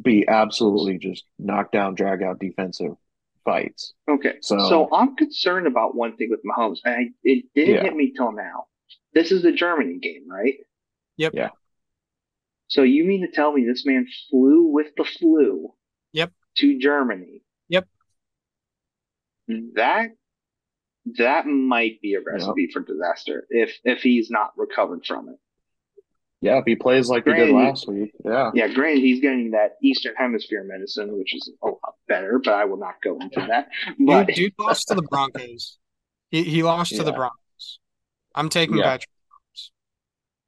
be 0.00 0.26
absolutely 0.26 0.98
just 0.98 1.24
knockdown, 1.38 1.94
drag 1.94 2.22
out 2.22 2.38
defensive 2.38 2.92
fights. 3.44 3.92
Okay, 4.08 4.36
so 4.40 4.58
so 4.68 4.88
I'm 4.92 5.16
concerned 5.16 5.66
about 5.66 5.94
one 5.94 6.16
thing 6.16 6.28
with 6.30 6.40
Mahomes, 6.44 6.78
and 6.84 6.94
I, 6.94 7.04
it 7.22 7.44
didn't 7.54 7.74
yeah. 7.74 7.82
hit 7.82 7.94
me 7.94 8.12
till 8.16 8.32
now. 8.32 8.66
This 9.14 9.30
is 9.30 9.42
the 9.42 9.52
Germany 9.52 9.98
game, 9.98 10.24
right? 10.28 10.54
Yep. 11.18 11.32
Yeah. 11.34 11.50
So 12.68 12.82
you 12.82 13.04
mean 13.04 13.20
to 13.20 13.30
tell 13.30 13.52
me 13.52 13.66
this 13.66 13.84
man 13.84 14.06
flew 14.30 14.68
with 14.68 14.88
the 14.96 15.04
flu? 15.04 15.74
Yep. 16.12 16.32
To 16.58 16.78
Germany. 16.78 17.42
Yep. 17.68 17.86
That 19.74 20.10
that 21.18 21.46
might 21.46 22.00
be 22.00 22.14
a 22.14 22.20
recipe 22.20 22.62
yep. 22.62 22.70
for 22.72 22.80
disaster 22.80 23.46
if 23.50 23.72
if 23.84 24.00
he's 24.02 24.30
not 24.30 24.52
recovered 24.56 25.04
from 25.06 25.28
it. 25.28 25.36
Yeah, 26.40 26.58
if 26.58 26.64
he 26.64 26.74
plays 26.74 27.08
like 27.08 27.22
granted, 27.22 27.46
he 27.46 27.52
did 27.52 27.56
last 27.56 27.88
week. 27.88 28.12
Yeah. 28.24 28.50
Yeah, 28.52 28.66
granted 28.66 29.00
he's 29.00 29.20
getting 29.20 29.52
that 29.52 29.76
Eastern 29.80 30.14
Hemisphere 30.16 30.64
medicine, 30.64 31.16
which 31.16 31.36
is 31.36 31.52
a 31.62 31.66
lot 31.68 31.94
better, 32.08 32.40
but 32.42 32.54
I 32.54 32.64
will 32.64 32.78
not 32.78 32.96
go 33.02 33.16
into 33.20 33.46
that. 33.48 33.68
But 34.00 34.26
dude, 34.26 34.36
dude 34.36 34.52
lost 34.58 34.88
to 34.88 34.96
the 34.96 35.02
Broncos. 35.02 35.78
He 36.30 36.42
he 36.42 36.62
lost 36.64 36.92
yeah. 36.92 36.98
to 36.98 37.04
the 37.04 37.12
Broncos. 37.12 37.78
I'm 38.34 38.48
taking 38.48 38.78
yeah. 38.78 38.84
Patrick. 38.84 39.08
Mahomes. 39.30 39.70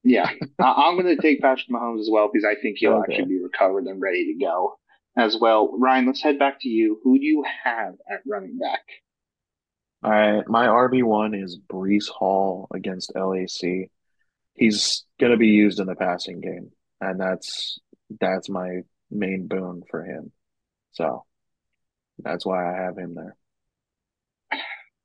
Yeah, 0.03 0.31
I'm 0.59 1.01
going 1.01 1.15
to 1.15 1.23
take 1.23 1.41
Patrick 1.41 1.69
Mahomes 1.71 2.01
as 2.01 2.09
well 2.11 2.29
because 2.33 2.45
I 2.45 2.61
think 2.61 2.79
he'll 2.79 2.95
okay. 2.95 3.13
actually 3.13 3.29
be 3.29 3.41
recovered 3.41 3.85
and 3.85 4.01
ready 4.03 4.33
to 4.33 4.45
go 4.45 4.77
as 5.17 5.37
well. 5.41 5.77
Ryan, 5.79 6.07
let's 6.07 6.23
head 6.23 6.41
back 6.41 6.61
to 6.63 6.69
you. 6.69 7.01
Who 7.05 7.19
do 7.19 7.25
you 7.25 7.45
have 7.63 7.95
at 8.11 8.23
running 8.27 8.59
back? 8.59 8.81
All 10.05 10.11
right, 10.11 10.47
my 10.47 10.67
RB 10.67 11.03
one 11.03 11.33
is 11.33 11.59
Breece 11.59 12.11
Hall 12.11 12.69
against 12.75 13.13
LAC. 13.17 13.89
He's 14.53 15.07
going 15.19 15.33
to 15.33 15.39
be 15.39 15.49
used 15.49 15.81
in 15.81 15.87
the 15.87 15.95
passing 15.95 16.43
game, 16.43 16.71
and 17.01 17.19
that's 17.19 17.81
that's 18.21 18.51
my 18.51 18.81
main 19.11 19.49
boon 19.49 19.83
for 19.91 20.05
him. 20.05 20.31
So 20.93 21.25
that's 22.19 22.45
why 22.45 22.71
I 22.71 22.83
have 22.83 22.99
him 22.99 23.15
there. 23.15 23.35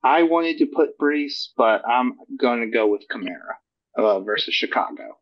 I 0.04 0.24
wanted 0.24 0.58
to 0.58 0.66
put 0.66 1.00
Breece, 1.00 1.48
but 1.56 1.82
I'm 1.88 2.16
going 2.38 2.60
to 2.60 2.68
go 2.68 2.88
with 2.88 3.04
Kamara 3.10 3.56
uh, 3.98 4.20
versus 4.20 4.54
Chicago. 4.54 5.18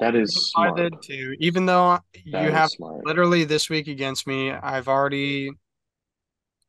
That 0.00 0.16
is 0.16 0.50
smart. 0.50 0.80
I 0.80 0.82
did 0.82 0.94
too. 1.00 1.36
Even 1.38 1.66
though 1.66 2.00
that 2.32 2.44
you 2.44 2.50
have 2.50 2.70
smart. 2.70 3.06
literally 3.06 3.44
this 3.44 3.70
week 3.70 3.86
against 3.86 4.26
me, 4.26 4.50
I've 4.50 4.88
already 4.88 5.52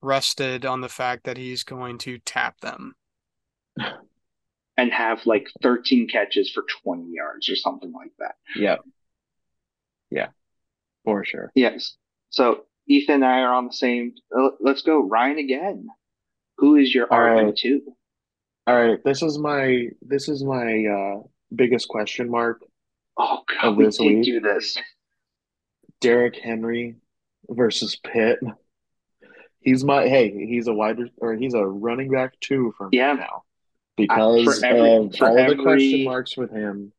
rested 0.03 0.65
on 0.65 0.81
the 0.81 0.89
fact 0.89 1.23
that 1.23 1.37
he's 1.37 1.63
going 1.63 1.97
to 1.99 2.19
tap 2.19 2.59
them. 2.61 2.95
and 4.77 4.91
have 4.91 5.25
like 5.25 5.47
13 5.61 6.07
catches 6.07 6.51
for 6.51 6.63
20 6.83 7.11
yards 7.11 7.49
or 7.49 7.55
something 7.55 7.91
like 7.91 8.11
that. 8.19 8.35
Yeah. 8.55 8.77
Yeah. 10.09 10.29
For 11.05 11.23
sure. 11.25 11.51
Yes. 11.55 11.95
So 12.29 12.65
Ethan 12.87 13.15
and 13.15 13.25
I 13.25 13.39
are 13.41 13.53
on 13.53 13.67
the 13.67 13.73
same. 13.73 14.13
Uh, 14.35 14.49
let's 14.59 14.81
go. 14.81 14.99
Ryan 15.07 15.37
again. 15.39 15.87
Who 16.57 16.75
is 16.75 16.93
your 16.93 17.07
RB2? 17.07 17.63
Right. 17.71 17.81
All 18.67 18.81
right. 18.81 19.03
This 19.03 19.21
is 19.21 19.37
my 19.37 19.87
this 20.01 20.29
is 20.29 20.43
my 20.43 20.85
uh 20.85 21.23
biggest 21.53 21.87
question 21.87 22.29
mark. 22.29 22.61
Oh 23.17 23.39
god, 23.61 23.77
we 23.77 23.91
can't 23.91 24.23
do 24.23 24.39
this. 24.39 24.77
Derrick 26.01 26.35
Henry 26.35 26.95
versus 27.49 27.95
Pitt. 27.95 28.39
He's 29.63 29.83
my 29.83 30.07
hey, 30.07 30.31
he's 30.31 30.67
a 30.67 30.73
wide 30.73 30.99
or 31.17 31.35
he's 31.35 31.53
a 31.53 31.65
running 31.65 32.11
back 32.11 32.39
too 32.39 32.73
for 32.77 32.89
me 32.89 32.97
yeah. 32.97 33.13
now. 33.13 33.43
Because 33.95 34.63
every, 34.63 34.79
of 34.79 35.15
all 35.21 35.37
every... 35.37 35.55
the 35.55 35.63
question 35.63 36.03
marks 36.03 36.35
with 36.35 36.51
him, 36.51 36.91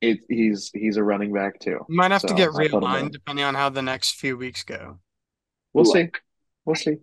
it 0.00 0.20
he's 0.28 0.70
he's 0.72 0.96
a 0.96 1.02
running 1.02 1.32
back 1.32 1.58
too. 1.58 1.84
Might 1.88 2.12
have 2.12 2.22
so 2.22 2.28
to 2.28 2.34
get 2.34 2.50
realigned 2.50 3.12
depending 3.12 3.44
on 3.44 3.54
how 3.54 3.68
the 3.68 3.82
next 3.82 4.12
few 4.12 4.36
weeks 4.36 4.62
go. 4.62 4.98
We'll 5.72 5.84
Look. 5.84 5.94
see. 5.94 6.08
We'll 6.64 6.76
see. 6.76 6.96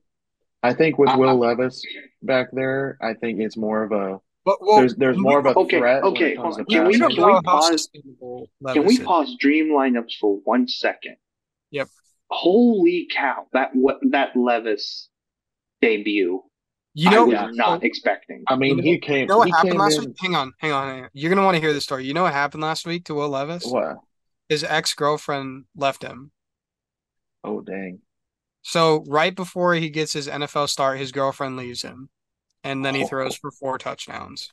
I 0.64 0.74
think 0.74 0.98
with 0.98 1.10
uh, 1.10 1.16
Will 1.18 1.38
Levis 1.38 1.82
back 2.22 2.48
there, 2.52 2.98
I 3.02 3.14
think 3.14 3.40
it's 3.40 3.58
more 3.58 3.84
of 3.84 3.92
a 3.92 4.20
but, 4.48 4.60
well, 4.62 4.78
there's 4.78 4.96
there's 4.96 5.18
more 5.18 5.40
of 5.40 5.46
a 5.46 5.54
okay, 5.60 5.80
threat. 5.80 6.04
Okay, 6.04 6.36
can 6.36 6.88
we, 6.88 6.98
can 6.98 7.10
we 7.10 7.42
pause? 7.42 7.90
Can 8.74 8.86
we 8.86 8.98
pause 9.00 9.36
dream 9.38 9.74
lineups 9.74 10.14
for 10.22 10.38
one 10.46 10.70
second? 10.70 11.18
Yep. 11.72 11.90
Holy 12.30 13.08
cow! 13.14 13.48
That 13.54 13.70
what 13.74 13.98
that 14.12 14.36
Levis 14.36 15.10
debut. 15.82 16.44
You 16.94 17.12
know, 17.12 17.32
I 17.32 17.46
was 17.46 17.56
not 17.56 17.84
expecting. 17.84 18.44
I 18.48 18.56
mean, 18.56 18.82
he 18.82 18.98
came. 18.98 19.22
You 19.22 19.26
know 19.28 19.38
what 19.38 19.52
happened 19.52 19.78
last 19.78 20.00
in... 20.00 20.06
week? 20.06 20.16
Hang 20.20 20.36
on, 20.36 20.54
hang 20.58 20.72
on, 20.72 20.88
hang 20.88 21.04
on. 21.04 21.10
You're 21.14 21.30
gonna 21.30 21.46
want 21.46 21.56
to 21.56 21.62
hear 21.62 21.74
the 21.74 21.82
story. 21.82 22.06
You 22.06 22.14
know 22.14 22.24
what 22.24 22.34
happened 22.34 22.64
last 22.64 22.88
week 22.88 23.06
to 23.06 23.14
Will 23.14 23.30
Levis? 23.30 23.66
What? 23.66 23.98
His 24.50 24.64
ex 24.64 24.94
girlfriend 24.94 25.66
left 25.76 26.04
him. 26.04 26.32
Oh 27.44 27.62
dang! 27.62 28.00
So 28.64 29.04
right 29.08 29.36
before 29.36 29.76
he 29.76 29.90
gets 29.90 30.14
his 30.14 30.28
NFL 30.28 30.70
start, 30.70 30.98
his 30.98 31.12
girlfriend 31.12 31.56
leaves 31.56 31.84
him 31.84 32.10
and 32.68 32.86
then 32.86 32.96
he 32.96 33.04
oh. 33.04 33.08
throws 33.08 33.36
for 33.36 33.52
four 33.52 33.78
touchdowns. 33.78 34.52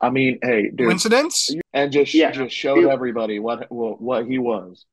I 0.00 0.10
mean, 0.10 0.38
hey, 0.42 0.70
dude, 0.74 0.86
coincidence? 0.86 1.50
And 1.72 1.90
just 1.90 2.14
yeah. 2.14 2.30
just 2.30 2.54
showed 2.54 2.84
everybody 2.84 3.38
what 3.38 3.66
what 3.70 4.26
he 4.26 4.38
was. 4.38 4.84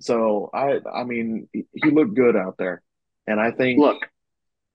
So 0.00 0.50
I 0.52 0.78
I 0.92 1.04
mean, 1.04 1.48
he 1.52 1.90
looked 1.90 2.14
good 2.14 2.36
out 2.36 2.56
there, 2.58 2.82
and 3.26 3.40
I 3.40 3.50
think 3.50 3.78
look, 3.78 4.08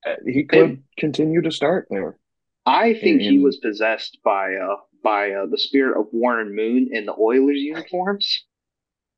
uh, 0.05 0.15
he 0.25 0.43
could 0.43 0.71
it, 0.71 0.79
continue 0.97 1.41
to 1.41 1.51
start 1.51 1.87
there. 1.89 2.17
I 2.65 2.93
think 2.93 3.21
and, 3.21 3.21
he 3.21 3.39
was 3.39 3.57
possessed 3.57 4.19
by 4.23 4.55
uh 4.55 4.75
by 5.03 5.31
uh, 5.31 5.45
the 5.49 5.57
spirit 5.57 5.99
of 5.99 6.07
Warren 6.11 6.55
Moon 6.55 6.89
in 6.91 7.05
the 7.05 7.15
Oilers 7.17 7.59
uniforms. 7.59 8.45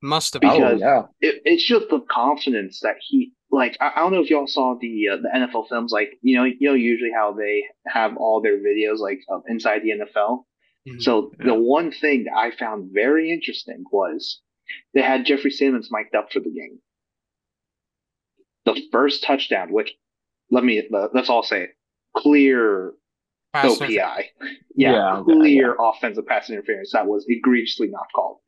Must 0.02 0.32
have 0.34 0.40
because 0.40 0.80
oh, 0.82 0.86
yeah. 0.86 1.02
it, 1.20 1.42
it's 1.44 1.64
just 1.64 1.90
the 1.90 2.00
confidence 2.00 2.80
that 2.80 2.96
he 3.00 3.32
like 3.50 3.76
I, 3.80 3.92
I 3.96 4.00
don't 4.00 4.12
know 4.12 4.22
if 4.22 4.30
y'all 4.30 4.46
saw 4.46 4.76
the 4.80 5.08
uh, 5.08 5.16
the 5.16 5.28
NFL 5.34 5.68
films, 5.68 5.92
like 5.92 6.18
you 6.22 6.36
know 6.36 6.44
you 6.44 6.68
know 6.68 6.74
usually 6.74 7.10
how 7.14 7.32
they 7.32 7.64
have 7.86 8.16
all 8.16 8.40
their 8.40 8.58
videos 8.58 8.98
like 8.98 9.20
uh, 9.30 9.40
inside 9.48 9.82
the 9.82 9.90
NFL. 9.90 10.44
Mm-hmm. 10.88 11.00
So 11.00 11.32
yeah. 11.38 11.46
the 11.46 11.54
one 11.54 11.92
thing 11.92 12.24
that 12.24 12.36
I 12.36 12.50
found 12.56 12.90
very 12.94 13.30
interesting 13.30 13.84
was 13.92 14.40
they 14.94 15.02
had 15.02 15.24
Jeffrey 15.26 15.50
Simmons 15.50 15.88
mic'd 15.90 16.14
up 16.14 16.32
for 16.32 16.40
the 16.40 16.50
game. 16.50 16.78
the 18.66 18.80
first 18.92 19.22
touchdown, 19.24 19.72
which 19.72 19.92
let 20.50 20.64
me 20.64 20.82
let's 21.14 21.30
all 21.30 21.42
say 21.42 21.62
it, 21.64 21.70
clear 22.16 22.92
Pass 23.52 23.78
OPI. 23.78 23.88
Yeah, 23.88 24.92
Yeah, 24.92 25.16
okay, 25.18 25.32
clear 25.32 25.76
offensive 25.80 26.26
pass 26.26 26.50
interference. 26.50 26.92
That 26.92 27.06
was 27.06 27.24
egregiously 27.28 27.88
not 27.88 28.06
called. 28.14 28.38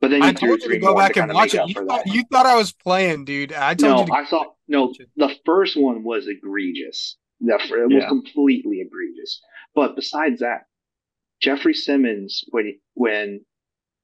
But 0.00 0.10
then 0.10 0.20
you 0.22 0.28
I 0.28 0.32
told 0.32 0.60
you 0.62 0.68
to 0.68 0.78
go 0.78 0.94
back 0.94 1.14
to 1.14 1.22
and 1.22 1.32
watch 1.32 1.54
it. 1.54 1.66
You 1.66 1.86
thought, 1.86 2.06
you 2.06 2.24
thought 2.30 2.44
I 2.44 2.56
was 2.56 2.72
playing, 2.72 3.24
dude. 3.24 3.52
I 3.54 3.74
told 3.74 3.92
No, 3.92 4.00
you 4.00 4.06
to 4.06 4.12
I 4.12 4.24
saw 4.26 4.44
no. 4.68 4.92
The 5.16 5.34
first 5.46 5.76
one 5.80 6.02
was 6.04 6.26
egregious. 6.28 7.16
The 7.40 7.58
fir- 7.68 7.84
it 7.84 7.86
was 7.94 8.02
Yeah. 8.02 8.08
completely 8.08 8.80
egregious. 8.80 9.40
But 9.74 9.96
besides 9.96 10.40
that, 10.40 10.66
Jeffrey 11.40 11.74
Simmons 11.74 12.44
when 12.50 12.78
when 12.94 13.44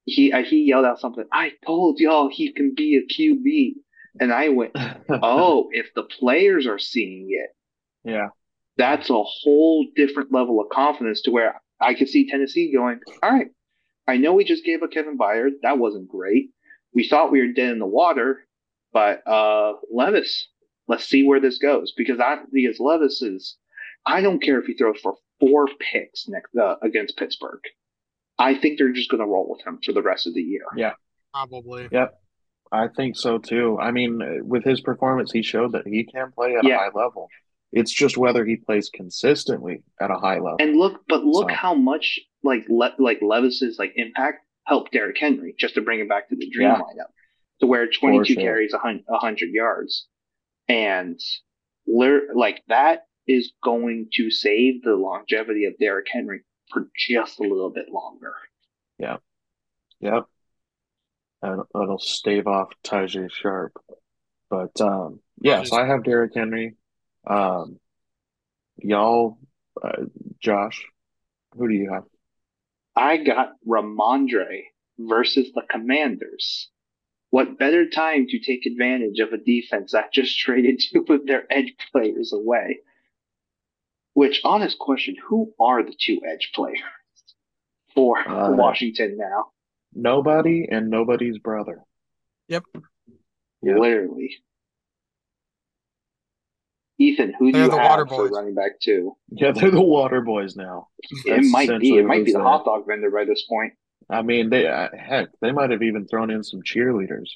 he 0.05 0.31
uh, 0.31 0.43
he 0.43 0.63
yelled 0.63 0.85
out 0.85 0.99
something. 0.99 1.25
I 1.31 1.51
told 1.65 1.99
y'all 1.99 2.29
he 2.29 2.51
can 2.51 2.73
be 2.75 2.97
a 2.97 3.13
QB, 3.13 3.75
and 4.19 4.33
I 4.33 4.49
went, 4.49 4.71
oh, 5.09 5.69
if 5.71 5.93
the 5.95 6.03
players 6.03 6.67
are 6.67 6.79
seeing 6.79 7.27
it, 7.29 7.55
yeah. 8.09 8.29
that's 8.77 9.09
a 9.09 9.23
whole 9.23 9.85
different 9.95 10.33
level 10.33 10.59
of 10.59 10.69
confidence 10.69 11.21
to 11.23 11.31
where 11.31 11.61
I 11.79 11.93
could 11.93 12.09
see 12.09 12.29
Tennessee 12.29 12.71
going, 12.73 12.99
all 13.21 13.31
right, 13.31 13.47
I 14.07 14.17
know 14.17 14.33
we 14.33 14.43
just 14.43 14.65
gave 14.65 14.83
up 14.83 14.91
Kevin 14.91 15.17
Byard. 15.17 15.51
That 15.63 15.77
wasn't 15.77 16.09
great. 16.09 16.49
We 16.93 17.07
thought 17.07 17.31
we 17.31 17.39
were 17.39 17.53
dead 17.53 17.71
in 17.71 17.79
the 17.79 17.85
water, 17.85 18.45
but 18.91 19.25
uh, 19.27 19.73
Levis, 19.91 20.47
let's 20.87 21.05
see 21.05 21.25
where 21.25 21.39
this 21.39 21.57
goes 21.57 21.93
because 21.95 22.19
I 22.19 22.37
because 22.51 22.79
Levis 22.79 23.21
is, 23.21 23.57
I 24.05 24.21
don't 24.21 24.41
care 24.41 24.59
if 24.59 24.65
he 24.65 24.73
throws 24.73 24.99
for 25.01 25.15
four 25.39 25.67
picks 25.79 26.27
next 26.27 26.55
uh, 26.55 26.75
against 26.81 27.17
Pittsburgh. 27.17 27.61
I 28.41 28.55
think 28.55 28.77
they're 28.77 28.91
just 28.93 29.09
going 29.09 29.21
to 29.21 29.27
roll 29.27 29.47
with 29.49 29.65
him 29.65 29.79
for 29.83 29.91
the 29.93 30.01
rest 30.01 30.27
of 30.27 30.33
the 30.33 30.41
year. 30.41 30.63
Yeah, 30.75 30.93
probably. 31.33 31.87
Yep. 31.91 32.13
I 32.71 32.87
think 32.87 33.17
so 33.17 33.37
too. 33.37 33.77
I 33.79 33.91
mean, 33.91 34.21
with 34.47 34.63
his 34.63 34.79
performance, 34.81 35.31
he 35.31 35.41
showed 35.43 35.73
that 35.73 35.85
he 35.85 36.05
can 36.05 36.31
play 36.31 36.55
at 36.55 36.63
Yeah. 36.63 36.75
a 36.75 36.77
high 36.79 36.89
level. 36.93 37.27
It's 37.73 37.91
just 37.93 38.17
whether 38.17 38.45
he 38.45 38.55
plays 38.57 38.89
consistently 38.93 39.83
at 39.99 40.09
a 40.11 40.15
high 40.15 40.35
level. 40.39 40.57
And 40.59 40.77
look, 40.77 41.01
but 41.07 41.23
look 41.23 41.49
So- 41.49 41.55
how 41.55 41.73
much 41.73 42.19
like 42.43 42.65
Le- 42.69 42.95
like 42.97 43.21
Levis's 43.21 43.77
like 43.77 43.93
impact 43.95 44.45
helped 44.65 44.91
Derrick 44.93 45.17
Henry 45.19 45.53
just 45.57 45.73
to 45.75 45.81
bring 45.81 45.99
him 45.99 46.07
back 46.07 46.29
to 46.29 46.35
the 46.35 46.49
dream 46.49 46.69
Yeah. 46.69 46.77
lineup 46.79 47.11
to 47.59 47.67
where 47.67 47.87
22 47.87 48.33
sure. 48.33 48.41
carries, 48.41 48.73
a 48.73 48.79
hundred 49.17 49.49
yards, 49.51 50.07
and 50.67 51.19
lir- 51.87 52.33
like 52.35 52.63
that 52.67 53.05
is 53.27 53.53
going 53.63 54.09
to 54.13 54.31
save 54.31 54.81
the 54.83 54.95
longevity 54.95 55.65
of 55.65 55.77
Derrick 55.77 56.07
Henry 56.11 56.41
for 56.71 56.87
just 56.97 57.39
a 57.39 57.43
little 57.43 57.69
bit 57.69 57.89
longer. 57.89 58.33
Yeah. 58.97 59.17
Yep. 59.99 60.25
And 61.41 61.63
it'll 61.75 61.99
stave 61.99 62.47
off 62.47 62.69
Tajay 62.83 63.31
Sharp. 63.31 63.73
But 64.49 64.79
um 64.81 65.19
yeah, 65.41 65.63
so 65.63 65.77
I 65.77 65.87
have 65.87 66.03
Derrick 66.03 66.33
Henry. 66.35 66.75
Um 67.27 67.79
y'all 68.77 69.37
uh, 69.81 70.03
Josh, 70.39 70.85
who 71.55 71.67
do 71.67 71.73
you 71.73 71.91
have? 71.91 72.03
I 72.95 73.17
got 73.17 73.53
Rhamondre 73.67 74.63
versus 74.99 75.51
the 75.53 75.61
Commanders. 75.69 76.69
What 77.29 77.57
better 77.57 77.89
time 77.89 78.27
to 78.27 78.39
take 78.39 78.65
advantage 78.65 79.19
of 79.19 79.31
a 79.31 79.37
defense 79.37 79.93
that 79.93 80.11
just 80.11 80.37
traded 80.37 80.81
two 80.81 81.05
of 81.07 81.25
their 81.25 81.45
edge 81.49 81.73
players 81.91 82.33
away? 82.33 82.79
Which, 84.13 84.41
honest 84.43 84.77
question, 84.77 85.15
who 85.27 85.53
are 85.59 85.83
the 85.83 85.95
two 85.99 86.19
edge 86.27 86.51
players 86.53 86.79
for 87.95 88.17
Uh, 88.27 88.51
Washington 88.51 89.17
now? 89.17 89.45
Nobody 89.93 90.67
and 90.69 90.89
nobody's 90.89 91.37
brother. 91.37 91.83
Yep. 92.47 92.63
Yeah. 93.61 93.77
Literally. 93.77 94.35
Ethan, 96.97 97.33
who 97.39 97.47
do 97.47 97.53
They're 97.53 97.63
you 97.65 97.71
the 97.71 97.77
have 97.77 97.89
Water 97.89 98.05
for 98.05 98.23
Boys. 98.23 98.31
running 98.31 98.53
back 98.53 98.79
two? 98.79 99.17
Yeah, 99.31 99.51
they're 99.51 99.71
the 99.71 99.81
water 99.81 100.21
boys 100.21 100.55
now. 100.55 100.89
It 101.25 101.43
might 101.45 101.79
be. 101.79 101.97
It 101.97 102.05
might 102.05 102.25
be 102.25 102.31
the 102.31 102.37
there. 102.37 102.47
hot 102.47 102.63
dog 102.63 102.85
vendor 102.87 103.09
by 103.09 103.25
this 103.25 103.43
point. 103.49 103.73
I 104.09 104.21
mean, 104.21 104.49
they 104.49 104.67
uh, 104.67 104.89
heck, 104.95 105.29
they 105.41 105.51
might 105.51 105.71
have 105.71 105.81
even 105.81 106.05
thrown 106.07 106.29
in 106.29 106.43
some 106.43 106.61
cheerleaders. 106.61 107.29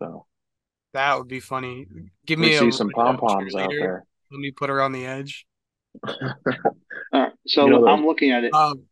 So 0.00 0.26
That 0.92 1.18
would 1.18 1.28
be 1.28 1.38
funny. 1.40 1.86
Give 2.26 2.40
we 2.40 2.46
me 2.46 2.56
see 2.56 2.70
some 2.72 2.90
pom 2.90 3.18
poms 3.18 3.54
out 3.54 3.70
there. 3.70 4.04
Let 4.32 4.40
me 4.40 4.50
put 4.50 4.70
her 4.70 4.80
on 4.82 4.90
the 4.92 5.06
edge. 5.06 5.46
All 6.04 7.20
right, 7.20 7.32
so 7.46 7.66
You 7.66 7.72
know 7.72 7.86
I'm 7.88 8.06
looking 8.06 8.30
at 8.32 8.44
it. 8.44 8.54
Um, 8.54 8.82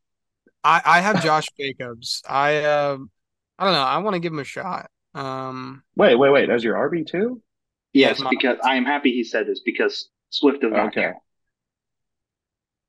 I 0.63 0.83
I 0.85 1.01
have 1.01 1.23
Josh 1.23 1.47
Jacobs. 1.59 2.23
I 2.29 2.65
um, 2.65 3.11
I 3.59 3.65
don't 3.65 3.73
know. 3.75 3.81
I 3.81 3.99
want 3.99 4.15
to 4.15 4.21
give 4.21 4.33
him 4.33 4.39
a 4.39 4.45
shot. 4.45 4.91
Um, 5.15 5.83
Wait, 5.97 6.17
wait, 6.17 6.31
wait. 6.31 6.51
As 6.51 6.65
your 6.65 6.77
RB 6.77 7.07
two? 7.07 7.41
yes, 7.93 8.21
my- 8.21 8.31
because 8.31 8.59
I 8.65 8.77
am 8.77 8.85
happy 8.85 9.13
he 9.13 9.25
said 9.25 9.47
this 9.47 9.61
because 9.65 10.09
Swift 10.31 10.61
does 10.61 10.73
not 10.73 10.89
Okay. 10.89 11.03
count. 11.03 11.17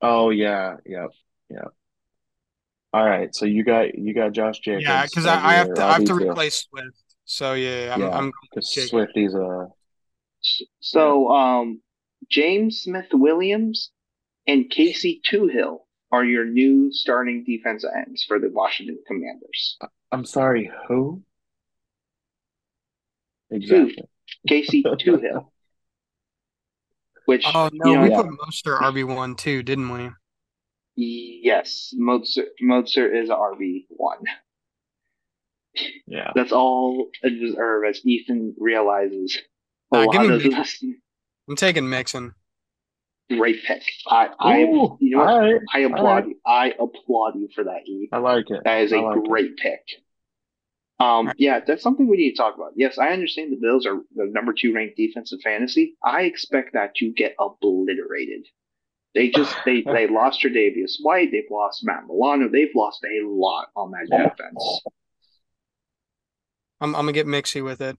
Oh 0.02 0.30
yeah, 0.30 0.76
yep, 0.84 1.10
yep. 1.48 1.68
All 2.92 3.04
right, 3.04 3.34
so 3.34 3.44
you 3.46 3.62
got 3.64 3.94
you 3.96 4.14
got 4.14 4.32
Josh 4.32 4.58
Jacobs. 4.60 4.86
yeah, 4.86 5.04
because 5.04 5.26
I, 5.26 5.44
I 5.44 5.54
have 5.54 5.66
your 5.66 5.76
to 5.76 5.84
I 5.84 5.92
have 5.94 6.04
to 6.04 6.14
replace 6.14 6.66
Swift. 6.68 6.96
So 7.24 7.52
yeah, 7.54 7.94
I'm 7.94 8.00
Yeah. 8.00 8.08
I'm 8.10 8.32
Because 8.50 8.70
Jacobs. 8.70 8.90
Swifty's 8.90 9.34
a 9.34 9.68
So, 10.80 11.28
um, 11.30 11.80
James 12.30 12.82
Smith 12.82 13.08
Williams 13.12 13.90
and 14.46 14.70
Casey 14.70 15.20
Toohill 15.28 15.80
are 16.12 16.24
your 16.24 16.44
new 16.44 16.90
starting 16.92 17.44
defensive 17.44 17.90
ends 17.96 18.24
for 18.24 18.38
the 18.38 18.48
Washington 18.50 18.98
Commanders. 19.06 19.76
I'm 20.12 20.24
sorry, 20.24 20.70
who? 20.88 21.22
Exactly. 23.50 24.04
Casey 24.48 24.82
Toohill. 24.86 25.50
Which, 27.26 27.44
Oh 27.44 27.68
no, 27.72 27.90
you 27.90 27.96
know, 27.96 28.02
we 28.04 28.10
Yeah. 28.10 28.16
put 28.22 28.26
Mostert 28.26 28.80
RB 28.80 29.04
one 29.04 29.34
too, 29.34 29.62
didn't 29.62 29.88
we? 29.90 30.10
yes, 30.96 31.92
Mostert, 31.98 32.46
Mostert 32.62 33.20
is 33.22 33.28
RB1. 33.28 34.24
Yeah. 36.06 36.30
That's 36.34 36.52
all 36.52 37.10
I 37.22 37.28
deserve 37.28 37.84
as 37.84 38.00
Ethan 38.04 38.54
realizes 38.58 39.38
a 39.92 39.96
Uh, 39.96 40.04
lot 40.06 40.12
give 40.12 40.22
me 40.22 40.34
of 40.36 40.52
Mixon. 40.52 41.02
I'm 41.48 41.56
taking 41.56 41.88
Mixon. 41.90 42.34
Great 43.30 43.64
pick. 43.64 43.82
I, 44.08 44.28
I, 44.38 44.60
Ooh, 44.62 44.96
you 45.00 45.16
know 45.16 45.24
what? 45.24 45.62
I 45.74 45.80
applaud 45.80 46.04
right. 46.04 46.26
you. 46.28 46.40
I 46.46 46.72
applaud 46.78 47.36
you 47.36 47.48
for 47.54 47.64
that, 47.64 47.86
E. 47.86 48.08
I 48.12 48.18
like 48.18 48.50
it. 48.50 48.62
That 48.64 48.82
is 48.82 48.92
a 48.92 49.00
like 49.00 49.16
it. 49.16 49.24
great 49.24 49.56
pick. 49.56 49.80
Um, 50.98 51.26
Right. 51.26 51.36
yeah, 51.38 51.60
that's 51.66 51.82
something 51.82 52.08
we 52.08 52.16
need 52.16 52.30
to 52.30 52.36
talk 52.36 52.54
about. 52.54 52.72
Yes, 52.76 52.96
I 52.98 53.08
understand 53.08 53.52
the 53.52 53.58
Bills 53.60 53.84
are 53.86 54.00
the 54.14 54.26
number 54.26 54.54
two 54.54 54.72
ranked 54.74 54.96
defense 54.96 55.32
in 55.32 55.40
fantasy. 55.40 55.94
I 56.02 56.22
expect 56.22 56.72
that 56.72 56.94
to 56.96 57.12
get 57.12 57.34
obliterated. 57.38 58.46
They 59.14 59.30
just 59.30 59.54
they 59.66 59.82
they 59.82 60.06
lost 60.08 60.42
Tre'Davious 60.42 60.94
White, 61.02 61.32
they've 61.32 61.50
lost 61.50 61.84
Matt 61.84 62.06
Milano, 62.06 62.48
they've 62.48 62.74
lost 62.74 63.04
a 63.04 63.26
lot 63.26 63.68
on 63.76 63.90
that 63.92 64.08
Yeah. 64.08 64.30
defense. 64.30 64.82
I'm 66.80 66.94
I'm 66.94 67.02
gonna 67.02 67.12
get 67.12 67.26
mixy 67.26 67.62
with 67.64 67.80
it. 67.80 67.98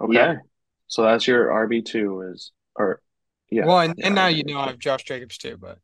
Okay. 0.00 0.14
Yeah. 0.14 0.34
So 0.88 1.02
that's 1.02 1.26
your 1.26 1.48
RB 1.48 1.84
two 1.84 2.22
is 2.32 2.52
or 2.74 3.00
yeah. 3.50 3.66
well, 3.66 3.80
and, 3.80 3.94
and 4.02 4.14
now 4.14 4.28
you 4.28 4.44
know 4.44 4.58
I 4.60 4.68
have 4.68 4.78
Josh 4.78 5.04
Jacobs 5.04 5.38
too, 5.38 5.56
but 5.56 5.78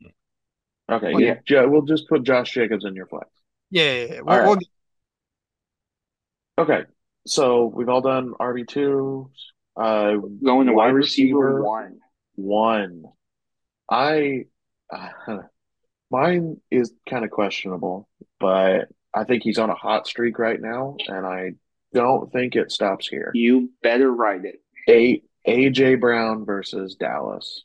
Okay, 0.91 1.13
Well, 1.13 1.21
yeah. 1.21 1.37
Jo- 1.47 1.69
We'll 1.69 1.83
just 1.83 2.09
put 2.09 2.23
Josh 2.23 2.53
Jacobs 2.53 2.85
in 2.85 2.95
your 2.95 3.07
flex. 3.07 3.29
yeah, 3.71 3.83
yeah, 3.93 4.05
yeah. 4.15 4.21
We'll, 4.23 4.39
right. 4.39 4.47
we'll 4.47 4.59
Okay. 6.59 6.83
So 7.27 7.67
we've 7.67 7.89
all 7.89 8.01
done 8.01 8.33
RB 8.41 8.67
two. 8.69 9.31
Uh, 9.77 10.17
Going 10.45 10.69
to 10.69 10.73
wide 10.73 10.87
Wide 10.87 10.95
receiver, 10.95 11.39
receiver. 11.57 11.63
one. 11.65 11.99
one. 12.37 13.03
I 13.91 14.45
uh, 14.91 15.09
mine 16.11 16.61
is 16.71 16.93
kind 17.09 17.25
of 17.25 17.31
questionable, 17.31 18.09
but 18.41 18.89
I 19.13 19.25
think 19.25 19.43
he's 19.43 19.59
on 19.59 19.71
a 19.71 19.75
hot 19.75 20.07
streak 20.07 20.39
right 20.39 20.61
now, 20.61 20.97
and 21.09 21.27
I 21.27 21.53
don't 21.93 22.33
think 22.33 22.55
it 22.57 22.71
stops 22.73 23.09
here. 23.09 23.31
You 23.35 23.71
better 23.83 24.11
write 24.13 24.45
it. 24.45 24.61
A 24.89 25.23
AJ 25.47 26.01
Brown 26.01 26.45
versus 26.45 26.97
Dallas. 26.97 27.65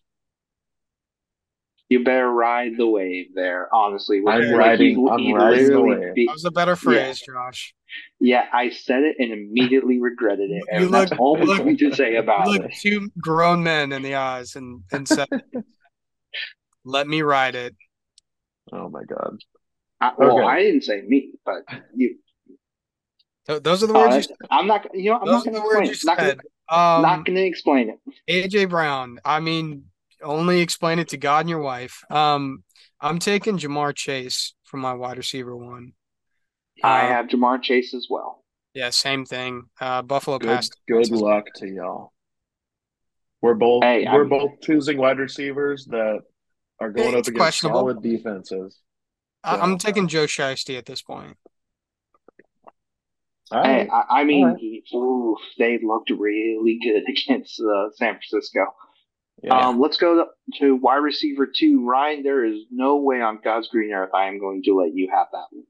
You 1.89 2.03
better 2.05 2.29
ride 2.29 2.77
the 2.77 2.87
wave 2.87 3.27
there, 3.35 3.67
honestly. 3.73 4.19
I'm 4.19 4.23
Like, 4.23 4.55
riding- 4.57 4.95
he- 4.97 5.09
I'm 5.11 5.19
he 5.19 5.33
riding 5.33 5.71
the 5.71 5.81
wave. 5.81 6.13
be- 6.13 6.25
that 6.25 6.31
was 6.33 6.45
a 6.45 6.51
better 6.51 6.77
phrase, 6.77 7.19
Josh. 7.19 7.73
Yeah, 8.21 8.45
I 8.53 8.69
said 8.69 9.03
it 9.03 9.17
and 9.19 9.33
immediately 9.33 9.99
regretted 9.99 10.51
it. 10.51 10.63
You 10.71 10.85
And 10.85 10.93
that's 10.93 11.11
look- 11.11 11.19
all 11.19 11.37
I'm 11.37 11.65
look- 11.65 11.77
to 11.79 11.93
say 11.93 12.13
You 12.13 12.19
about 12.19 12.47
look 12.47 12.63
it. 12.63 12.73
two 12.81 13.09
grown 13.19 13.61
men 13.63 13.91
in 13.91 14.01
the 14.03 14.15
eyes 14.15 14.55
and 14.55 14.83
and 14.93 15.05
said, 15.05 15.27
"Let 16.85 17.07
me 17.09 17.21
ride 17.23 17.55
it." 17.55 17.75
Oh 18.71 18.87
my 18.87 19.03
God. 19.03 19.37
I, 19.99 20.13
well, 20.17 20.37
Okay. 20.37 20.47
I 20.47 20.63
didn't 20.63 20.83
say 20.83 21.01
me, 21.01 21.33
but 21.45 21.63
you. 21.93 22.17
Those 23.47 23.83
are 23.83 23.87
the 23.87 23.93
uh, 23.93 24.07
words 24.09 24.29
you 24.29 24.35
I'm 24.49 24.65
not. 24.67 24.87
You 24.95 25.11
know, 25.11 25.19
I'm 25.19 25.25
Those 25.25 25.45
not 25.45 25.51
going 25.51 25.55
the 25.55 25.59
to 25.59 25.65
words 25.75 25.87
you 25.89 25.93
it. 25.93 25.99
Not 26.05 26.17
said. 26.19 26.37
gonna, 26.37 26.49
Um, 26.69 27.01
not 27.01 27.25
going 27.25 27.35
to 27.35 27.45
explain 27.45 27.89
it. 27.89 27.99
AJ 28.51 28.69
Brown. 28.69 29.19
I 29.25 29.39
mean, 29.39 29.85
only 30.23 30.61
explain 30.61 30.99
it 30.99 31.09
to 31.09 31.17
God 31.17 31.41
and 31.41 31.49
your 31.49 31.59
wife. 31.61 32.01
Um, 32.09 32.63
I'm 32.99 33.19
taking 33.19 33.57
Ja'Marr 33.57 33.95
Chase 33.95 34.53
for 34.63 34.77
my 34.77 34.93
wide 34.93 35.17
receiver 35.17 35.55
one. 35.55 35.93
I 36.83 37.01
Uh, 37.01 37.07
have 37.07 37.27
Ja'Marr 37.27 37.61
Chase 37.61 37.93
as 37.93 38.07
well. 38.09 38.43
Yeah, 38.73 38.89
same 38.91 39.25
thing. 39.25 39.63
Uh, 39.81 40.01
Buffalo 40.01 40.39
Good 40.39 40.47
passed. 40.47 40.77
good 40.87 41.11
luck 41.11 41.47
to 41.57 41.67
y'all. 41.67 42.13
We're 43.41 43.55
both 43.55 43.83
Hey, 43.83 44.05
we're 44.05 44.21
I'm- 44.21 44.29
both 44.29 44.61
choosing 44.61 44.97
wide 44.97 45.17
receivers 45.19 45.85
that 45.87 46.19
are 46.79 46.91
going 46.91 47.15
It's 47.15 47.27
up 47.27 47.35
against 47.35 47.59
solid 47.59 48.01
defenses. 48.01 48.79
I, 49.43 49.57
I'm 49.57 49.77
taking 49.77 50.07
Joe 50.07 50.25
Shiesty 50.25 50.77
at 50.77 50.85
this 50.85 51.01
point. 51.01 51.35
All 53.51 53.63
Hey, 53.63 53.87
right. 53.87 53.89
I, 54.09 54.21
I 54.21 54.23
mean, 54.23 54.45
Alright. 54.45 54.59
he, 54.59 54.83
oof, 54.95 55.39
they 55.57 55.79
looked 55.83 56.09
really 56.09 56.79
good 56.81 57.03
against 57.09 57.59
uh, 57.61 57.89
San 57.95 58.15
Francisco. 58.15 58.65
Yeah. 59.43 59.69
Um, 59.69 59.79
let's 59.79 59.97
go 59.97 60.15
to, 60.15 60.25
to 60.59 60.75
wide 60.75 60.97
receiver 60.97 61.47
two. 61.47 61.85
Ryan, 61.87 62.21
there 62.23 62.45
is 62.45 62.59
no 62.71 62.97
way 62.97 63.21
on 63.21 63.39
God's 63.43 63.69
green 63.69 63.91
earth 63.91 64.11
I 64.13 64.27
am 64.27 64.39
going 64.39 64.61
to 64.63 64.75
let 64.75 64.93
you 64.93 65.09
have 65.11 65.27
that 65.31 65.45
one. 65.51 65.65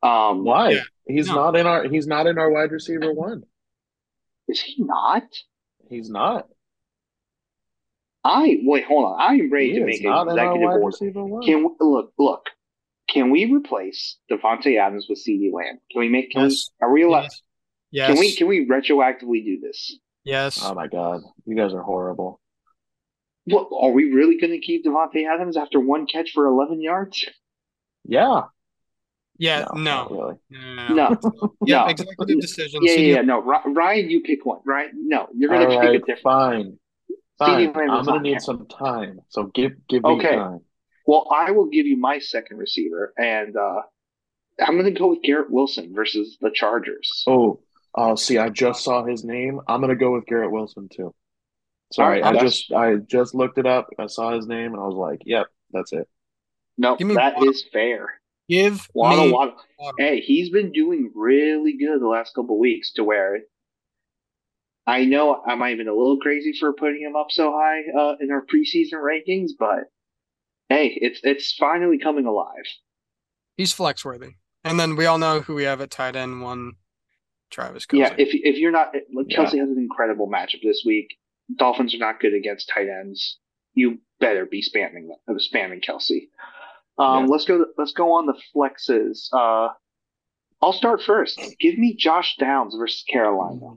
Um, 0.00 0.44
Why? 0.44 0.78
He's 1.06 1.26
No. 1.26 1.34
not 1.34 1.56
in 1.56 1.66
our 1.66 1.88
he's 1.88 2.06
not 2.06 2.26
in 2.26 2.38
our 2.38 2.50
wide 2.50 2.70
receiver 2.70 3.12
one. 3.12 3.42
Is 4.46 4.60
he 4.60 4.84
not? 4.84 5.24
He's 5.88 6.08
not. 6.08 6.46
I 8.22 8.58
wait, 8.62 8.84
hold 8.84 9.06
on. 9.06 9.20
I 9.20 9.34
am 9.34 9.50
ready 9.50 9.72
He 9.72 9.78
to 9.80 9.84
make 9.84 10.00
an 10.04 10.10
not 10.10 10.28
in 10.28 10.32
executive 10.34 10.62
wide 10.62 10.76
order. 10.76 10.96
Can 11.44 11.64
we, 11.64 11.70
look, 11.80 12.12
look. 12.18 12.46
Can 13.08 13.30
we 13.30 13.46
replace 13.52 14.18
Davante 14.30 14.78
Adams 14.78 15.06
with 15.08 15.18
CeeDee 15.26 15.52
Lamb? 15.52 15.78
Can 15.90 16.00
we 16.00 16.08
make? 16.08 16.30
Can 16.32 16.42
Yes. 16.44 16.70
we, 16.80 16.86
are 16.86 16.92
we 16.92 17.02
allowed? 17.04 17.22
Yes. 17.24 17.40
Yes. 17.90 18.06
Can 18.08 18.18
we? 18.18 18.36
Can 18.36 18.46
we 18.48 18.66
retroactively 18.68 19.44
do 19.44 19.60
this? 19.60 19.98
yes. 20.24 20.60
Oh 20.62 20.74
my 20.74 20.86
god. 20.88 21.20
You 21.46 21.56
guys 21.56 21.72
are 21.72 21.82
horrible. 21.82 22.40
What 23.46 23.68
are 23.72 23.90
we 23.92 24.12
really 24.12 24.38
going 24.38 24.52
to 24.52 24.58
keep 24.58 24.84
Davante 24.84 25.26
Adams 25.26 25.56
after 25.56 25.80
one 25.80 26.06
catch 26.06 26.32
for 26.32 26.44
11 26.46 26.82
yards? 26.82 27.24
Yeah. 28.04 28.42
yeah. 29.38 29.64
not 29.74 29.76
No. 29.78 30.08
really. 30.10 30.34
No. 30.50 30.88
No. 30.94 31.08
No, 31.22 31.54
Yeah. 31.64 31.78
no. 31.84 31.86
Executive 31.86 32.40
decision. 32.40 32.80
Yeah, 32.82 32.92
yeah, 32.92 33.14
yeah. 33.16 33.20
No, 33.22 33.40
Ryan, 33.42 34.10
you 34.10 34.20
pick 34.20 34.44
one. 34.44 34.60
Right? 34.66 34.90
No, 34.94 35.28
you're 35.34 35.48
going 35.48 35.62
to 35.62 35.68
pick 35.68 35.78
right, 35.78 35.94
a 35.94 35.98
different. 35.98 36.20
fine. 36.20 36.78
Fine. 37.38 37.72
I'm 37.74 38.04
gonna 38.04 38.20
need 38.20 38.32
count. 38.32 38.42
some 38.42 38.66
time. 38.66 39.20
So 39.28 39.44
give 39.54 39.72
give 39.88 40.02
me 40.02 40.10
Okay. 40.10 40.34
time. 40.36 40.58
Well, 41.08 41.26
I 41.34 41.52
will 41.52 41.70
give 41.70 41.86
you 41.86 41.96
my 41.96 42.18
second 42.18 42.58
receiver, 42.58 43.14
and 43.16 43.56
uh, 43.56 43.80
I'm 44.60 44.78
going 44.78 44.92
to 44.92 45.00
go 45.00 45.06
with 45.08 45.22
Garrett 45.22 45.50
Wilson 45.50 45.94
versus 45.94 46.36
the 46.38 46.50
Chargers. 46.54 47.24
Oh, 47.26 47.60
oh, 47.94 48.14
see, 48.14 48.36
I 48.36 48.50
just 48.50 48.84
saw 48.84 49.06
his 49.06 49.24
name. 49.24 49.58
I'm 49.66 49.80
gonna 49.80 49.96
go 49.96 50.12
with 50.12 50.26
Garrett 50.26 50.52
Wilson 50.52 50.86
too. 50.94 51.14
Sorry, 51.94 52.20
All 52.20 52.32
right, 52.32 52.38
I 52.38 52.44
just 52.44 52.70
I 52.72 52.96
just 52.96 53.34
looked 53.34 53.56
it 53.56 53.64
up. 53.64 53.88
I 53.98 54.06
saw 54.06 54.36
his 54.36 54.46
name 54.46 54.74
and 54.74 54.82
I 54.82 54.84
was 54.84 54.96
like, 54.96 55.22
"Yep, 55.24 55.46
that's 55.72 55.94
it." 55.94 56.06
No, 56.76 56.96
Give 56.96 57.08
me 57.08 57.14
that 57.14 57.36
Waddle. 57.36 57.48
is 57.48 57.64
fair. 57.72 58.20
Give 58.46 58.86
Waddle, 58.92 59.24
me 59.28 59.32
Waddle. 59.32 59.56
Waddle. 59.78 59.94
Hey, 59.96 60.20
he's 60.20 60.50
been 60.50 60.72
doing 60.72 61.10
really 61.14 61.78
good 61.78 62.02
the 62.02 62.06
last 62.06 62.34
couple 62.34 62.58
weeks 62.58 62.92
to 62.96 63.04
where 63.04 63.38
I 64.86 65.06
know 65.06 65.42
I 65.46 65.54
might 65.54 65.70
have 65.70 65.78
been 65.78 65.88
a 65.88 65.94
little 65.94 66.18
crazy 66.18 66.52
for 66.52 66.74
putting 66.74 67.00
him 67.00 67.16
up 67.16 67.28
so 67.30 67.50
high 67.50 67.80
uh, 67.98 68.16
in 68.20 68.30
our 68.30 68.44
preseason 68.44 69.00
rankings, 69.02 69.52
but 69.58 69.84
hey, 70.68 70.96
it's 71.00 71.20
it's 71.22 71.52
finally 71.52 71.98
coming 71.98 72.26
alive. 72.26 72.64
He's 73.56 73.72
flex 73.72 74.04
worthy. 74.04 74.32
And 74.64 74.78
then 74.78 74.96
we 74.96 75.06
all 75.06 75.18
know 75.18 75.40
who 75.40 75.54
we 75.54 75.64
have 75.64 75.80
at 75.80 75.90
tight 75.90 76.16
end 76.16 76.42
one, 76.42 76.72
Travis 77.50 77.86
Kelce. 77.86 77.98
Yeah, 77.98 78.14
if 78.18 78.28
if 78.32 78.56
you're 78.56 78.72
not 78.72 78.92
Kelce 79.30 79.58
has 79.58 79.68
an 79.70 79.78
incredible 79.78 80.28
matchup 80.28 80.62
this 80.62 80.82
week. 80.84 81.08
Dolphins 81.56 81.94
are 81.94 81.98
not 81.98 82.20
good 82.20 82.34
against 82.34 82.68
tight 82.68 82.88
ends. 82.88 83.38
You 83.72 84.00
better 84.20 84.44
be 84.44 84.62
spamming 84.62 85.08
uh, 85.28 85.32
spamming 85.34 85.82
Kelce. 85.82 86.28
Um, 86.98 87.24
Yeah. 87.24 87.26
let's 87.30 87.44
go. 87.46 87.64
Let's 87.78 87.92
go 87.92 88.12
on 88.12 88.26
the 88.26 88.34
flexes. 88.54 89.28
Uh, 89.32 89.72
I'll 90.60 90.72
start 90.74 91.00
first. 91.02 91.40
Give 91.60 91.78
me 91.78 91.94
Josh 91.94 92.36
Downs 92.36 92.74
versus 92.76 93.02
Carolina. 93.10 93.76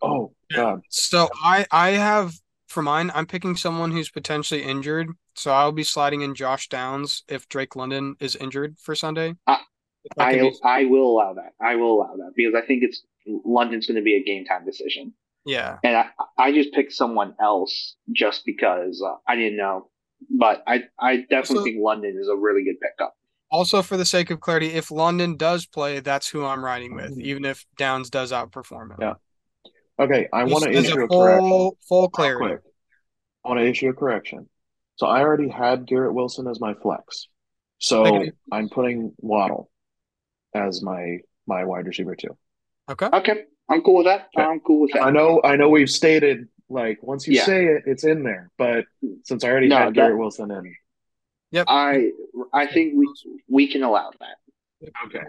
Oh 0.00 0.32
God, 0.54 0.82
So 0.88 1.28
I 1.42 1.66
I 1.70 1.90
have 1.90 2.32
for 2.68 2.82
mine, 2.82 3.10
I'm 3.14 3.26
picking 3.26 3.56
someone 3.56 3.90
who's 3.90 4.10
potentially 4.10 4.62
injured. 4.62 5.08
So 5.38 5.52
I'll 5.52 5.72
be 5.72 5.84
sliding 5.84 6.22
in 6.22 6.34
Josh 6.34 6.68
Downs 6.68 7.22
if 7.28 7.48
Drake 7.48 7.76
London 7.76 8.16
is 8.20 8.36
injured 8.36 8.76
for 8.78 8.94
Sunday. 8.94 9.34
I- 9.46 9.60
If 10.04 10.12
that 10.16 10.30
could 10.30 10.38
I 10.38 10.40
be- 10.50 10.58
I 10.64 10.84
will 10.86 11.10
allow 11.10 11.34
that. 11.34 11.52
I 11.60 11.76
will 11.76 11.94
allow 12.00 12.16
that 12.16 12.32
because 12.34 12.54
I 12.54 12.66
think 12.66 12.82
it's 12.82 13.02
London's 13.26 13.86
going 13.86 13.96
to 13.96 14.02
be 14.02 14.14
a 14.16 14.22
game 14.22 14.44
time 14.44 14.64
decision, 14.64 15.12
yeah. 15.44 15.78
and 15.84 15.96
I 15.96 16.08
I 16.38 16.52
just 16.52 16.72
picked 16.72 16.92
someone 16.92 17.34
else 17.40 17.96
just 18.12 18.44
because 18.46 19.02
uh, 19.06 19.16
I 19.26 19.36
didn't 19.36 19.58
know, 19.58 19.90
but 20.30 20.62
I 20.66 20.84
I 20.98 21.16
definitely 21.18 21.56
Also- 21.56 21.64
think 21.64 21.76
London 21.80 22.16
is 22.20 22.28
a 22.28 22.36
really 22.36 22.64
good 22.64 22.80
pickup. 22.80 23.14
Also, 23.50 23.80
for 23.82 23.96
the 23.96 24.04
sake 24.04 24.30
of 24.30 24.40
clarity, 24.40 24.68
if 24.68 24.90
London 24.90 25.36
does 25.36 25.66
play, 25.66 26.00
that's 26.00 26.28
who 26.28 26.44
I'm 26.44 26.62
riding 26.64 26.94
with, 26.94 27.16
Mhm. 27.16 27.22
even 27.22 27.44
if 27.44 27.64
Downs 27.78 28.08
does 28.10 28.30
outperform 28.32 28.90
him. 28.92 28.98
Yeah. 29.00 29.14
okay. 29.98 30.28
I 30.32 30.44
want 30.44 30.64
to 30.64 30.70
issue 30.70 31.00
a 31.00 31.04
a 31.04 31.08
correction. 31.08 31.48
full 31.48 31.78
full 31.88 32.08
clarity. 32.10 32.38
quick. 32.46 32.60
I 33.44 33.48
want 33.48 33.60
to 33.60 33.66
issue 33.66 33.88
a 33.88 33.94
correction. 33.94 34.48
So 34.98 35.06
I 35.06 35.20
already 35.20 35.48
had 35.48 35.86
Garrett 35.86 36.12
Wilson 36.12 36.48
as 36.48 36.60
my 36.60 36.74
flex. 36.74 37.28
So 37.78 38.04
Okay. 38.04 38.32
I'm 38.50 38.68
putting 38.68 39.14
Waddle 39.18 39.70
as 40.54 40.82
my 40.82 41.18
my 41.46 41.64
wide 41.64 41.86
receiver 41.86 42.14
too. 42.16 42.36
Okay. 42.90 43.06
Okay, 43.06 43.44
I'm 43.70 43.80
cool 43.82 43.96
with 43.98 44.06
that. 44.06 44.28
Okay. 44.36 44.44
I'm 44.44 44.60
cool 44.60 44.82
with 44.82 44.92
that. 44.92 45.02
I 45.04 45.10
know 45.10 45.40
I 45.44 45.54
know 45.56 45.68
we've 45.68 45.88
stated 45.90 46.48
like 46.68 47.00
once 47.02 47.26
you 47.28 47.34
Yeah. 47.34 47.44
say 47.44 47.66
it, 47.66 47.84
it's 47.86 48.02
in 48.04 48.24
there. 48.24 48.50
But 48.58 48.86
since 49.22 49.44
I 49.44 49.48
already 49.50 49.68
No, 49.68 49.76
had 49.78 49.88
that- 49.88 49.94
Garrett 49.94 50.18
Wilson 50.18 50.50
in, 50.50 50.74
Yep. 51.52 51.66
I 51.68 52.10
I 52.52 52.66
think 52.66 52.94
we 52.96 53.06
we 53.48 53.68
can 53.72 53.84
allow 53.84 54.10
that. 54.18 54.90
Okay. 55.06 55.20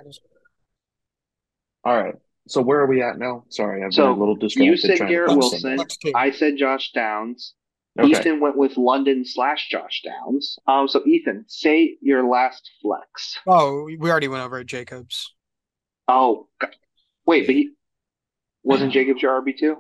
all 1.84 1.95
right. 1.95 2.15
So 2.47 2.61
where 2.63 2.80
are 2.80 2.88
we 2.88 3.03
at 3.03 3.20
now? 3.20 3.45
Sorry, 3.49 3.84
I've 3.84 3.93
So, 3.93 4.05
been 4.07 4.13
a 4.13 4.20
little 4.20 4.36
distracted. 4.36 4.65
You 4.72 4.78
said 4.78 4.97
Garrett 5.07 5.30
Wilson. 5.38 5.59
something. 5.59 5.78
Flex 5.78 5.97
two. 5.97 6.11
I 6.15 6.32
said 6.32 6.57
Josh 6.57 6.91
Downs. 6.93 7.53
Okay. 7.99 8.19
Ethan 8.19 8.39
went 8.39 8.55
with 8.57 8.77
London 8.77 9.25
slash 9.25 9.67
Josh 9.69 10.01
Downs. 10.03 10.57
Um, 10.67 10.87
so 10.87 11.03
Ethan, 11.05 11.45
say 11.47 11.97
your 12.01 12.27
last 12.27 12.69
flex. 12.81 13.37
Oh, 13.47 13.83
we 13.83 13.97
we 13.97 14.09
already 14.11 14.27
went 14.27 14.43
over 14.43 14.59
it, 14.59 14.67
Jacobs. 14.67 15.33
Oh, 16.07 16.47
God. 16.59 16.75
wait, 17.25 17.45
but 17.45 17.55
he 17.55 17.71
wasn't 18.63 18.91
Jacobs 18.93 19.21
your 19.21 19.41
RB 19.41 19.57
two? 19.57 19.77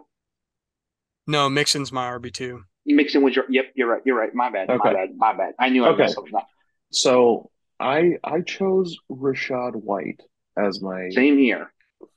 No, 1.27 1.49
Mixon's 1.49 1.91
my 1.91 2.09
RB 2.09 2.31
two. 2.33 2.63
Mixon 2.85 3.21
was 3.23 3.35
your. 3.35 3.45
Yep, 3.49 3.65
you're 3.75 3.87
right. 3.87 4.01
You're 4.05 4.17
right. 4.17 4.33
My 4.33 4.49
bad. 4.49 4.67
My 4.69 4.77
bad. 4.93 5.09
My 5.15 5.33
bad. 5.35 5.53
I 5.59 5.69
knew 5.69 5.85
I 5.85 5.89
Okay. 5.89 6.03
messed 6.03 6.15
something 6.15 6.35
up. 6.35 6.47
So 6.91 7.51
I 7.79 8.17
I 8.23 8.41
chose 8.41 8.97
Rachaad 9.11 9.75
White 9.75 10.21
as 10.57 10.81
my 10.81 11.09
Same 11.11 11.37
here. 11.37 11.71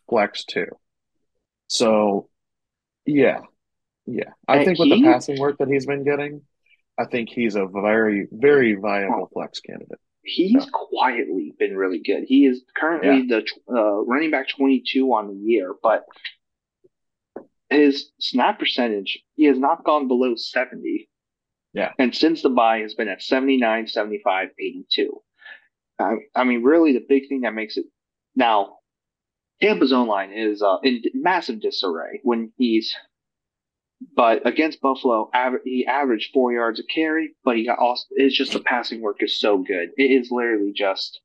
flex 0.09 0.45
too. 0.45 0.67
So 1.67 2.29
yeah. 3.07 3.41
Yeah. 4.07 4.31
I 4.49 4.65
think 4.65 4.79
with 4.79 4.91
the 4.91 5.03
passing 5.03 5.39
work 5.39 5.59
that 5.59 5.69
he's 5.69 5.87
been 5.87 6.05
getting, 6.05 6.43
I 6.99 7.05
think 7.07 7.29
he's 7.31 7.55
a 7.55 7.67
very, 7.67 8.27
very 8.31 8.75
viable 8.75 9.29
flex 9.33 9.61
candidate. 9.61 9.99
He's 10.25 10.53
Yeah. 10.53 10.67
quietly 10.73 11.55
been 11.59 11.77
really 11.77 12.01
good. 12.01 12.25
He 12.27 12.47
is 12.47 12.65
currently 12.77 13.27
the 13.27 13.45
uh, 13.69 14.03
running 14.05 14.31
back 14.31 14.49
22 14.49 15.13
on 15.13 15.29
the 15.29 15.35
year, 15.35 15.75
but 15.83 16.05
his 17.71 18.11
snap 18.21 18.59
percentage, 18.59 19.19
he 19.35 19.45
has 19.45 19.59
not 19.59 19.85
gone 19.85 20.07
below 20.09 20.35
70. 20.37 21.09
Yeah. 21.73 21.93
And 21.99 22.15
since 22.15 22.43
the 22.43 22.51
bye 22.51 22.81
has 22.81 22.95
been 22.95 23.09
at 23.09 23.23
79, 23.23 23.87
75, 23.87 24.49
82. 24.59 25.23
I, 25.99 26.15
I 26.35 26.45
mean, 26.45 26.63
really, 26.63 26.93
the 26.93 27.05
big 27.09 27.29
thing 27.29 27.43
that 27.43 27.55
makes 27.55 27.77
it 27.77 27.87
now, 28.37 28.79
Tampa's 29.61 29.93
own 29.93 30.09
line 30.09 30.33
is 30.33 30.63
uh, 30.63 30.79
in 30.83 31.03
massive 31.15 31.61
disarray 31.61 32.21
when 32.23 32.53
he's. 32.57 32.95
But 34.17 34.47
against 34.47 34.81
Buffalo, 34.81 35.31
aver- 35.35 35.63
he 35.65 35.87
averaged 35.87 36.33
four 36.33 36.53
yards 36.53 36.81
a 36.81 36.85
carry, 36.85 37.35
but 37.45 37.57
he 37.57 37.67
got 37.67 37.79
also. 37.79 38.05
It's 38.11 38.37
just 38.37 38.53
the 38.53 38.61
passing 38.61 39.01
work 39.01 39.23
is 39.23 39.39
so 39.39 39.59
good. 39.59 39.91
It 39.97 40.11
is 40.11 40.31
literally 40.31 40.73
just. 40.75 41.21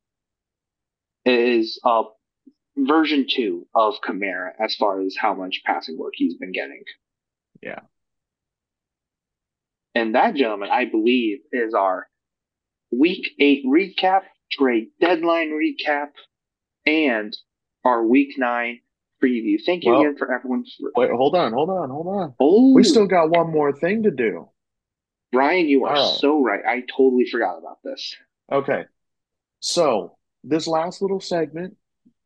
It 1.24 1.38
is 1.38 1.80
uh, 1.84 2.04
version 2.76 3.26
two 3.28 3.66
of 3.74 3.94
Kamara 4.06 4.50
as 4.62 4.74
far 4.74 5.00
as 5.00 5.16
how 5.18 5.34
much 5.34 5.62
passing 5.64 5.98
work 5.98 6.12
he's 6.14 6.36
been 6.36 6.52
getting. 6.52 6.82
Yeah. 7.62 7.80
And 9.94 10.14
that 10.14 10.34
gentleman, 10.34 10.70
I 10.70 10.84
believe, 10.84 11.38
is 11.52 11.74
our 11.74 12.06
week 12.92 13.30
eight 13.40 13.64
recap, 13.66 14.22
trade 14.52 14.88
deadline 15.00 15.50
recap, 15.50 16.08
and 16.86 17.36
our 17.84 18.06
week 18.06 18.38
nine 18.38 18.80
preview. 19.22 19.56
Thank 19.64 19.84
you 19.84 19.92
Well- 19.92 20.00
again 20.00 20.16
for 20.16 20.32
everyone. 20.32 20.64
For, 20.80 20.90
Wait, 20.96 21.10
hold 21.10 21.34
on, 21.34 21.52
hold 21.52 21.70
on, 21.70 21.90
hold 21.90 22.06
on. 22.08 22.34
oh, 22.40 22.72
We 22.74 22.84
still 22.84 23.06
got 23.06 23.30
one 23.30 23.50
more 23.50 23.72
thing 23.72 24.04
to 24.04 24.10
do. 24.10 24.48
Brian, 25.32 25.68
you 25.68 25.84
are 25.84 25.94
All 25.94 26.10
right. 26.12 26.20
so 26.20 26.42
right. 26.42 26.64
I 26.66 26.82
totally 26.96 27.26
forgot 27.26 27.58
about 27.58 27.78
this. 27.84 28.16
Okay. 28.50 28.84
So 29.60 30.16
this 30.44 30.66
last 30.66 31.02
little 31.02 31.20
segment, 31.20 31.76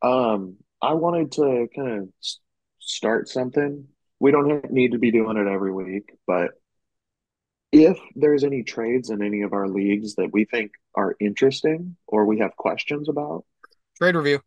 um, 0.03 0.57
I 0.81 0.95
wanted 0.95 1.33
to 1.33 1.69
kind 1.75 2.03
of 2.03 2.09
start 2.79 3.29
something. 3.29 3.89
We 4.21 4.31
don't 4.31 4.71
need 4.71 4.93
to 4.93 4.99
be 4.99 5.11
doing 5.11 5.37
it 5.37 5.47
every 5.49 5.73
week, 5.73 6.13
but 6.27 6.51
if 7.73 7.99
there's 8.15 8.45
any 8.45 8.63
trades 8.63 9.11
in 9.11 9.23
any 9.23 9.43
of 9.43 9.53
our 9.53 9.67
leagues 9.69 10.15
that 10.17 10.31
we 10.33 10.45
think 10.45 10.73
are 10.95 11.17
interesting 11.19 11.97
or 12.07 12.27
we 12.27 12.39
have 12.39 12.55
questions 12.57 13.09
about, 13.09 13.45
Trade 13.97 14.15
review. 14.15 14.41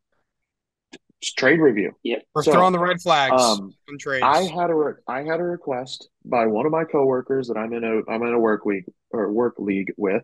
Trade 1.22 1.60
review. 1.60 1.94
Yeah, 2.04 2.18
We're 2.34 2.44
So, 2.44 2.52
throwing 2.52 2.74
the 2.74 2.80
red 2.80 3.02
flags 3.02 3.42
Um, 3.42 3.74
in 3.88 3.98
trades. 3.98 4.24
I 4.24 4.44
had 4.44 4.70
a 4.70 4.76
re- 4.76 4.94
I 5.08 5.24
had 5.24 5.40
a 5.40 5.44
request 5.44 6.10
by 6.24 6.46
one 6.48 6.66
of 6.66 6.72
my 6.72 6.84
coworkers 6.84 7.48
that 7.48 7.58
I'm 7.58 7.74
in 7.74 7.84
a 7.84 8.12
I'm 8.12 8.22
in 8.24 8.34
a 8.34 8.40
work 8.40 8.66
week 8.66 8.86
or 9.12 9.32
work 9.32 9.56
league 9.58 9.94
with. 9.98 10.24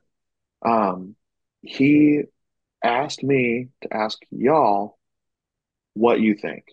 Um, 0.63 1.15
he 1.61 2.23
asked 2.83 3.23
me 3.23 3.69
to 3.81 3.93
ask 3.95 4.17
y'all 4.31 4.97
what 5.93 6.19
you 6.19 6.35
think. 6.35 6.65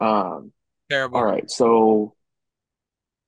Um, 0.00 0.52
Terrible. 0.90 1.18
all 1.18 1.24
right, 1.24 1.50
so 1.50 2.14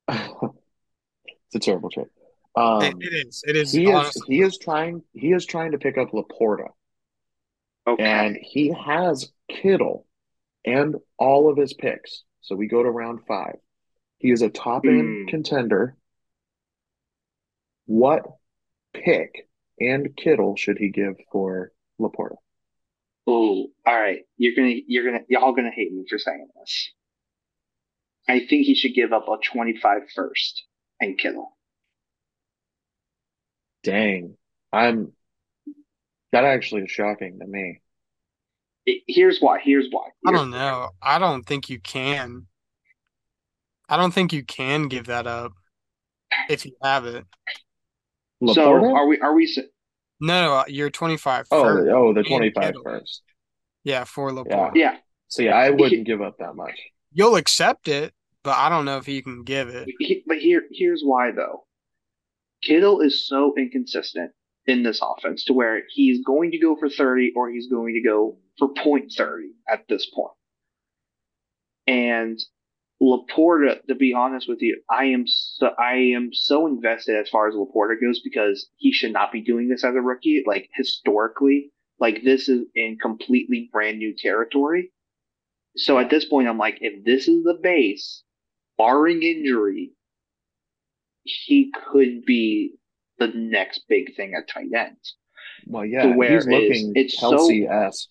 it's 0.09 1.55
a 1.55 1.59
terrible 1.59 1.91
trade. 1.91 2.07
It, 2.07 2.61
Um, 2.61 2.83
it 3.01 3.27
is. 3.27 3.45
It 3.47 3.57
is 3.57 3.73
he 3.73 3.91
is 3.91 4.23
he 4.27 4.41
is 4.41 4.59
trying 4.59 5.03
he 5.13 5.33
is 5.33 5.45
trying 5.45 5.73
to 5.73 5.79
pick 5.79 5.99
up 5.99 6.11
Laporta, 6.13 6.69
okay. 7.87 8.03
and 8.03 8.37
he 8.41 8.71
has 8.73 9.33
Kittle 9.49 10.07
and 10.65 10.97
all 11.19 11.51
of 11.51 11.57
his 11.57 11.73
picks. 11.75 12.23
So 12.41 12.55
we 12.57 12.69
go 12.69 12.83
to 12.83 12.91
round 12.91 13.21
five. 13.27 13.57
He 14.19 14.31
is 14.31 14.43
a 14.43 14.49
top 14.49 14.85
end 14.87 15.27
Hmm. 15.27 15.27
contender. 15.29 15.97
What 17.87 18.23
pick 18.93 19.49
and 19.79 20.17
Kittle 20.17 20.57
should 20.57 20.79
he 20.79 20.89
give 20.89 21.17
for 21.31 21.73
Laporta? 22.01 22.37
Oh, 23.27 23.67
all 23.87 24.01
right. 24.01 24.21
You're 24.37 24.55
gonna, 24.55 24.77
you're 24.87 25.05
gonna, 25.05 25.25
y'all 25.29 25.53
gonna 25.53 25.71
hate 25.71 25.93
me 25.93 26.05
for 26.09 26.19
saying 26.19 26.49
this. 26.61 26.93
I 28.29 28.41
think 28.41 28.67
he 28.67 28.75
should 28.75 28.95
give 28.95 29.13
up 29.13 29.29
a 29.29 29.37
25 29.45 30.11
first 30.15 30.65
and 31.01 31.19
Kittle. 31.19 31.57
Dang, 33.83 34.37
I'm 34.73 35.13
that 36.41 36.45
actually 36.45 36.83
is 36.83 36.91
shocking 36.91 37.39
to 37.41 37.47
me. 37.47 37.81
It- 38.87 39.03
here's 39.07 39.41
why. 39.41 39.59
Here's 39.61 39.87
why. 39.91 40.09
I 40.27 40.33
don't 40.33 40.51
know. 40.51 40.91
I 41.03 41.19
don't 41.19 41.45
think 41.45 41.69
you 41.71 41.81
can. 41.81 42.47
I 43.89 43.97
don't 43.97 44.13
think 44.13 44.33
you 44.33 44.45
can 44.45 44.89
give 44.89 45.07
that 45.07 45.27
up 45.27 45.53
if 46.49 46.65
you 46.67 46.73
have 46.83 47.07
it. 47.07 47.25
So 48.53 48.73
are 48.73 49.07
we? 49.07 49.19
Are 49.21 49.35
we? 49.35 49.45
s- 49.45 49.59
No, 50.21 50.65
you're 50.69 50.91
25 50.91 51.47
Oh, 51.51 51.63
first. 51.63 51.91
oh, 51.91 52.13
the 52.13 52.21
and 52.21 52.29
25 52.29 52.63
Kittle. 52.65 52.83
first. 52.85 53.23
Yeah, 53.85 54.05
for 54.05 54.31
Laporta. 54.31 54.73
Yeah. 54.75 54.99
See, 55.29 55.49
I 55.49 55.71
wouldn't 55.71 56.07
give 56.07 56.21
up 56.23 56.39
that 56.39 56.55
much. 56.55 56.79
You'll 57.13 57.37
accept 57.37 57.89
it, 57.89 58.13
but 58.43 58.57
I 58.57 58.69
don't 58.69 58.85
know 58.85 58.99
if 58.99 59.09
you 59.09 59.23
can 59.23 59.43
give 59.43 59.69
it. 59.69 59.89
He- 59.99 60.23
But 60.27 60.39
here, 60.39 60.65
here's 60.71 61.03
why 61.03 61.31
though. 61.31 61.67
Kittle 62.63 63.01
is 63.01 63.27
so 63.27 63.55
inconsistent 63.57 64.33
in 64.67 64.83
this 64.83 65.01
offense 65.03 65.45
to 65.45 65.53
where 65.53 65.83
he's 65.89 66.25
going 66.25 66.51
to 66.51 66.59
go 66.59 66.77
for 66.77 66.89
30 66.89 67.33
or 67.37 67.51
he's 67.51 67.69
going 67.69 67.95
to 67.95 68.09
go 68.09 68.39
for 68.59 68.69
point 68.75 69.13
30 69.17 69.49
at 69.69 69.87
this 69.89 70.07
point. 70.15 70.33
And 71.87 72.39
Laporta, 73.01 73.85
to 73.87 73.95
be 73.95 74.15
honest 74.15 74.49
with 74.49 74.61
you, 74.61 74.81
I 74.91 75.07
am 75.07 75.25
so, 75.27 75.71
I 75.79 76.13
am 76.17 76.31
so 76.33 76.67
invested 76.67 77.17
as 77.17 77.29
far 77.29 77.47
as 77.47 77.55
Laporta 77.55 78.01
goes 78.01 78.21
because 78.21 78.69
he 78.77 78.93
should 78.93 79.13
not 79.13 79.33
be 79.33 79.43
doing 79.43 79.69
this 79.69 79.85
as 79.85 79.95
a 79.95 80.01
rookie. 80.01 80.43
Like 80.47 80.69
historically, 80.75 81.73
like 82.01 82.25
this 82.25 82.49
is 82.49 82.67
in 82.75 82.99
completely 83.01 83.69
brand 83.73 83.99
new 83.99 84.15
territory. 84.17 84.93
So 85.77 85.99
at 85.99 86.11
this 86.11 86.25
point, 86.25 86.49
I'm 86.49 86.59
like, 86.59 86.79
if 86.81 87.05
this 87.05 87.29
is 87.29 87.45
the 87.45 87.59
base, 87.63 88.23
barring 88.79 89.23
injury, 89.23 89.93
he 91.23 91.71
could 91.91 92.25
be 92.25 92.77
the 93.19 93.29
next 93.35 93.83
big 93.89 94.15
thing 94.17 94.35
at 94.35 94.49
tight 94.49 94.73
end. 94.75 94.97
Well, 95.67 95.85
yeah, 95.85 96.15
he's 96.15 96.47
looking 96.47 96.93
it's 96.95 97.19
so- 97.19 97.33
Kelce-esque. 97.33 98.09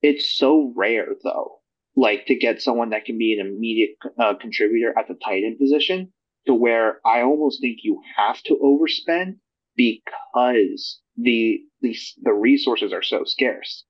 It's 0.00 0.30
so 0.30 0.72
rare 0.76 1.08
though, 1.24 1.60
like 1.96 2.26
to 2.26 2.36
get 2.36 2.62
someone 2.62 2.90
that 2.90 3.04
can 3.04 3.18
be 3.18 3.32
an 3.32 3.44
immediate 3.44 3.96
uh, 4.18 4.34
contributor 4.34 4.94
at 4.96 5.08
the 5.08 5.14
tight 5.14 5.42
end 5.44 5.58
position 5.58 6.12
to 6.46 6.54
where 6.54 7.00
I 7.04 7.22
almost 7.22 7.60
think 7.60 7.78
you 7.82 8.00
have 8.16 8.40
to 8.44 8.56
overspend 8.62 9.38
because 9.76 11.00
the, 11.16 11.60
the, 11.82 11.96
the 12.22 12.32
resources 12.32 12.92
are 12.92 13.02
so 13.02 13.24
scarce. 13.24 13.84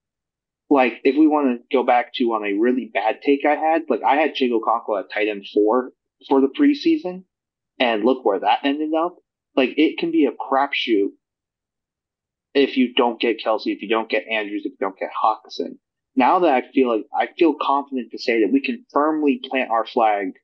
Like 0.71 1.01
if 1.05 1.17
we 1.17 1.27
want 1.27 1.61
to 1.61 1.77
go 1.77 1.83
back 1.83 2.13
to 2.15 2.25
on 2.33 2.45
a 2.45 2.59
really 2.59 2.91
bad 2.93 3.21
take 3.23 3.45
I 3.45 3.55
had, 3.55 3.83
like 3.89 4.03
I 4.03 4.17
had 4.17 4.35
Chig 4.35 4.51
Okonkwo 4.51 5.01
at 5.01 5.13
tight 5.13 5.29
end 5.29 5.47
four 5.53 5.93
for 6.29 6.41
the 6.41 6.49
preseason 6.49 7.25
and 7.79 8.05
look 8.05 8.25
where 8.25 8.41
that 8.41 8.61
ended 8.65 8.91
up. 8.95 9.17
Like 9.59 9.75
it 9.77 9.99
can 9.99 10.13
be 10.13 10.27
a 10.27 10.31
crapshoot 10.31 11.09
if 12.55 12.77
you 12.77 12.95
don't 12.95 13.21
get 13.21 13.41
Kelce, 13.45 13.67
if 13.67 13.83
you 13.83 13.89
don't 13.89 14.09
get 14.09 14.29
Andrews, 14.31 14.63
if 14.65 14.71
you 14.71 14.79
don't 14.81 14.97
get 14.97 15.11
Hockenson. 15.21 15.79
Now 16.15 16.39
that 16.39 16.55
I 16.55 16.63
feel 16.73 16.95
like 16.97 17.07
I 17.13 17.27
feel 17.37 17.57
confident 17.61 18.13
to 18.13 18.19
say 18.19 18.43
that 18.43 18.53
we 18.53 18.61
can 18.61 18.87
firmly 18.93 19.41
plant 19.43 19.73
our 19.73 19.85
flag 19.85 20.35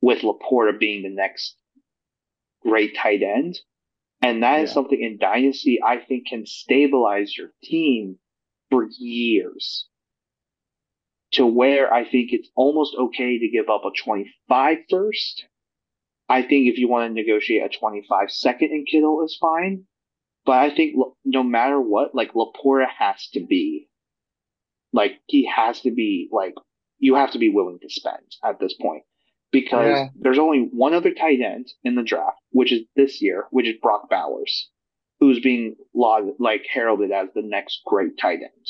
with 0.00 0.22
Laporta 0.22 0.76
being 0.76 1.04
the 1.04 1.08
next 1.08 1.56
great 2.62 2.96
tight 2.96 3.22
end. 3.22 3.56
And 4.20 4.42
that 4.42 4.60
is 4.64 4.70
Yeah. 4.70 4.74
something 4.74 5.00
in 5.00 5.18
Dynasty 5.18 5.78
I 5.80 5.98
think 5.98 6.26
can 6.26 6.46
stabilize 6.46 7.38
your 7.38 7.52
team 7.62 8.18
for 8.70 8.88
years. 8.98 9.88
To 11.34 11.46
where 11.46 11.94
I 11.94 12.02
think 12.10 12.32
it's 12.32 12.50
almost 12.56 12.96
okay 12.96 13.38
to 13.38 13.48
give 13.48 13.68
up 13.70 13.84
a 13.84 13.92
25 13.96 14.78
first. 14.90 15.44
I 16.30 16.42
think 16.42 16.68
if 16.68 16.78
you 16.78 16.88
want 16.88 17.10
to 17.10 17.14
negotiate 17.14 17.64
a 17.64 17.68
25 17.78 18.30
second 18.30 18.70
in 18.70 18.84
Kittle 18.90 19.24
is 19.24 19.36
fine. 19.40 19.84
But 20.46 20.58
I 20.58 20.74
think 20.74 20.96
no 21.24 21.42
matter 21.42 21.80
what, 21.80 22.14
like 22.14 22.32
Laporta 22.32 22.86
has 22.98 23.28
to 23.34 23.40
be, 23.44 23.88
like 24.92 25.20
he 25.26 25.46
has 25.46 25.80
to 25.82 25.90
be 25.90 26.28
like 26.32 26.54
you 26.98 27.16
have 27.16 27.32
to 27.32 27.38
be 27.38 27.50
willing 27.50 27.78
to 27.82 27.90
spend 27.90 28.24
at 28.44 28.60
this 28.60 28.74
point 28.74 29.04
because 29.52 29.86
Yeah. 29.86 30.08
there's 30.16 30.38
only 30.38 30.68
one 30.72 30.94
other 30.94 31.12
tight 31.12 31.40
end 31.40 31.68
in 31.84 31.94
the 31.96 32.02
draft, 32.04 32.38
which 32.52 32.72
is 32.72 32.82
this 32.96 33.20
year, 33.20 33.46
which 33.50 33.66
is 33.66 33.76
Brock 33.82 34.08
Bowers, 34.08 34.70
who's 35.18 35.40
being 35.40 35.76
lauded, 35.94 36.34
like 36.38 36.64
heralded 36.72 37.10
as 37.10 37.28
the 37.34 37.42
next 37.42 37.82
great 37.84 38.16
tight 38.18 38.40
end. 38.42 38.66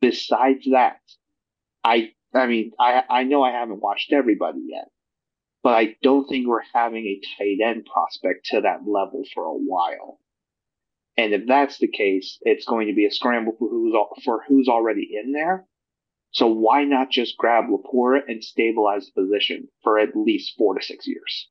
Besides 0.00 0.64
that, 0.70 1.00
I 1.84 2.12
I 2.34 2.46
mean 2.46 2.72
I 2.78 3.02
I 3.10 3.24
know 3.24 3.42
I 3.42 3.52
haven't 3.52 3.80
watched 3.82 4.12
everybody 4.12 4.60
yet, 4.68 4.88
but 5.62 5.74
I 5.74 5.96
don't 6.02 6.28
think 6.28 6.46
we're 6.46 6.60
having 6.74 7.06
a 7.06 7.20
tight 7.38 7.58
end 7.64 7.86
prospect 7.86 8.46
to 8.46 8.62
that 8.62 8.80
level 8.86 9.22
for 9.34 9.44
a 9.44 9.54
while. 9.54 10.18
And 11.16 11.32
if 11.32 11.42
that's 11.46 11.78
the 11.78 11.88
case, 11.88 12.38
it's 12.42 12.64
going 12.64 12.88
to 12.88 12.94
be 12.94 13.06
a 13.06 13.10
scramble 13.10 13.54
for 13.58 13.68
who's 13.68 13.94
al- 13.94 14.16
for 14.24 14.42
who's 14.48 14.68
already 14.68 15.10
in 15.22 15.32
there. 15.32 15.66
So 16.30 16.46
why 16.46 16.84
not 16.84 17.10
just 17.10 17.36
grab 17.36 17.64
Laporta 17.66 18.20
and 18.26 18.42
stabilize 18.42 19.06
the 19.14 19.22
position 19.22 19.68
for 19.82 19.98
at 19.98 20.16
least 20.16 20.54
four 20.56 20.74
to 20.74 20.84
six 20.84 21.06
years? 21.06 21.48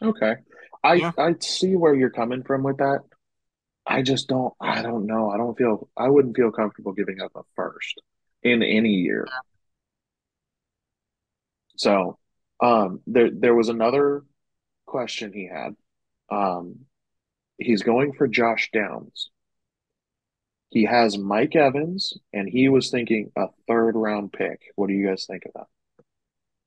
Okay. 0.00 0.36
I 0.82 0.94
Yeah. 0.94 1.12
I 1.18 1.34
see 1.40 1.74
where 1.76 1.94
you're 1.94 2.10
coming 2.10 2.42
from 2.44 2.62
with 2.62 2.78
that. 2.78 3.00
I 3.86 4.02
just 4.02 4.28
don't 4.28 4.54
I 4.60 4.82
don't 4.82 5.06
know. 5.06 5.30
I 5.30 5.36
don't 5.36 5.58
feel 5.58 5.88
I 5.96 6.08
wouldn't 6.08 6.36
feel 6.36 6.52
comfortable 6.52 6.92
giving 6.92 7.20
up 7.20 7.32
a 7.34 7.42
first 7.56 8.00
in 8.42 8.62
any 8.62 8.90
year. 8.90 9.26
So, 11.80 12.18
um 12.62 13.00
there 13.06 13.30
there 13.32 13.54
was 13.54 13.70
another 13.70 14.22
question 14.86 15.32
he 15.32 15.46
had. 15.48 15.74
Um 16.30 16.80
he's 17.56 17.82
going 17.82 18.12
for 18.12 18.28
Josh 18.28 18.68
Downs. 18.70 19.30
He 20.68 20.84
has 20.84 21.16
Mike 21.16 21.56
Evans 21.56 22.12
and 22.34 22.46
he 22.46 22.68
was 22.68 22.90
thinking 22.90 23.32
a 23.34 23.46
third 23.66 23.96
round 23.96 24.30
pick. 24.32 24.60
What 24.76 24.88
do 24.88 24.92
you 24.94 25.06
guys 25.08 25.24
think 25.26 25.44
of 25.46 25.52
that? 25.54 26.04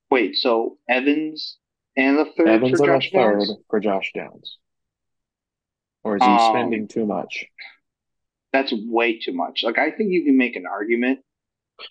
Wait, 0.10 0.36
so 0.36 0.78
Evans 0.90 1.58
and 1.96 2.18
the 2.18 2.26
third 2.36 2.48
Evans 2.48 2.80
for 2.80 2.86
and 2.86 2.92
a 2.92 2.96
Josh 2.98 3.12
third 3.12 3.38
Downs? 3.38 3.52
for 3.70 3.80
Josh 3.80 4.12
Downs. 4.16 4.58
Or 6.04 6.18
is 6.18 6.24
he 6.24 6.30
Um, 6.30 6.40
spending 6.54 6.88
too 6.88 7.06
much? 7.06 7.46
That's 8.52 8.74
way 8.74 9.20
too 9.20 9.34
much. 9.34 9.64
Like 9.64 9.78
I 9.78 9.92
think 9.92 10.10
you 10.12 10.26
can 10.26 10.38
make 10.38 10.56
an 10.56 10.66
argument. 10.66 11.20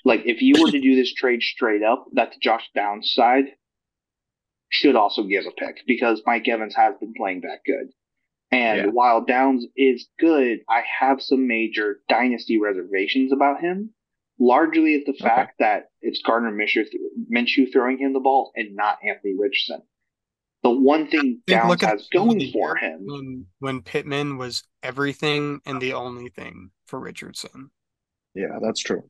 Like 0.05 0.23
if 0.27 0.41
you 0.43 0.55
were 0.61 0.71
to 0.71 0.81
do 0.81 0.95
this 0.97 1.13
trade 1.13 1.43
straight 1.43 1.83
up, 1.83 2.07
that's 2.13 2.37
Josh 2.39 2.69
Downs 2.75 3.13
side 3.13 3.45
should 4.69 4.97
also 4.97 5.25
give 5.25 5.45
a 5.47 5.51
pick 5.51 5.79
because 5.87 6.23
Mike 6.25 6.49
Evans 6.49 6.75
has 6.75 6.95
been 6.99 7.13
playing 7.15 7.43
that 7.43 7.61
good. 7.67 7.89
And 8.51 8.79
Yeah. 8.79 8.87
while 8.87 9.25
Downs 9.25 9.67
is 9.77 10.09
good, 10.19 10.61
I 10.69 10.83
have 11.01 11.21
some 11.23 11.47
major 11.47 12.01
dynasty 12.09 12.59
reservations 12.59 13.33
about 13.33 13.61
him. 13.61 13.93
Largely 14.39 14.95
at 14.95 15.05
the 15.05 15.13
Okay. 15.13 15.25
fact 15.25 15.59
that 15.59 15.91
it's 16.01 16.23
Gardner 16.23 16.51
Minshew, 16.51 16.87
Minshew 17.31 17.71
throwing 17.73 17.99
him 17.99 18.13
the 18.13 18.21
ball 18.21 18.53
and 18.57 18.75
not 18.75 18.99
Anthony 19.05 19.35
Richardson. 19.39 19.83
The 20.63 20.71
one 20.71 21.07
thing 21.09 21.21
think 21.21 21.47
Downs 21.47 21.69
look 21.69 21.81
has 21.83 22.09
the 22.09 22.19
beginning 22.19 22.49
of 22.49 22.53
going 22.53 22.53
for 22.53 22.77
him 22.77 23.01
when 23.07 23.47
when 23.59 23.83
Pittman 23.83 24.39
was 24.39 24.63
everything 24.83 25.61
and 25.67 25.81
the 25.83 25.93
only 25.93 26.29
thing 26.29 26.71
for 26.87 26.99
Richardson. 26.99 27.71
Yeah, 28.35 28.59
that's 28.61 28.81
true. 28.81 29.03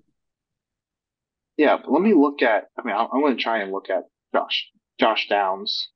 Yeah, 1.62 1.76
but 1.76 1.92
let 1.92 2.02
me 2.02 2.12
look 2.12 2.42
at. 2.42 2.64
I 2.76 2.82
mean, 2.84 2.96
I'm, 2.96 3.06
I'm 3.12 3.20
going 3.20 3.36
to 3.36 3.42
try 3.42 3.58
and 3.62 3.70
look 3.70 3.88
at 3.88 4.04
Josh 4.34 4.68
Josh 4.98 5.28
Downs. 5.28 5.90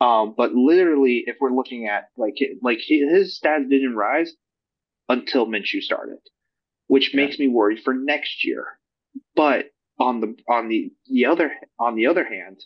Um, 0.00 0.34
but 0.36 0.52
literally, 0.54 1.22
if 1.26 1.36
we're 1.40 1.54
looking 1.54 1.86
at 1.86 2.08
like 2.16 2.34
like 2.62 2.80
his 2.84 3.38
stats 3.38 3.70
didn't 3.70 3.94
rise 3.94 4.32
until 5.08 5.46
Minshew 5.46 5.80
started. 5.82 6.18
which 6.92 7.14
makes 7.14 7.38
me 7.38 7.48
worried 7.48 7.80
for 7.82 7.94
next 7.94 8.44
year. 8.44 8.66
But 9.34 9.66
on 9.98 10.20
the 10.20 10.36
on 10.48 10.68
the 10.68 10.92
the 11.06 11.26
other 11.26 11.52
on 11.78 11.94
the 11.94 12.06
other 12.06 12.24
hand, 12.24 12.58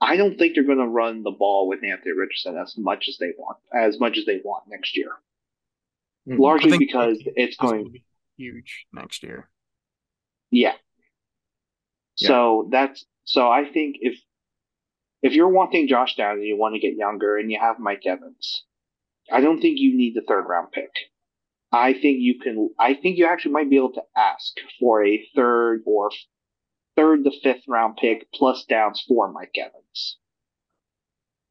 I 0.00 0.16
don't 0.16 0.36
think 0.38 0.54
they're 0.54 0.64
going 0.64 0.78
to 0.78 0.86
run 0.86 1.22
the 1.22 1.30
ball 1.30 1.68
with 1.68 1.84
Anthony 1.84 2.12
Richardson 2.12 2.58
as 2.58 2.74
much 2.76 3.06
as 3.08 3.16
they 3.18 3.32
want 3.38 3.58
as 3.74 3.98
much 4.00 4.18
as 4.18 4.26
they 4.26 4.40
want 4.44 4.64
next 4.68 4.96
year. 4.96 5.12
Mm-hmm. 6.28 6.40
Largely 6.40 6.78
because 6.78 7.18
it's 7.36 7.56
going 7.56 7.84
to 7.84 7.90
be 7.90 8.04
huge 8.36 8.86
next 8.92 9.22
year. 9.22 9.48
Yeah. 10.50 10.74
Yeah. 12.18 12.28
So 12.28 12.68
that's 12.70 13.04
so 13.24 13.48
I 13.48 13.64
think 13.64 13.96
if 14.00 14.18
if 15.22 15.32
you're 15.32 15.48
wanting 15.48 15.88
Josh 15.88 16.16
Downs 16.16 16.38
and 16.38 16.46
you 16.46 16.56
want 16.56 16.74
to 16.74 16.80
get 16.80 16.96
younger 16.96 17.36
and 17.36 17.50
you 17.50 17.58
have 17.58 17.78
Mike 17.78 18.02
Evans, 18.06 18.64
I 19.32 19.40
don't 19.40 19.60
think 19.60 19.78
you 19.78 19.96
need 19.96 20.14
the 20.14 20.22
third 20.26 20.44
round 20.48 20.70
pick. 20.72 20.90
I 21.72 21.92
think 21.92 22.18
you 22.20 22.38
can. 22.38 22.70
I 22.78 22.94
think 22.94 23.18
you 23.18 23.26
actually 23.26 23.52
might 23.52 23.70
be 23.70 23.76
able 23.76 23.92
to 23.94 24.02
ask 24.16 24.52
for 24.78 25.04
a 25.04 25.26
third 25.34 25.82
or 25.86 26.10
third 26.96 27.24
to 27.24 27.32
fifth 27.42 27.64
round 27.66 27.96
pick 27.96 28.26
plus 28.32 28.64
downs 28.68 29.02
for 29.08 29.32
Mike 29.32 29.56
Evans. 29.58 30.18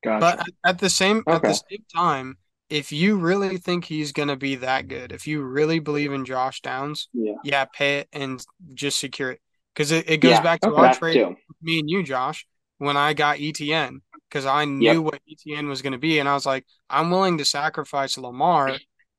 Gotcha. 0.04 0.20
But 0.20 0.48
at 0.66 0.80
the 0.80 0.90
same 0.90 1.24
okay. 1.28 1.36
at 1.36 1.42
the 1.42 1.54
same 1.54 1.84
time, 1.94 2.38
if 2.70 2.92
you 2.92 3.18
really 3.18 3.58
think 3.58 3.86
he's 3.86 4.12
going 4.12 4.30
to 4.30 4.36
be 4.36 4.56
that 4.56 4.88
good, 4.88 5.12
if 5.12 5.28
you 5.28 5.42
really 5.42 5.80
believe 5.80 6.14
in 6.14 6.26
Josh 6.26 6.62
Downs, 6.62 7.10
yeah, 7.14 7.34
yeah 7.44 7.66
pay 7.66 8.00
it 8.00 8.08
and 8.14 8.44
just 8.74 9.00
secure 9.00 9.32
it 9.32 9.42
because 9.74 9.92
it, 9.92 10.10
it 10.10 10.18
goes 10.18 10.32
yeah, 10.32 10.42
back 10.42 10.62
to 10.62 10.70
okay. 10.70 10.82
our 10.82 10.94
trade 10.94 11.36
me 11.64 11.80
and 11.80 11.90
you, 11.90 12.04
Josh, 12.04 12.46
when 12.78 12.98
I 12.98 13.14
got 13.14 13.38
ETN 13.38 14.00
because 14.30 14.46
I 14.46 14.66
knew 14.66 14.86
yep. 14.86 14.98
what 14.98 15.22
ETN 15.30 15.68
was 15.68 15.82
going 15.82 15.94
to 15.94 16.00
be, 16.00 16.20
and 16.20 16.28
I 16.28 16.34
was 16.34 16.46
like, 16.46 16.66
I'm 16.90 17.12
willing 17.12 17.38
to 17.38 17.46
sacrifice 17.46 18.18
Lamar 18.18 18.78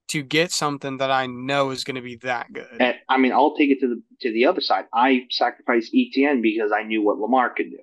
to 0.09 0.23
get 0.23 0.53
something 0.53 0.99
that 0.99 1.11
I 1.11 1.27
know 1.27 1.71
is 1.71 1.85
going 1.85 1.95
to 1.97 2.03
be 2.03 2.17
that 2.17 2.53
good. 2.53 2.77
And, 2.79 2.97
I 3.09 3.17
mean, 3.17 3.33
I'll 3.33 3.57
take 3.57 3.71
it 3.71 3.81
to 3.81 3.89
the 3.89 4.03
to 4.21 4.33
the 4.33 4.47
other 4.47 4.61
side. 4.61 4.85
I 4.93 5.27
sacrificed 5.31 5.95
ETN 5.95 6.43
because 6.43 6.73
I 6.73 6.83
knew 6.83 7.03
what 7.03 7.19
Lamar 7.19 7.55
could 7.55 7.71
do. 7.71 7.79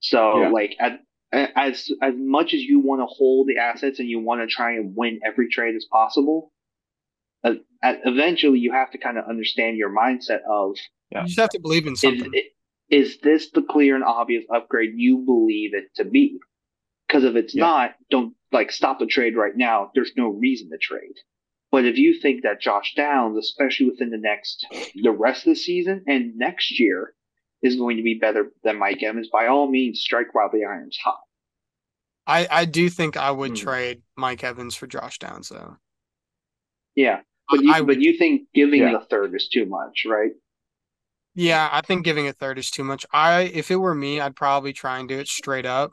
So, 0.00 0.42
yeah. 0.42 0.48
like, 0.48 0.76
at, 0.80 1.00
as 1.32 1.90
as 2.00 2.14
much 2.16 2.54
as 2.54 2.60
you 2.60 2.78
want 2.78 3.00
to 3.00 3.06
hold 3.06 3.48
the 3.48 3.58
assets 3.58 3.98
and 3.98 4.08
you 4.08 4.20
want 4.20 4.40
to 4.40 4.46
try 4.46 4.72
and 4.72 4.94
win 4.96 5.20
every 5.26 5.48
trade 5.48 5.74
as 5.74 5.86
possible, 5.90 6.52
uh, 7.42 7.54
eventually 7.82 8.60
you 8.60 8.72
have 8.72 8.92
to 8.92 8.98
kind 8.98 9.18
of 9.18 9.24
understand 9.28 9.76
your 9.76 9.90
mindset 9.90 10.40
of. 10.48 10.76
Yeah. 11.10 11.22
You 11.22 11.26
just 11.26 11.40
have 11.40 11.50
to 11.50 11.60
believe 11.60 11.86
in 11.86 11.96
something. 11.96 12.30
Is, 12.90 13.12
is 13.12 13.20
this 13.20 13.50
the 13.50 13.62
clear 13.62 13.94
and 13.94 14.04
obvious 14.04 14.44
upgrade 14.54 14.92
you 14.94 15.18
believe 15.18 15.74
it 15.74 15.94
to 15.96 16.04
be? 16.04 16.38
Because 17.06 17.24
if 17.24 17.36
it's 17.36 17.54
yeah. 17.54 17.64
not, 17.64 17.90
don't 18.10 18.34
like 18.52 18.72
stop 18.72 18.98
the 18.98 19.06
trade 19.06 19.36
right 19.36 19.56
now. 19.56 19.90
There's 19.94 20.12
no 20.16 20.28
reason 20.28 20.70
to 20.70 20.78
trade. 20.78 21.16
But 21.70 21.84
if 21.84 21.96
you 21.98 22.18
think 22.20 22.44
that 22.44 22.60
Josh 22.60 22.94
Downs, 22.96 23.36
especially 23.36 23.90
within 23.90 24.10
the 24.10 24.18
next, 24.18 24.64
the 25.02 25.10
rest 25.10 25.46
of 25.46 25.54
the 25.54 25.56
season 25.56 26.04
and 26.06 26.36
next 26.36 26.78
year, 26.78 27.14
is 27.62 27.76
going 27.76 27.96
to 27.96 28.02
be 28.02 28.18
better 28.20 28.52
than 28.62 28.78
Mike 28.78 29.02
Evans, 29.02 29.28
by 29.32 29.46
all 29.46 29.68
means, 29.68 30.00
strike 30.00 30.34
while 30.34 30.50
the 30.52 30.64
iron's 30.64 30.98
hot. 31.02 31.18
I, 32.26 32.46
I 32.50 32.64
do 32.64 32.88
think 32.88 33.16
I 33.16 33.30
would 33.30 33.50
hmm. 33.50 33.56
trade 33.56 34.02
Mike 34.16 34.44
Evans 34.44 34.74
for 34.74 34.86
Josh 34.86 35.18
Downs, 35.18 35.48
though. 35.48 35.76
Yeah, 36.94 37.20
but 37.50 37.62
you, 37.62 37.72
I, 37.72 37.82
but 37.82 38.00
you 38.00 38.16
think 38.16 38.42
giving 38.54 38.82
yeah. 38.82 38.92
the 38.92 39.04
third 39.10 39.34
is 39.34 39.48
too 39.48 39.66
much, 39.66 40.06
right? 40.06 40.30
Yeah, 41.34 41.68
I 41.72 41.80
think 41.80 42.04
giving 42.04 42.28
a 42.28 42.32
third 42.32 42.58
is 42.58 42.70
too 42.70 42.84
much. 42.84 43.04
I 43.12 43.42
if 43.42 43.70
it 43.70 43.76
were 43.76 43.94
me, 43.94 44.20
I'd 44.20 44.36
probably 44.36 44.72
try 44.72 44.98
and 44.98 45.08
do 45.08 45.18
it 45.18 45.28
straight 45.28 45.66
up. 45.66 45.92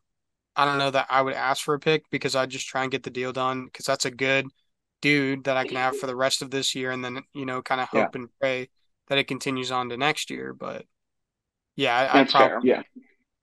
I 0.55 0.65
don't 0.65 0.77
know 0.77 0.91
that 0.91 1.07
I 1.09 1.21
would 1.21 1.33
ask 1.33 1.63
for 1.63 1.73
a 1.73 1.79
pick 1.79 2.03
because 2.11 2.35
I'd 2.35 2.49
just 2.49 2.67
try 2.67 2.83
and 2.83 2.91
get 2.91 3.03
the 3.03 3.09
deal 3.09 3.31
done 3.31 3.65
because 3.65 3.85
that's 3.85 4.05
a 4.05 4.11
good 4.11 4.45
dude 5.01 5.45
that 5.45 5.57
I 5.57 5.65
can 5.65 5.77
have 5.77 5.97
for 5.97 6.07
the 6.07 6.15
rest 6.15 6.41
of 6.41 6.51
this 6.51 6.75
year, 6.75 6.91
and 6.91 7.03
then 7.03 7.21
you 7.33 7.45
know, 7.45 7.61
kind 7.61 7.81
of 7.81 7.87
hope 7.89 8.13
yeah. 8.13 8.21
and 8.21 8.29
pray 8.39 8.69
that 9.07 9.17
it 9.17 9.27
continues 9.27 9.71
on 9.71 9.89
to 9.89 9.97
next 9.97 10.29
year. 10.29 10.53
But 10.53 10.85
yeah, 11.75 11.97
I, 11.97 12.21
I 12.21 12.23
probably 12.25 12.47
fair. 12.47 12.59
yeah. 12.63 12.81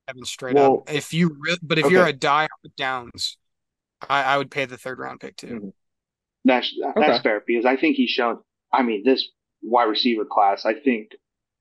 Having 0.06 0.24
straight 0.24 0.54
well, 0.54 0.84
up. 0.86 0.92
If 0.92 1.12
you 1.12 1.36
really, 1.40 1.58
but 1.62 1.78
if 1.78 1.86
okay. 1.86 1.94
you're 1.94 2.06
a 2.06 2.12
die 2.12 2.48
Downs, 2.76 3.36
I, 4.08 4.22
I 4.22 4.38
would 4.38 4.50
pay 4.50 4.64
the 4.64 4.78
third 4.78 4.98
round 4.98 5.20
pick 5.20 5.36
too. 5.36 5.46
Mm-hmm. 5.46 5.68
That's 6.44 6.72
that's 6.94 7.18
okay. 7.18 7.22
fair 7.22 7.42
because 7.46 7.64
I 7.64 7.76
think 7.76 7.96
he's 7.96 8.10
shown. 8.10 8.38
I 8.72 8.82
mean, 8.82 9.02
this 9.04 9.28
wide 9.62 9.84
receiver 9.84 10.24
class. 10.24 10.64
I 10.64 10.74
think 10.74 11.10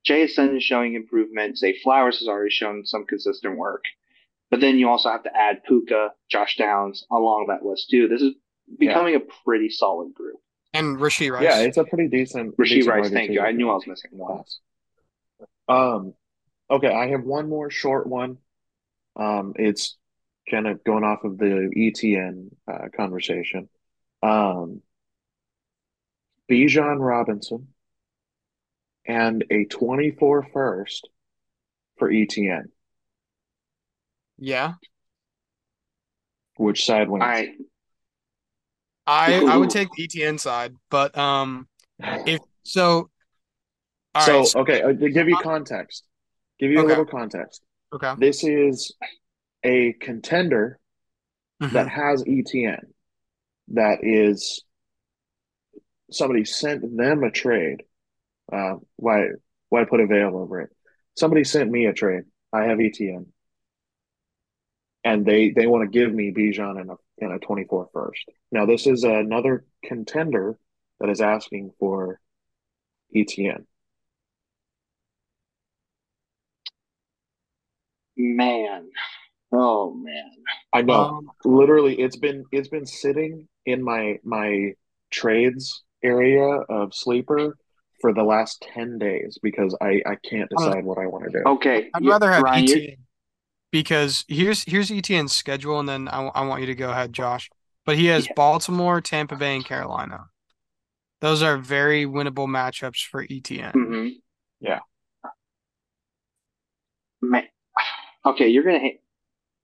JSN 0.07 0.57
is 0.57 0.63
showing 0.63 0.95
improvement. 0.95 1.57
Zay 1.57 1.77
Flowers 1.79 2.19
has 2.19 2.27
already 2.27 2.51
shown 2.51 2.85
some 2.85 3.05
consistent 3.05 3.57
work. 3.57 3.83
But 4.49 4.61
then 4.61 4.77
you 4.77 4.89
also 4.89 5.09
have 5.09 5.23
to 5.23 5.35
add 5.35 5.63
Puka, 5.65 6.11
Josh 6.29 6.55
Downs 6.57 7.05
along 7.11 7.47
that 7.49 7.65
list 7.65 7.89
too. 7.89 8.07
This 8.07 8.21
is 8.21 8.33
becoming 8.79 9.13
yeah. 9.13 9.19
a 9.19 9.43
pretty 9.43 9.69
solid 9.69 10.13
group. 10.13 10.37
And 10.73 10.97
Rashee 10.97 11.31
Rice. 11.31 11.43
Yeah, 11.43 11.59
it's 11.59 11.77
a 11.77 11.83
pretty 11.83 12.07
decent. 12.07 12.55
Rashee 12.57 12.69
decent 12.69 12.95
Rice, 12.95 13.09
thank 13.09 13.31
you. 13.31 13.41
I 13.41 13.51
knew 13.51 13.69
I 13.69 13.73
was 13.73 13.87
missing 13.87 14.11
one. 14.13 14.43
Um, 15.67 16.13
okay, 16.69 16.93
I 16.93 17.07
have 17.09 17.23
one 17.23 17.49
more 17.49 17.69
short 17.69 18.07
one. 18.07 18.37
Um, 19.17 19.53
it's 19.55 19.97
kind 20.49 20.67
of 20.67 20.83
going 20.83 21.03
off 21.03 21.23
of 21.23 21.37
the 21.37 21.69
ETN 21.75 22.49
uh, 22.71 22.87
conversation. 22.95 23.67
Um, 24.23 24.81
Bijan 26.49 26.99
Robinson 26.99 27.67
and 29.07 29.45
a 29.49 29.65
24 29.65 30.47
first 30.53 31.09
for 31.97 32.11
ETN. 32.11 32.65
Yeah. 34.37 34.73
Which 36.57 36.85
side 36.85 37.09
wins? 37.09 37.23
I 37.23 37.55
I 39.07 39.45
I 39.45 39.57
would 39.57 39.69
take 39.69 39.87
the 39.95 40.07
ETN 40.07 40.39
side, 40.39 40.73
but 40.89 41.17
um, 41.17 41.67
if 41.99 42.41
so, 42.63 43.09
so, 44.19 44.37
right, 44.37 44.47
so 44.47 44.59
okay, 44.61 44.81
uh, 44.81 44.93
to 44.93 45.09
give 45.09 45.29
you 45.29 45.37
context, 45.37 46.03
give 46.59 46.71
you 46.71 46.79
okay. 46.79 46.85
a 46.85 46.89
little 46.89 47.05
context. 47.05 47.61
Okay, 47.93 48.13
this 48.17 48.43
is 48.43 48.93
a 49.63 49.93
contender 49.93 50.79
mm-hmm. 51.61 51.73
that 51.73 51.87
has 51.87 52.23
ETN. 52.23 52.81
That 53.69 53.99
is 54.01 54.63
somebody 56.11 56.43
sent 56.43 56.97
them 56.97 57.23
a 57.23 57.31
trade. 57.31 57.83
Uh, 58.51 58.75
why 58.95 59.27
why 59.69 59.83
put 59.83 59.99
a 59.99 60.07
veil 60.07 60.37
over 60.37 60.61
it? 60.61 60.69
Somebody 61.15 61.43
sent 61.43 61.71
me 61.71 61.85
a 61.85 61.93
trade. 61.93 62.23
I 62.53 62.63
have 62.65 62.77
ETN, 62.77 63.27
and 65.03 65.25
they 65.25 65.51
they 65.51 65.67
want 65.67 65.83
to 65.83 65.99
give 65.99 66.13
me 66.13 66.31
Bijan 66.31 66.79
and 66.79 66.91
a 66.91 66.95
and 67.19 67.33
a 67.33 67.39
24 67.39 67.89
first. 67.93 68.23
Now, 68.51 68.65
this 68.65 68.85
is 68.85 69.03
another 69.03 69.65
contender 69.83 70.57
that 70.99 71.09
is 71.09 71.21
asking 71.21 71.71
for 71.79 72.19
ETN. 73.15 73.65
Man. 78.15 78.89
Oh 79.51 79.93
man. 79.93 80.31
I 80.73 80.81
know. 80.81 80.93
Um, 80.93 81.31
Literally 81.45 81.99
it's 81.99 82.17
been 82.17 82.43
it's 82.51 82.67
been 82.67 82.85
sitting 82.85 83.47
in 83.65 83.83
my 83.83 84.17
my 84.23 84.73
trades 85.11 85.83
area 86.03 86.45
of 86.45 86.93
sleeper 86.93 87.55
for 87.99 88.13
the 88.13 88.23
last 88.23 88.65
10 88.73 88.97
days 88.99 89.37
because 89.41 89.75
I 89.81 90.01
I 90.05 90.15
can't 90.15 90.49
decide 90.49 90.85
what 90.85 90.97
I 90.97 91.07
want 91.07 91.25
to 91.25 91.31
do. 91.31 91.43
Okay. 91.45 91.89
I'd 91.93 92.05
rather 92.05 92.31
have 92.31 92.43
Ryan, 92.43 92.65
ETN 92.65 92.97
because 93.71 94.25
here's 94.27 94.63
here's 94.63 94.89
ETN's 94.89 95.33
schedule, 95.33 95.79
and 95.79 95.87
then 95.87 96.07
I, 96.07 96.27
I 96.27 96.45
want 96.45 96.61
you 96.61 96.67
to 96.67 96.75
go 96.75 96.89
ahead, 96.89 97.13
Josh. 97.13 97.49
But 97.85 97.97
he 97.97 98.07
has 98.07 98.25
yeah. 98.25 98.33
Baltimore, 98.35 99.01
Tampa 99.01 99.35
Bay, 99.35 99.55
and 99.55 99.65
Carolina. 99.65 100.25
Those 101.21 101.41
are 101.41 101.57
very 101.57 102.05
winnable 102.05 102.47
matchups 102.47 103.05
for 103.05 103.25
ETN. 103.25 103.73
Mm-hmm. 103.73 104.07
Yeah. 104.59 104.79
Man. 107.21 107.43
Okay, 108.25 108.49
you're 108.49 108.63
gonna 108.63 108.79
hate, 108.79 109.01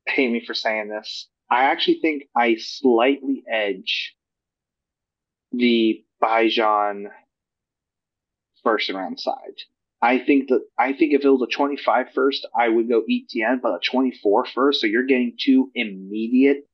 hate 0.07 0.31
me 0.31 0.43
for 0.45 0.53
saying 0.53 0.89
this. 0.89 1.27
I 1.49 1.65
actually 1.65 1.99
think 2.01 2.23
I 2.35 2.55
slightly 2.55 3.43
edge 3.49 4.15
the 5.51 6.03
Bijan 6.23 7.05
first 8.63 8.89
round 8.89 9.19
side. 9.19 9.61
I 10.01 10.19
think 10.19 10.49
that 10.49 10.61
I 10.77 10.91
think 10.93 11.13
if 11.13 11.23
it 11.23 11.29
was 11.29 11.41
a 11.41 11.55
25 11.55 12.07
first, 12.13 12.45
I 12.57 12.67
would 12.67 12.89
go 12.89 13.03
ETN, 13.09 13.61
but 13.61 13.75
a 13.75 13.79
24 13.89 14.45
first, 14.47 14.81
so 14.81 14.87
you're 14.87 15.05
getting 15.05 15.37
two 15.39 15.71
immediate 15.75 16.67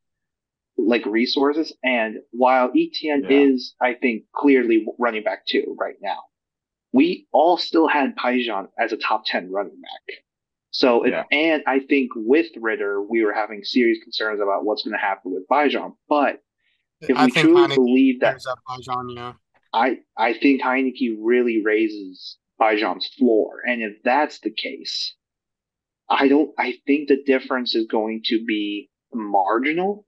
like 0.78 1.06
resources. 1.06 1.74
And 1.84 2.18
while 2.32 2.70
ETN 2.70 3.30
yeah. 3.30 3.30
is, 3.30 3.76
I 3.82 3.94
think, 3.94 4.24
clearly 4.36 4.86
running 4.98 5.24
back 5.24 5.46
two 5.46 5.76
right 5.80 5.96
now, 6.02 6.20
we 6.92 7.28
all 7.32 7.58
still 7.58 7.88
had 7.88 8.16
Bijan 8.16 8.68
as 8.80 8.94
a 8.94 8.98
top 8.98 9.24
10 9.26 9.52
running 9.52 9.80
back. 9.80 10.18
So, 10.72 11.06
yeah. 11.06 11.24
and 11.32 11.64
I 11.68 11.80
think 11.80 12.12
with 12.16 12.48
Ridder, 12.60 13.02
we 13.02 13.24
were 13.24 13.34
having 13.34 13.64
serious 13.64 13.98
concerns 14.04 14.40
about 14.42 14.66
what's 14.66 14.84
going 14.84 14.94
to 14.94 15.00
happen 15.00 15.34
with 15.34 15.48
Bijan. 15.48 15.94
But 16.08 16.42
if 17.02 17.18
I 17.18 17.26
we 17.26 17.32
truly 17.32 17.68
Heinicke 17.68 17.76
believe 17.76 18.20
that, 18.22 18.40
Bijan, 18.68 19.16
yeah. 19.16 19.34
I 19.74 20.00
I 20.18 20.34
think 20.34 20.62
Heinicke 20.62 21.18
really 21.22 21.62
raises 21.64 22.38
Bijan's 22.60 23.08
floor. 23.18 23.62
And 23.66 23.82
if 23.82 24.02
that's 24.04 24.40
the 24.40 24.52
case, 24.52 25.16
I 26.10 26.28
don't, 26.28 26.52
I 26.58 26.76
think 26.86 27.08
the 27.08 27.22
difference 27.26 27.76
is 27.76 27.86
going 27.88 28.22
to 28.26 28.44
be 28.46 28.90
marginal 29.14 30.06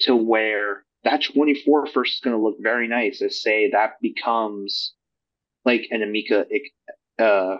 to 0.00 0.14
where 0.14 0.84
that 1.04 1.22
24 1.22 1.86
first 1.86 2.14
is 2.14 2.20
going 2.20 2.36
to 2.36 2.42
look 2.42 2.56
very 2.60 2.88
nice. 2.88 3.22
As 3.22 3.42
say 3.42 3.70
that 3.70 3.92
becomes 4.00 4.94
like 5.64 5.88
an 5.90 6.00
Emeka 6.00 6.44
uh, 7.18 7.56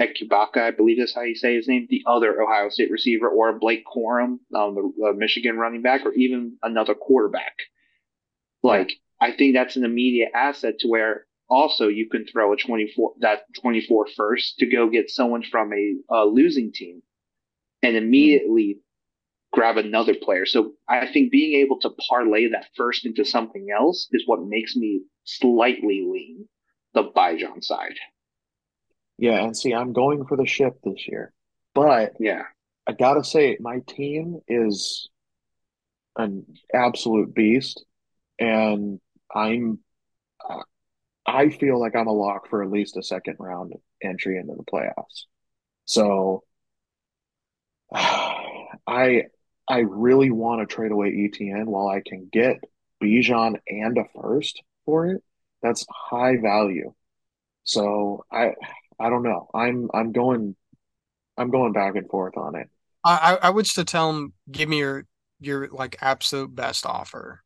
Egbuka, 0.00 0.56
I 0.56 0.70
believe 0.70 0.98
that's 0.98 1.14
how 1.14 1.22
you 1.22 1.34
say 1.34 1.56
his 1.56 1.68
name, 1.68 1.86
the 1.88 2.02
other 2.06 2.40
Ohio 2.40 2.70
State 2.70 2.90
receiver, 2.90 3.28
or 3.28 3.58
Blake 3.58 3.84
Corum, 3.84 4.38
um, 4.54 4.74
the 4.74 5.10
uh, 5.10 5.12
Michigan 5.12 5.58
running 5.58 5.82
back, 5.82 6.06
or 6.06 6.12
even 6.14 6.56
another 6.62 6.94
quarterback. 6.94 7.54
Like, 8.62 8.92
I 9.20 9.32
think 9.32 9.54
that's 9.54 9.76
an 9.76 9.84
immediate 9.84 10.30
asset 10.34 10.78
to 10.80 10.88
where 10.88 11.26
also 11.48 11.88
you 11.88 12.08
can 12.08 12.24
throw 12.26 12.52
a 12.52 12.56
24, 12.56 13.14
that 13.20 13.40
24 13.60 14.06
first 14.16 14.58
to 14.58 14.66
go 14.66 14.88
get 14.88 15.10
someone 15.10 15.42
from 15.42 15.72
a, 15.72 15.96
a 16.08 16.24
losing 16.24 16.72
team 16.72 17.02
and 17.82 17.96
immediately 17.96 18.76
mm-hmm. 18.76 19.60
grab 19.60 19.76
another 19.76 20.14
player. 20.14 20.46
So 20.46 20.72
I 20.88 21.06
think 21.06 21.32
being 21.32 21.60
able 21.60 21.80
to 21.80 21.90
parlay 22.08 22.50
that 22.50 22.68
first 22.76 23.04
into 23.04 23.24
something 23.24 23.68
else 23.76 24.08
is 24.12 24.22
what 24.26 24.42
makes 24.42 24.76
me 24.76 25.02
slightly 25.24 26.06
lean 26.06 26.48
the 26.94 27.04
Bijan 27.04 27.62
side. 27.62 27.96
Yeah, 29.18 29.44
and 29.44 29.54
see, 29.54 29.74
I'm 29.74 29.92
going 29.92 30.24
for 30.24 30.36
the 30.36 30.46
ship 30.46 30.78
this 30.82 31.06
year, 31.06 31.34
but 31.74 32.14
yeah, 32.18 32.44
I 32.86 32.92
gotta 32.92 33.22
say, 33.22 33.58
my 33.60 33.80
team 33.86 34.40
is 34.48 35.10
an 36.16 36.46
absolute 36.72 37.34
beast, 37.34 37.84
and 38.38 38.98
I'm, 39.34 39.80
uh, 40.48 40.62
I 41.26 41.50
feel 41.50 41.78
like 41.78 41.94
I'm 41.94 42.06
a 42.08 42.12
lock 42.12 42.48
for 42.48 42.62
at 42.62 42.70
least 42.70 42.96
a 42.96 43.02
second 43.02 43.36
round 43.38 43.74
entry 44.02 44.38
into 44.38 44.54
the 44.56 44.64
playoffs. 44.64 45.24
So, 45.84 46.44
I, 47.92 49.24
I 49.68 49.78
really 49.78 50.30
want 50.30 50.60
to 50.60 50.74
trade 50.74 50.90
away 50.90 51.10
ETN 51.12 51.66
while 51.66 51.88
I 51.88 52.02
can 52.04 52.28
get 52.32 52.56
Bijan 53.02 53.56
and 53.68 53.98
a 53.98 54.04
first 54.14 54.62
for 54.84 55.06
it. 55.06 55.22
That's 55.62 55.86
high 55.90 56.36
value. 56.36 56.92
So 57.64 58.24
I 58.32 58.54
I 58.98 59.10
don't 59.10 59.22
know. 59.22 59.48
I'm 59.54 59.88
I'm 59.94 60.12
going 60.12 60.56
I'm 61.36 61.50
going 61.50 61.72
back 61.72 61.96
and 61.96 62.08
forth 62.08 62.36
on 62.36 62.56
it. 62.56 62.68
I 63.04 63.38
I 63.42 63.50
would 63.50 63.66
still 63.66 63.84
tell 63.84 64.10
him 64.10 64.32
give 64.50 64.68
me 64.68 64.78
your 64.78 65.06
your 65.40 65.68
like 65.68 65.96
absolute 66.00 66.54
best 66.54 66.84
offer 66.84 67.42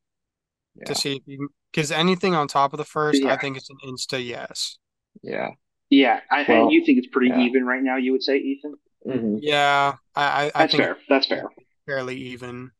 yeah. 0.76 0.85
to 0.85 0.95
see 0.95 1.16
if 1.16 1.22
you 1.26 1.49
because 1.74 1.90
anything 1.90 2.34
on 2.34 2.46
top 2.46 2.72
of 2.72 2.78
the 2.78 2.84
first, 2.84 3.22
yeah. 3.22 3.32
I 3.32 3.36
think 3.36 3.56
it's 3.56 3.70
an 3.70 3.78
insta 3.84 4.24
yes. 4.24 4.78
Yeah. 5.22 5.50
Yeah, 5.90 6.20
I, 6.30 6.44
well, 6.48 6.62
and 6.64 6.72
you 6.72 6.84
think 6.84 6.98
it's 6.98 7.08
pretty 7.08 7.28
yeah. 7.28 7.40
even 7.40 7.64
right 7.64 7.82
now. 7.82 7.96
You 7.96 8.12
would 8.12 8.22
say, 8.22 8.38
Ethan. 8.38 8.74
Mm-hmm. 9.06 9.36
Yeah, 9.40 9.94
I, 10.16 10.24
I, 10.24 10.44
I 10.46 10.50
that's 10.54 10.74
fair. 10.74 10.96
That's 11.08 11.26
fair. 11.26 11.44
Fairly 11.86 12.16
even 12.16 12.70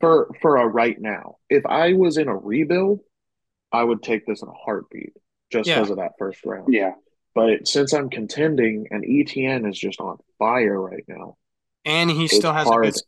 for 0.00 0.30
for 0.40 0.56
a 0.56 0.66
right 0.66 0.98
now. 0.98 1.36
If 1.50 1.66
I 1.66 1.94
was 1.94 2.18
in 2.18 2.28
a 2.28 2.36
rebuild, 2.36 3.00
I 3.72 3.82
would 3.82 4.02
take 4.02 4.26
this 4.26 4.42
in 4.42 4.48
a 4.48 4.52
heartbeat 4.52 5.12
just 5.50 5.68
because 5.68 5.90
of 5.90 5.96
that 5.96 6.12
first 6.18 6.38
round. 6.46 6.72
Yeah. 6.72 6.92
But 7.34 7.66
since 7.66 7.92
I'm 7.92 8.08
contending 8.08 8.86
and 8.90 9.04
ETN 9.04 9.68
is 9.68 9.78
just 9.78 10.00
on 10.00 10.18
fire 10.38 10.80
right 10.80 11.04
now, 11.08 11.36
and 11.84 12.10
he 12.10 12.28
still 12.28 12.52
has 12.52 12.68
hard. 12.68 12.86
a 12.86 12.90
good 12.90 13.00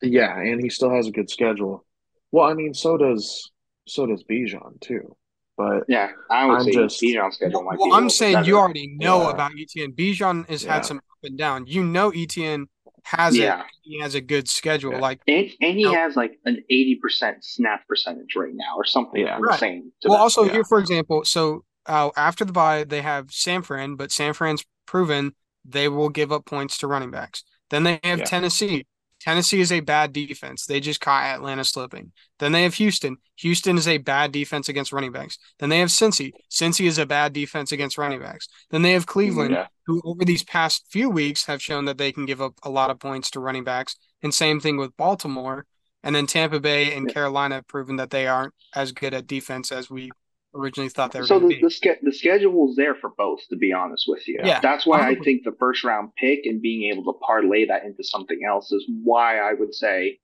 yeah, 0.00 0.38
and 0.38 0.60
he 0.60 0.70
still 0.70 0.90
has 0.90 1.06
a 1.06 1.12
good 1.12 1.28
schedule. 1.28 1.84
Well, 2.32 2.48
I 2.48 2.54
mean, 2.54 2.74
so 2.74 2.96
does 2.96 3.50
so 3.88 4.06
does 4.06 4.24
Bijan 4.24 4.80
too. 4.80 5.16
But 5.56 5.84
yeah, 5.88 6.10
I 6.30 6.46
would 6.46 6.58
I'm 6.58 6.64
say 6.64 6.72
just, 6.72 7.02
Bijan's 7.02 7.34
schedule 7.34 7.62
might 7.64 7.78
well, 7.78 7.92
I'm 7.92 8.08
saying 8.08 8.34
better. 8.34 8.46
you 8.46 8.58
already 8.58 8.96
know 8.96 9.22
yeah. 9.22 9.30
about 9.30 9.52
ETN. 9.52 9.94
Bijan 9.96 10.48
has 10.48 10.64
yeah. 10.64 10.74
had 10.74 10.84
some 10.84 10.98
up 10.98 11.02
and 11.24 11.36
down. 11.36 11.66
You 11.66 11.82
know, 11.82 12.12
ETN 12.12 12.66
has 13.02 13.36
yeah. 13.36 13.60
it. 13.60 13.66
He 13.82 14.00
has 14.00 14.14
a 14.14 14.20
good 14.20 14.48
schedule. 14.48 14.92
Yeah. 14.92 15.00
Like 15.00 15.20
and, 15.26 15.50
and 15.60 15.74
he 15.74 15.80
you 15.80 15.86
know, 15.86 15.94
has 15.94 16.14
like 16.14 16.38
an 16.44 16.62
eighty 16.70 16.94
percent 16.94 17.44
snap 17.44 17.86
percentage 17.88 18.36
right 18.36 18.54
now, 18.54 18.76
or 18.76 18.84
something 18.84 19.20
yeah. 19.20 19.36
insane. 19.36 19.90
Right. 20.04 20.10
Well, 20.10 20.18
also 20.18 20.44
here, 20.44 20.62
for 20.62 20.78
example, 20.78 21.24
so 21.24 21.64
uh, 21.86 22.10
after 22.16 22.44
the 22.44 22.52
bye, 22.52 22.84
they 22.84 23.02
have 23.02 23.32
San 23.32 23.62
Fran, 23.62 23.96
but 23.96 24.12
San 24.12 24.34
Fran's 24.34 24.64
proven 24.86 25.34
they 25.64 25.88
will 25.88 26.08
give 26.08 26.32
up 26.32 26.44
points 26.46 26.78
to 26.78 26.86
running 26.86 27.10
backs. 27.10 27.42
Then 27.70 27.82
they 27.82 28.00
have 28.04 28.20
yeah. 28.20 28.24
Tennessee. 28.24 28.86
Tennessee 29.28 29.60
is 29.60 29.72
a 29.72 29.80
bad 29.80 30.14
defense. 30.14 30.64
They 30.64 30.80
just 30.80 31.02
caught 31.02 31.22
Atlanta 31.22 31.62
slipping. 31.62 32.12
Then 32.38 32.52
they 32.52 32.62
have 32.62 32.72
Houston. 32.72 33.18
Houston 33.36 33.76
is 33.76 33.86
a 33.86 33.98
bad 33.98 34.32
defense 34.32 34.70
against 34.70 34.90
running 34.90 35.12
backs. 35.12 35.36
Then 35.58 35.68
they 35.68 35.80
have 35.80 35.90
Cincy. 35.90 36.32
Cincy 36.50 36.86
is 36.86 36.96
a 36.96 37.04
bad 37.04 37.34
defense 37.34 37.70
against 37.70 37.98
running 37.98 38.20
backs. 38.20 38.48
Then 38.70 38.80
they 38.80 38.92
have 38.92 39.04
Cleveland, 39.04 39.50
yeah. 39.50 39.66
who 39.84 40.00
over 40.02 40.24
these 40.24 40.42
past 40.44 40.86
few 40.90 41.10
weeks 41.10 41.44
have 41.44 41.60
shown 41.60 41.84
that 41.84 41.98
they 41.98 42.10
can 42.10 42.24
give 42.24 42.40
up 42.40 42.54
a 42.62 42.70
lot 42.70 42.88
of 42.88 43.00
points 43.00 43.30
to 43.32 43.40
running 43.40 43.64
backs. 43.64 43.96
And 44.22 44.32
same 44.32 44.60
thing 44.60 44.78
with 44.78 44.96
Baltimore. 44.96 45.66
And 46.02 46.16
then 46.16 46.26
Tampa 46.26 46.58
Bay 46.58 46.94
and 46.94 47.12
Carolina 47.12 47.56
have 47.56 47.68
proven 47.68 47.96
that 47.96 48.08
they 48.08 48.26
aren't 48.26 48.54
as 48.74 48.92
good 48.92 49.12
at 49.12 49.26
defense 49.26 49.70
as 49.70 49.90
we 49.90 50.10
originally 50.58 50.88
thought 50.88 51.12
they 51.12 51.20
were. 51.20 51.26
So 51.26 51.38
the 51.38 51.58
the, 51.60 51.70
ske- 51.70 52.02
the 52.02 52.12
schedule 52.12 52.70
is 52.70 52.76
there 52.76 52.94
for 52.94 53.10
both. 53.16 53.40
To 53.50 53.56
be 53.56 53.72
honest 53.72 54.04
with 54.08 54.26
you, 54.26 54.40
yeah, 54.42 54.60
that's 54.60 54.86
why 54.86 55.08
I 55.08 55.14
think 55.14 55.44
the 55.44 55.54
first 55.58 55.84
round 55.84 56.10
pick 56.16 56.44
and 56.44 56.60
being 56.60 56.90
able 56.92 57.04
to 57.12 57.18
parlay 57.20 57.66
that 57.66 57.84
into 57.84 58.04
something 58.04 58.40
else 58.46 58.72
is 58.72 58.84
why 59.02 59.38
I 59.38 59.52
would 59.54 59.74
say, 59.74 60.18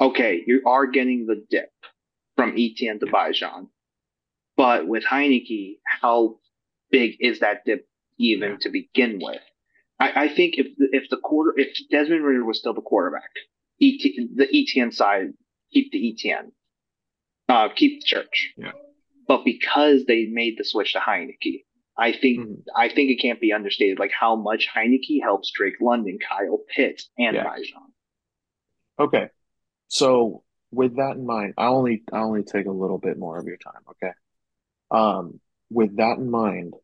okay, 0.00 0.42
you 0.46 0.62
are 0.66 0.86
getting 0.86 1.26
the 1.26 1.44
dip 1.50 1.70
from 2.36 2.54
Etienne 2.58 2.98
to 3.00 3.06
Bijan, 3.06 3.68
but 4.56 4.86
with 4.86 5.04
Heinicke, 5.04 5.78
how 5.84 6.38
big 6.90 7.16
is 7.20 7.40
that 7.40 7.64
dip 7.64 7.86
even 8.18 8.52
yeah. 8.52 8.56
to 8.62 8.70
begin 8.70 9.20
with? 9.22 9.42
I, 10.00 10.24
I, 10.24 10.28
think 10.28 10.54
if 10.58 10.66
if 10.78 11.10
the 11.10 11.16
quarter 11.16 11.54
if 11.56 11.76
Desmond 11.90 12.24
Ridder 12.24 12.44
was 12.44 12.58
still 12.58 12.74
the 12.74 12.80
quarterback, 12.80 13.30
ET, 13.80 14.00
the 14.34 14.46
ETN 14.46 14.92
side 14.92 15.32
keep 15.72 15.90
the 15.92 15.98
ETN, 15.98 16.52
uh, 17.48 17.68
keep 17.74 18.00
the 18.00 18.06
church. 18.06 18.52
Yeah 18.56 18.72
but 19.28 19.44
because 19.44 20.06
they 20.06 20.26
made 20.26 20.56
the 20.58 20.64
switch 20.64 20.94
to 20.94 20.98
Heinicke, 20.98 21.64
I 21.96 22.12
think 22.12 22.40
mm-hmm. 22.40 22.60
I 22.74 22.88
think 22.88 23.10
it 23.10 23.20
can't 23.20 23.40
be 23.40 23.52
understated 23.52 23.98
like 23.98 24.12
how 24.18 24.34
much 24.34 24.68
Heinicke 24.74 25.20
helps 25.22 25.52
Drake 25.52 25.74
London, 25.80 26.18
Kyle 26.26 26.60
Pitts, 26.74 27.10
and 27.18 27.36
yeah. 27.36 27.44
Bijan. 27.44 29.04
Okay, 29.04 29.28
so 29.88 30.42
with 30.72 30.96
that 30.96 31.16
in 31.16 31.26
mind, 31.26 31.54
I 31.58 31.66
only 31.66 32.02
I 32.12 32.18
only 32.18 32.42
take 32.42 32.66
a 32.66 32.72
little 32.72 32.98
bit 32.98 33.18
more 33.18 33.38
of 33.38 33.46
your 33.46 33.58
time. 33.58 33.82
Okay, 33.90 34.12
um, 34.90 35.40
with 35.70 35.96
that 35.98 36.18
in 36.18 36.30
mind, 36.30 36.74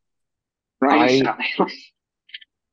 right? 0.79 1.25
I, 1.25 1.67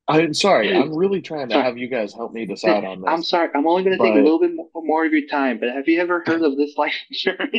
I'm 0.09 0.35
sorry. 0.35 0.77
I'm 0.77 0.95
really 0.97 1.23
trying 1.23 1.49
to 1.49 1.55
sorry. 1.55 1.65
have 1.65 1.79
you 1.79 1.89
guys 1.89 2.13
help 2.13 2.33
me 2.33 2.45
decide 2.45 2.85
on 2.85 3.01
this. 3.01 3.09
I'm 3.09 3.23
sorry. 3.23 3.49
I'm 3.55 3.67
only 3.67 3.85
going 3.85 3.97
to 3.97 4.05
take 4.05 4.15
a 4.15 4.19
little 4.19 4.41
bit 4.41 4.51
more 4.75 5.07
of 5.07 5.13
your 5.13 5.27
time. 5.29 5.59
But 5.59 5.71
have 5.71 5.89
you 5.89 6.01
ever 6.01 6.23
heard 6.27 6.43
of 6.43 6.57
this 6.57 6.77
life 6.77 6.95
insurance? 7.09 7.57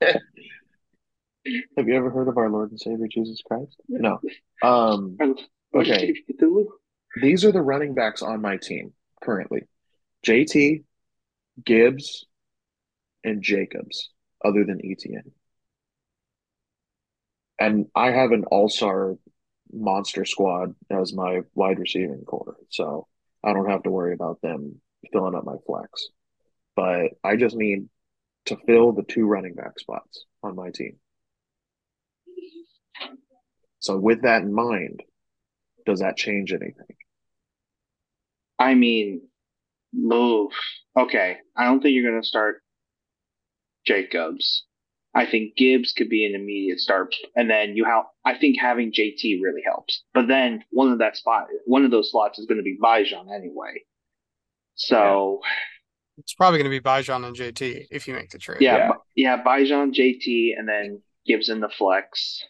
Have 1.76 1.88
you 1.88 1.94
ever 1.96 2.10
heard 2.10 2.28
of 2.28 2.36
our 2.36 2.50
Lord 2.50 2.70
and 2.70 2.80
Savior 2.80 3.06
Jesus 3.10 3.42
Christ? 3.46 3.80
No. 3.88 4.20
Um, 4.62 5.16
okay. 5.74 6.14
These 7.20 7.44
are 7.44 7.52
the 7.52 7.62
running 7.62 7.94
backs 7.94 8.22
on 8.22 8.40
my 8.40 8.56
team 8.56 8.92
currently 9.22 9.62
JT, 10.26 10.84
Gibbs, 11.64 12.26
and 13.24 13.42
Jacobs, 13.42 14.10
other 14.44 14.64
than 14.64 14.78
ETN. 14.78 15.30
And 17.58 17.86
I 17.94 18.10
have 18.10 18.32
an 18.32 18.44
all 18.44 18.68
star 18.68 19.16
monster 19.72 20.24
squad 20.24 20.74
as 20.90 21.12
my 21.12 21.40
wide 21.54 21.78
receiving 21.78 22.24
core. 22.24 22.56
So 22.70 23.06
I 23.44 23.52
don't 23.52 23.68
have 23.68 23.82
to 23.82 23.90
worry 23.90 24.14
about 24.14 24.40
them 24.42 24.80
filling 25.12 25.34
up 25.34 25.44
my 25.44 25.56
flex. 25.66 26.08
But 26.76 27.12
I 27.24 27.36
just 27.36 27.56
need 27.56 27.88
to 28.46 28.56
fill 28.66 28.92
the 28.92 29.02
two 29.02 29.26
running 29.26 29.54
back 29.54 29.78
spots 29.78 30.24
on 30.42 30.54
my 30.54 30.70
team. 30.70 30.96
So, 33.80 33.96
with 33.96 34.22
that 34.22 34.42
in 34.42 34.52
mind, 34.52 35.02
does 35.86 36.00
that 36.00 36.16
change 36.16 36.52
anything? 36.52 36.96
I 38.58 38.74
mean, 38.74 39.22
move. 39.92 40.52
Okay. 40.96 41.38
I 41.56 41.64
don't 41.64 41.80
think 41.80 41.94
you're 41.94 42.10
going 42.10 42.20
to 42.20 42.26
start 42.26 42.62
Jacobs. 43.86 44.64
I 45.14 45.26
think 45.26 45.56
Gibbs 45.56 45.92
could 45.92 46.08
be 46.08 46.26
an 46.26 46.34
immediate 46.34 46.80
start, 46.80 47.14
and 47.34 47.48
then 47.48 47.74
you 47.76 47.84
have. 47.84 48.04
I 48.24 48.36
think 48.38 48.60
having 48.60 48.92
JT 48.92 49.40
really 49.42 49.62
helps. 49.64 50.04
But 50.12 50.28
then 50.28 50.62
one 50.70 50.92
of 50.92 50.98
that 50.98 51.16
spot, 51.16 51.46
one 51.64 51.84
of 51.84 51.90
those 51.90 52.10
slots 52.10 52.38
is 52.38 52.46
going 52.46 52.58
to 52.58 52.62
be 52.62 52.78
Bijan 52.80 53.34
anyway. 53.34 53.84
So 54.74 55.40
yeah. 55.42 55.50
it's 56.18 56.34
probably 56.34 56.58
going 56.58 56.70
to 56.70 56.78
be 56.78 56.84
Bijan 56.84 57.26
and 57.26 57.34
JT 57.34 57.86
if 57.90 58.06
you 58.06 58.14
make 58.14 58.30
the 58.30 58.38
trade. 58.38 58.60
Yeah, 58.60 58.92
yeah, 59.16 59.38
yeah 59.38 59.42
Bijan, 59.42 59.94
JT, 59.94 60.52
and 60.56 60.68
then 60.68 61.02
Gibbs 61.26 61.48
in 61.48 61.60
the 61.60 61.70
flex. 61.70 62.44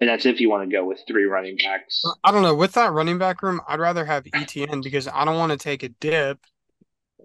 And 0.00 0.08
that's 0.08 0.24
if 0.24 0.40
you 0.40 0.48
want 0.48 0.68
to 0.68 0.74
go 0.74 0.84
with 0.84 1.02
three 1.06 1.24
running 1.24 1.56
backs. 1.56 2.02
I 2.24 2.32
don't 2.32 2.42
know. 2.42 2.54
With 2.54 2.72
that 2.72 2.92
running 2.92 3.18
back 3.18 3.42
room, 3.42 3.60
I'd 3.68 3.80
rather 3.80 4.04
have 4.04 4.24
ETN 4.24 4.82
because 4.82 5.06
I 5.06 5.26
don't 5.26 5.36
want 5.38 5.52
to 5.52 5.58
take 5.58 5.82
a 5.82 5.90
dip 5.90 6.38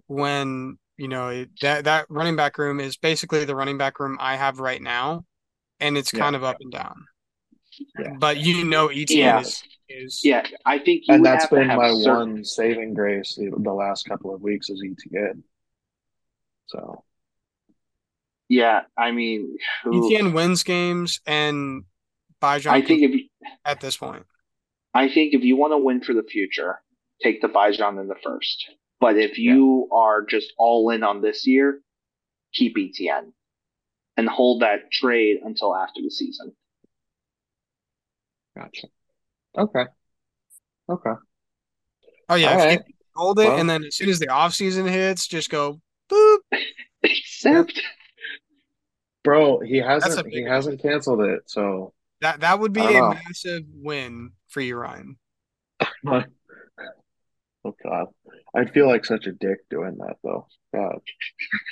when, 0.07 0.77
you 0.97 1.07
know, 1.07 1.45
that, 1.61 1.85
that 1.85 2.05
running 2.09 2.35
back 2.35 2.57
room 2.57 2.81
is 2.81 2.97
basically 2.97 3.45
the 3.45 3.55
running 3.55 3.77
back 3.77 3.99
room 3.99 4.17
I 4.19 4.35
have 4.35 4.59
right 4.59 4.81
now. 4.81 5.23
And 5.79 5.97
it's 5.97 6.11
kind 6.11 6.33
yeah. 6.33 6.37
of 6.37 6.43
up 6.43 6.57
and 6.59 6.71
down. 6.71 7.05
Yeah. 7.99 8.13
But 8.17 8.37
you 8.37 8.63
know, 8.65 8.89
ETN 8.89 9.09
yeah. 9.09 9.39
is, 9.39 9.63
is. 9.89 10.21
Yeah, 10.23 10.45
I 10.65 10.79
think 10.79 11.03
And 11.07 11.25
that's 11.25 11.47
been 11.47 11.67
my 11.67 11.91
certain... 11.91 12.33
one 12.33 12.45
saving 12.45 12.93
grace 12.93 13.35
the, 13.35 13.51
the 13.57 13.73
last 13.73 14.07
couple 14.07 14.33
of 14.33 14.41
weeks 14.41 14.69
is 14.69 14.81
ETN. 14.83 15.43
So. 16.67 17.03
Yeah, 18.47 18.81
I 18.97 19.11
mean, 19.11 19.57
oof. 19.87 20.11
ETN 20.11 20.33
wins 20.33 20.63
games 20.63 21.19
and 21.25 21.83
Bijan 22.45 22.71
I 22.71 22.81
think 22.81 23.01
if 23.01 23.11
you, 23.11 23.27
at 23.65 23.81
this 23.81 23.97
point. 23.97 24.25
I 24.93 25.09
think 25.09 25.33
if 25.33 25.43
you 25.43 25.57
want 25.57 25.73
to 25.73 25.77
win 25.77 26.01
for 26.01 26.13
the 26.13 26.23
future, 26.23 26.81
take 27.21 27.41
the 27.41 27.47
Bijan 27.47 27.99
in 27.99 28.07
the 28.07 28.15
first. 28.23 28.65
But 28.99 29.17
if 29.17 29.37
you 29.37 29.89
are 29.91 30.23
just 30.25 30.53
all 30.57 30.89
in 30.91 31.03
on 31.03 31.21
this 31.21 31.45
year, 31.45 31.81
keep 32.53 32.75
ETN 32.77 33.31
and 34.17 34.29
hold 34.29 34.61
that 34.61 34.91
trade 34.91 35.37
until 35.43 35.75
after 35.75 36.01
the 36.01 36.09
season. 36.11 36.53
Gotcha. 38.57 38.87
Okay. 39.57 39.85
Okay. 40.89 41.09
Oh 42.29 42.35
yeah, 42.35 42.53
All 42.53 42.59
if 42.59 42.63
you 42.63 42.69
right. 42.77 42.81
hold 43.15 43.39
it 43.39 43.45
Well- 43.47 43.57
and 43.59 43.69
then 43.69 43.83
as 43.85 43.95
soon 43.97 44.09
as 44.09 44.19
the 44.19 44.29
off 44.29 44.53
season 44.53 44.85
hits, 44.87 45.27
just 45.27 45.49
go 45.49 45.81
boop. 46.09 46.37
Except 47.03 47.81
Bro, 49.23 49.59
he 49.61 49.77
hasn't 49.77 50.27
he 50.27 50.43
hasn't 50.43 50.81
canceled 50.81 51.21
it, 51.21 51.41
so 51.47 51.93
That 52.25 52.39
that 52.39 52.59
would 52.59 52.73
be 52.73 52.81
a 52.81 52.91
know. 52.91 53.13
massive 53.13 53.65
win 53.71 54.31
for 54.47 54.59
you, 54.59 54.75
Ryan. 54.77 55.15
oh 56.07 56.23
god. 57.83 58.07
I'd 58.55 58.73
feel 58.73 58.87
like 58.87 59.05
such 59.05 59.27
a 59.27 59.31
dick 59.31 59.59
doing 59.69 59.95
that 59.99 60.15
though. 60.23 60.47
God. 60.73 61.01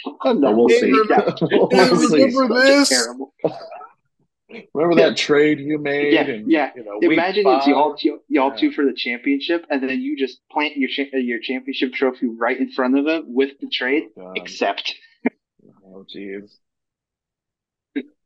oh, 0.05 0.33
no, 0.33 0.49
But 0.51 0.55
we'll 0.55 0.67
Hey, 0.67 0.79
see. 0.81 0.91
remember- 0.91 1.33
we'll 1.41 1.69
hey, 1.71 1.95
see. 2.07 2.23
remember 2.37 2.61
this? 2.61 2.89
terrible. 2.89 3.33
Remember 4.75 4.95
that 4.97 5.17
trade 5.17 5.59
you 5.59 5.79
made? 5.79 6.13
Yeah, 6.13 6.21
and, 6.25 6.51
yeah. 6.51 6.69
You 6.75 6.83
know, 6.83 6.99
Imagine 7.01 7.47
it's 7.47 7.65
y'all, 7.65 7.95
two- 7.95 8.19
y'all 8.29 8.51
Yeah. 8.51 8.55
two 8.55 8.71
for 8.71 8.85
the 8.85 8.93
championship, 8.93 9.65
and 9.71 9.81
then 9.81 9.99
you 9.99 10.15
just 10.15 10.41
plant 10.51 10.77
your 10.77 10.89
cha- 10.89 11.17
your 11.17 11.39
championship 11.39 11.91
trophy 11.93 12.27
right 12.27 12.59
in 12.59 12.69
front 12.71 12.95
of 12.95 13.03
them 13.05 13.33
with 13.33 13.57
the 13.59 13.65
oh, 13.65 13.69
trade. 13.73 14.03
Oh, 14.15 14.21
God. 14.25 14.37
Except 14.37 14.93
Oh, 15.83 16.05
jeez. 16.15 16.51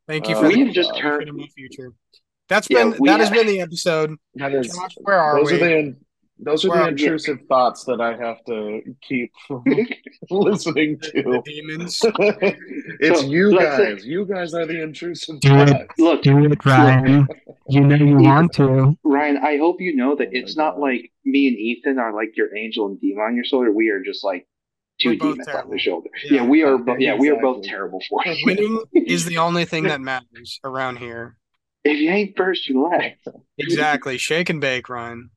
Thank 0.08 0.28
you 0.28 0.34
Uh, 0.36 0.40
for 0.40 0.48
we 0.48 0.54
the 0.54 0.64
have 0.64 0.74
just 0.74 0.90
question 0.90 1.10
turned. 1.10 1.28
in 1.28 1.36
my 1.36 1.46
future. 1.54 1.92
That's 2.48 2.66
Yeah, 2.70 2.84
been 2.90 2.96
we 2.98 3.08
that 3.10 3.20
has 3.20 3.30
been 3.30 3.46
the 3.46 3.60
episode. 3.60 4.16
That 4.36 4.54
is. 4.54 4.66
Josh, 4.74 4.94
where 5.02 5.18
are 5.20 5.38
those 5.38 5.52
we? 5.52 5.56
are 5.62 5.82
the 5.82 5.96
those 6.40 6.64
are 6.64 6.68
Where 6.70 6.78
the 6.78 6.84
are- 6.84 6.88
intrusive 6.90 7.38
thoughts 7.48 7.84
that 7.84 8.00
I 8.00 8.16
have 8.16 8.42
to 8.46 8.80
keep 9.02 9.32
from 9.48 9.64
listening 10.30 10.96
The, 11.02 11.10
the 11.22 11.22
to. 11.22 11.42
demons. 11.44 12.00
it's 13.00 13.20
So, 13.20 13.26
you 13.26 13.50
let's 13.54 13.76
say- 13.76 13.94
guys. 13.96 14.06
You 14.06 14.24
guys 14.24 14.54
are 14.54 14.64
the 14.64 14.80
intrusive 14.82 15.40
Do 15.40 15.54
it. 15.56 15.68
thoughts. 15.68 15.98
Look, 15.98 16.22
Do 16.22 16.44
it, 16.44 16.64
Ryan. 16.64 17.26
You 17.68 17.80
know 17.82 17.96
you 17.96 18.16
want 18.16 18.52
to. 18.54 18.96
Ryan, 19.04 19.36
I 19.38 19.58
hope 19.58 19.80
you 19.80 19.94
know 19.94 20.14
that 20.16 20.28
it's 20.32 20.56
not 20.56 20.78
like 20.80 21.12
me 21.24 21.48
and 21.48 21.56
Ethan 21.58 21.98
are 21.98 22.14
like 22.14 22.34
your 22.36 22.56
angel 22.56 22.86
and 22.86 22.98
demon 23.00 23.24
on 23.24 23.34
your 23.34 23.44
shoulder. 23.44 23.70
We 23.72 23.90
are 23.90 24.00
just 24.02 24.24
like 24.24 24.46
two 25.00 25.10
We're 25.10 25.16
demons 25.16 25.48
on 25.48 25.70
the 25.70 25.78
shoulder. 25.78 26.08
Yeah. 26.24 26.42
Yeah, 26.42 26.48
we 26.48 26.62
are. 26.62 26.78
Bo- 26.78 26.96
yeah, 26.98 27.14
we 27.14 27.30
are 27.30 27.40
both 27.40 27.62
terrible 27.64 28.00
for 28.08 28.20
it. 28.26 28.38
Winning 28.44 28.82
is 28.94 29.24
the 29.24 29.38
only 29.38 29.64
thing 29.64 29.84
that 29.84 30.00
matters 30.12 30.60
around 30.64 30.96
here. 30.96 31.36
if 31.84 31.98
you 31.98 32.10
ain't 32.10 32.36
first, 32.36 32.68
you 32.68 32.82
last. 32.82 33.28
Exactly. 33.58 34.18
Shake 34.18 34.50
and 34.50 34.60
bake, 34.60 34.88
Ryan. 34.88 35.30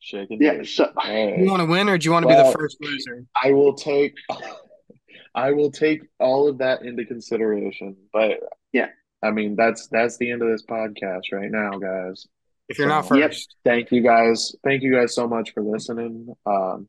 Shaking. 0.00 0.40
Yeah. 0.40 0.54
hands. 0.54 0.70
So 0.70 0.84
All 0.84 0.92
right. 1.04 1.38
You 1.38 1.50
want 1.50 1.60
to 1.60 1.66
win 1.66 1.88
or 1.88 1.98
do 1.98 2.04
you 2.06 2.12
want 2.12 2.22
to 2.24 2.28
be 2.28 2.34
the 2.34 2.54
first 2.56 2.78
loser? 2.80 3.24
I 3.42 3.52
will 3.52 3.74
take 3.74 4.14
I 5.34 5.50
will 5.52 5.70
take 5.70 6.02
all 6.18 6.48
of 6.48 6.58
that 6.58 6.82
into 6.82 7.04
consideration. 7.04 7.96
But 8.12 8.40
Yeah. 8.72 8.88
I 9.22 9.30
mean 9.32 9.56
that's 9.56 9.88
that's 9.88 10.16
the 10.18 10.30
end 10.30 10.42
of 10.42 10.48
this 10.48 10.64
podcast 10.64 11.32
right 11.32 11.50
now, 11.50 11.72
guys. 11.72 12.26
If 12.68 12.78
you're 12.78 12.88
not 12.88 13.06
So- 13.06 13.16
Yep. 13.16 13.30
first. 13.30 13.56
Thank 13.64 13.90
you 13.92 14.02
guys. 14.02 14.54
Thank 14.64 14.82
you 14.82 14.92
guys 14.94 15.14
so 15.14 15.26
much 15.26 15.52
for 15.52 15.62
listening. 15.62 16.32
Um 16.46 16.88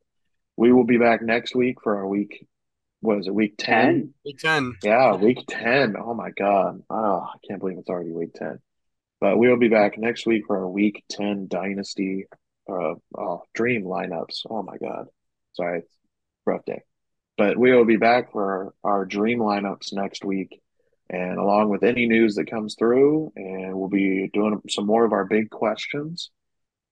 we 0.60 0.74
will 0.74 0.84
be 0.84 0.97
back 0.97 1.22
next 1.22 1.55
week 1.55 1.78
for 1.82 1.95
our 1.95 2.05
week 2.05 2.45
what 2.99 3.18
is 3.20 3.28
it, 3.28 3.34
week 3.34 3.55
10? 3.57 4.14
Week 4.26 4.39
10. 4.39 4.74
Yeah, 4.84 5.16
week 5.16 5.38
10. 5.47 5.95
Oh 5.97 6.14
my 6.14 6.32
God. 6.32 6.82
Oh, 6.89 7.22
I 7.22 7.38
can't 7.47 7.62
believe 7.62 7.78
it's 7.78 7.88
already 7.88 8.12
week 8.12 8.34
10. 8.34 8.60
But 9.22 9.38
we'll 9.38 9.55
be 9.55 9.70
back 9.70 9.97
next 9.97 10.26
week 10.26 10.43
for 10.47 10.57
our 10.57 10.70
week 10.70 11.05
10 11.12 11.47
dynasty 11.47 12.26
uh 12.70 12.95
oh, 13.18 13.43
dream 13.53 13.86
lineups. 13.86 14.41
Oh 14.49 14.62
my 14.62 14.76
God. 14.78 15.05
Sorry, 15.53 15.80
it's 15.80 15.93
a 16.45 16.51
rough 16.51 16.66
day. 16.66 16.82
But 17.38 17.57
we 17.57 17.72
will 17.72 17.86
be 17.86 17.95
back 17.95 18.34
for 18.34 18.74
our, 18.84 18.97
our 18.97 19.05
dream 19.05 19.39
lineups 19.39 19.93
next 19.93 20.26
week 20.26 20.62
and 21.10 21.39
along 21.39 21.70
with 21.70 21.84
any 21.84 22.05
news 22.05 22.36
that 22.36 22.51
comes 22.51 22.76
through 22.78 23.32
and 23.38 23.74
we'll 23.74 23.88
be 23.88 24.30
doing 24.34 24.60
some 24.70 24.86
more 24.86 25.05
of 25.05 25.14
our 25.14 25.24
big 25.24 25.49
questions. 25.49 26.32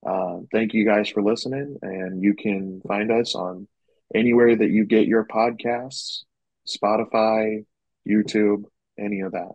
Uh, 0.06 0.40
thank 0.52 0.74
you 0.74 0.86
guys 0.86 1.10
for 1.10 1.22
listening 1.22 1.78
and 1.82 2.22
you 2.22 2.34
can 2.34 2.82
find 2.88 3.12
us 3.12 3.36
on 3.36 3.68
anywhere 4.14 4.56
that 4.56 4.70
you 4.70 4.86
get 4.86 5.08
your 5.08 5.26
podcasts, 5.26 6.24
Spotify, 6.68 7.66
YouTube, 8.08 8.64
any 8.98 9.22
of 9.22 9.34
that. 9.34 9.52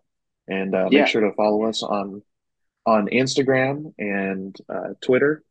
And 0.49 0.75
uh, 0.75 0.89
Yeah. 0.91 1.01
make 1.01 1.09
sure 1.09 1.23
to 1.23 1.33
follow 1.35 1.65
us 1.65 1.83
on 1.83 2.23
on 2.85 3.07
Instagram 3.09 3.95
and 3.99 4.57
uh, 4.69 4.95
Twitter. 5.01 5.45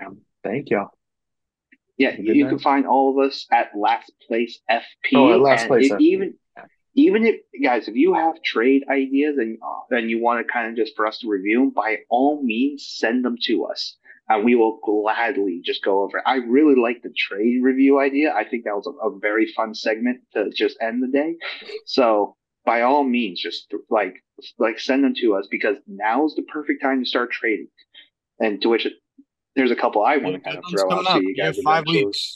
Um, 0.00 0.22
thank 0.42 0.70
y'all. 0.70 0.90
Yeah, 1.96 2.16
you, 2.18 2.48
can 2.48 2.58
find 2.58 2.88
all 2.88 3.10
of 3.10 3.24
us 3.24 3.46
at 3.52 3.70
Last 3.76 4.10
Place 4.26 4.58
FP. 4.68 4.82
Oh, 5.14 5.32
at 5.32 5.38
Last 5.38 5.68
Place 5.68 5.92
FP. 5.92 6.00
even 6.00 6.34
even 6.94 7.24
if 7.26 7.36
guys, 7.62 7.88
if 7.88 7.94
you 7.96 8.14
have 8.14 8.40
trade 8.42 8.84
ideas 8.90 9.36
and 9.38 9.58
uh, 9.62 9.96
and 9.96 10.08
you 10.10 10.20
want 10.22 10.46
to 10.46 10.52
kind 10.52 10.68
of 10.70 10.76
just 10.76 10.94
for 10.96 11.06
us 11.06 11.18
to 11.18 11.28
review 11.28 11.58
them, 11.60 11.70
by 11.70 11.98
all 12.08 12.42
means, 12.42 12.86
send 12.88 13.24
them 13.24 13.36
to 13.44 13.64
us, 13.66 13.96
and 14.28 14.44
we 14.44 14.54
will 14.54 14.78
gladly 14.84 15.60
just 15.64 15.82
go 15.84 16.02
over. 16.02 16.18
it. 16.18 16.24
I 16.26 16.36
really 16.36 16.76
like 16.80 17.02
the 17.02 17.12
trade 17.16 17.62
review 17.62 18.00
idea. 18.00 18.32
I 18.32 18.44
think 18.48 18.64
that 18.64 18.74
was 18.76 18.86
a, 18.86 19.06
a 19.08 19.18
very 19.18 19.46
fun 19.56 19.74
segment 19.74 20.20
to 20.34 20.50
just 20.54 20.76
end 20.80 21.02
the 21.02 21.08
day. 21.08 21.34
So 21.86 22.36
by 22.64 22.82
all 22.82 23.04
means, 23.04 23.40
just 23.40 23.72
like 23.90 24.14
like 24.58 24.78
send 24.78 25.04
them 25.04 25.14
to 25.20 25.34
us 25.36 25.46
because 25.50 25.76
now 25.86 26.26
is 26.26 26.34
the 26.34 26.42
perfect 26.42 26.82
time 26.82 27.02
to 27.02 27.08
start 27.08 27.30
trading. 27.32 27.68
And 28.40 28.60
to 28.62 28.68
which 28.68 28.86
there's 29.54 29.70
a 29.70 29.76
couple 29.76 30.02
I 30.04 30.16
want 30.16 30.34
to 30.34 30.40
kind 30.40 30.58
of 30.58 30.64
throw 30.70 30.90
out 30.92 31.06
up. 31.06 31.18
to 31.18 31.22
you 31.22 31.34
You 31.36 31.44
have 31.44 31.54
guys. 31.54 31.62
five 31.64 31.84
weeks. 31.86 32.34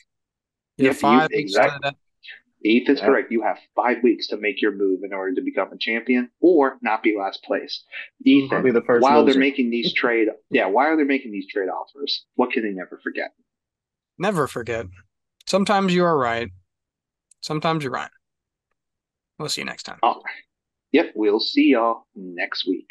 You 0.76 0.86
have 0.88 0.98
five 0.98 1.30
you- 1.32 1.38
weeks 1.38 1.52
exactly. 1.56 1.90
Eighth 2.64 2.88
is 2.90 2.98
Yeah. 2.98 3.06
correct. 3.06 3.30
You 3.30 3.42
have 3.42 3.58
five 3.76 4.02
weeks 4.02 4.26
to 4.28 4.36
make 4.36 4.60
your 4.60 4.72
move 4.72 5.00
in 5.04 5.12
order 5.12 5.34
to 5.34 5.40
become 5.42 5.72
a 5.72 5.78
champion 5.78 6.30
or 6.40 6.78
not 6.82 7.02
be 7.02 7.16
last 7.16 7.42
place. 7.44 7.84
Ethan, 8.24 8.62
be 8.64 8.70
the 8.72 8.82
first 8.82 9.02
while 9.02 9.20
loser. 9.22 9.32
they're 9.34 9.40
making 9.40 9.70
these 9.70 9.92
trade, 9.92 10.28
yeah, 10.50 10.66
why 10.66 10.86
are 10.86 10.96
they 10.96 11.04
making 11.04 11.30
these 11.30 11.46
trade 11.46 11.68
offers? 11.68 12.24
What 12.34 12.50
can 12.52 12.62
they 12.64 12.70
never 12.72 12.98
forget? 13.02 13.30
never 14.20 14.48
forget. 14.48 14.86
Sometimes 15.46 15.94
you 15.94 16.04
are 16.04 16.18
right. 16.18 16.48
Sometimes 17.40 17.84
you're 17.84 17.92
right. 17.92 18.10
We'll 19.38 19.48
see 19.48 19.60
you 19.60 19.64
next 19.66 19.84
time. 19.84 20.00
Yep, 20.90 21.12
we'll 21.14 21.38
see 21.38 21.66
y'all 21.68 22.06
next 22.16 22.66
week. 22.66 22.88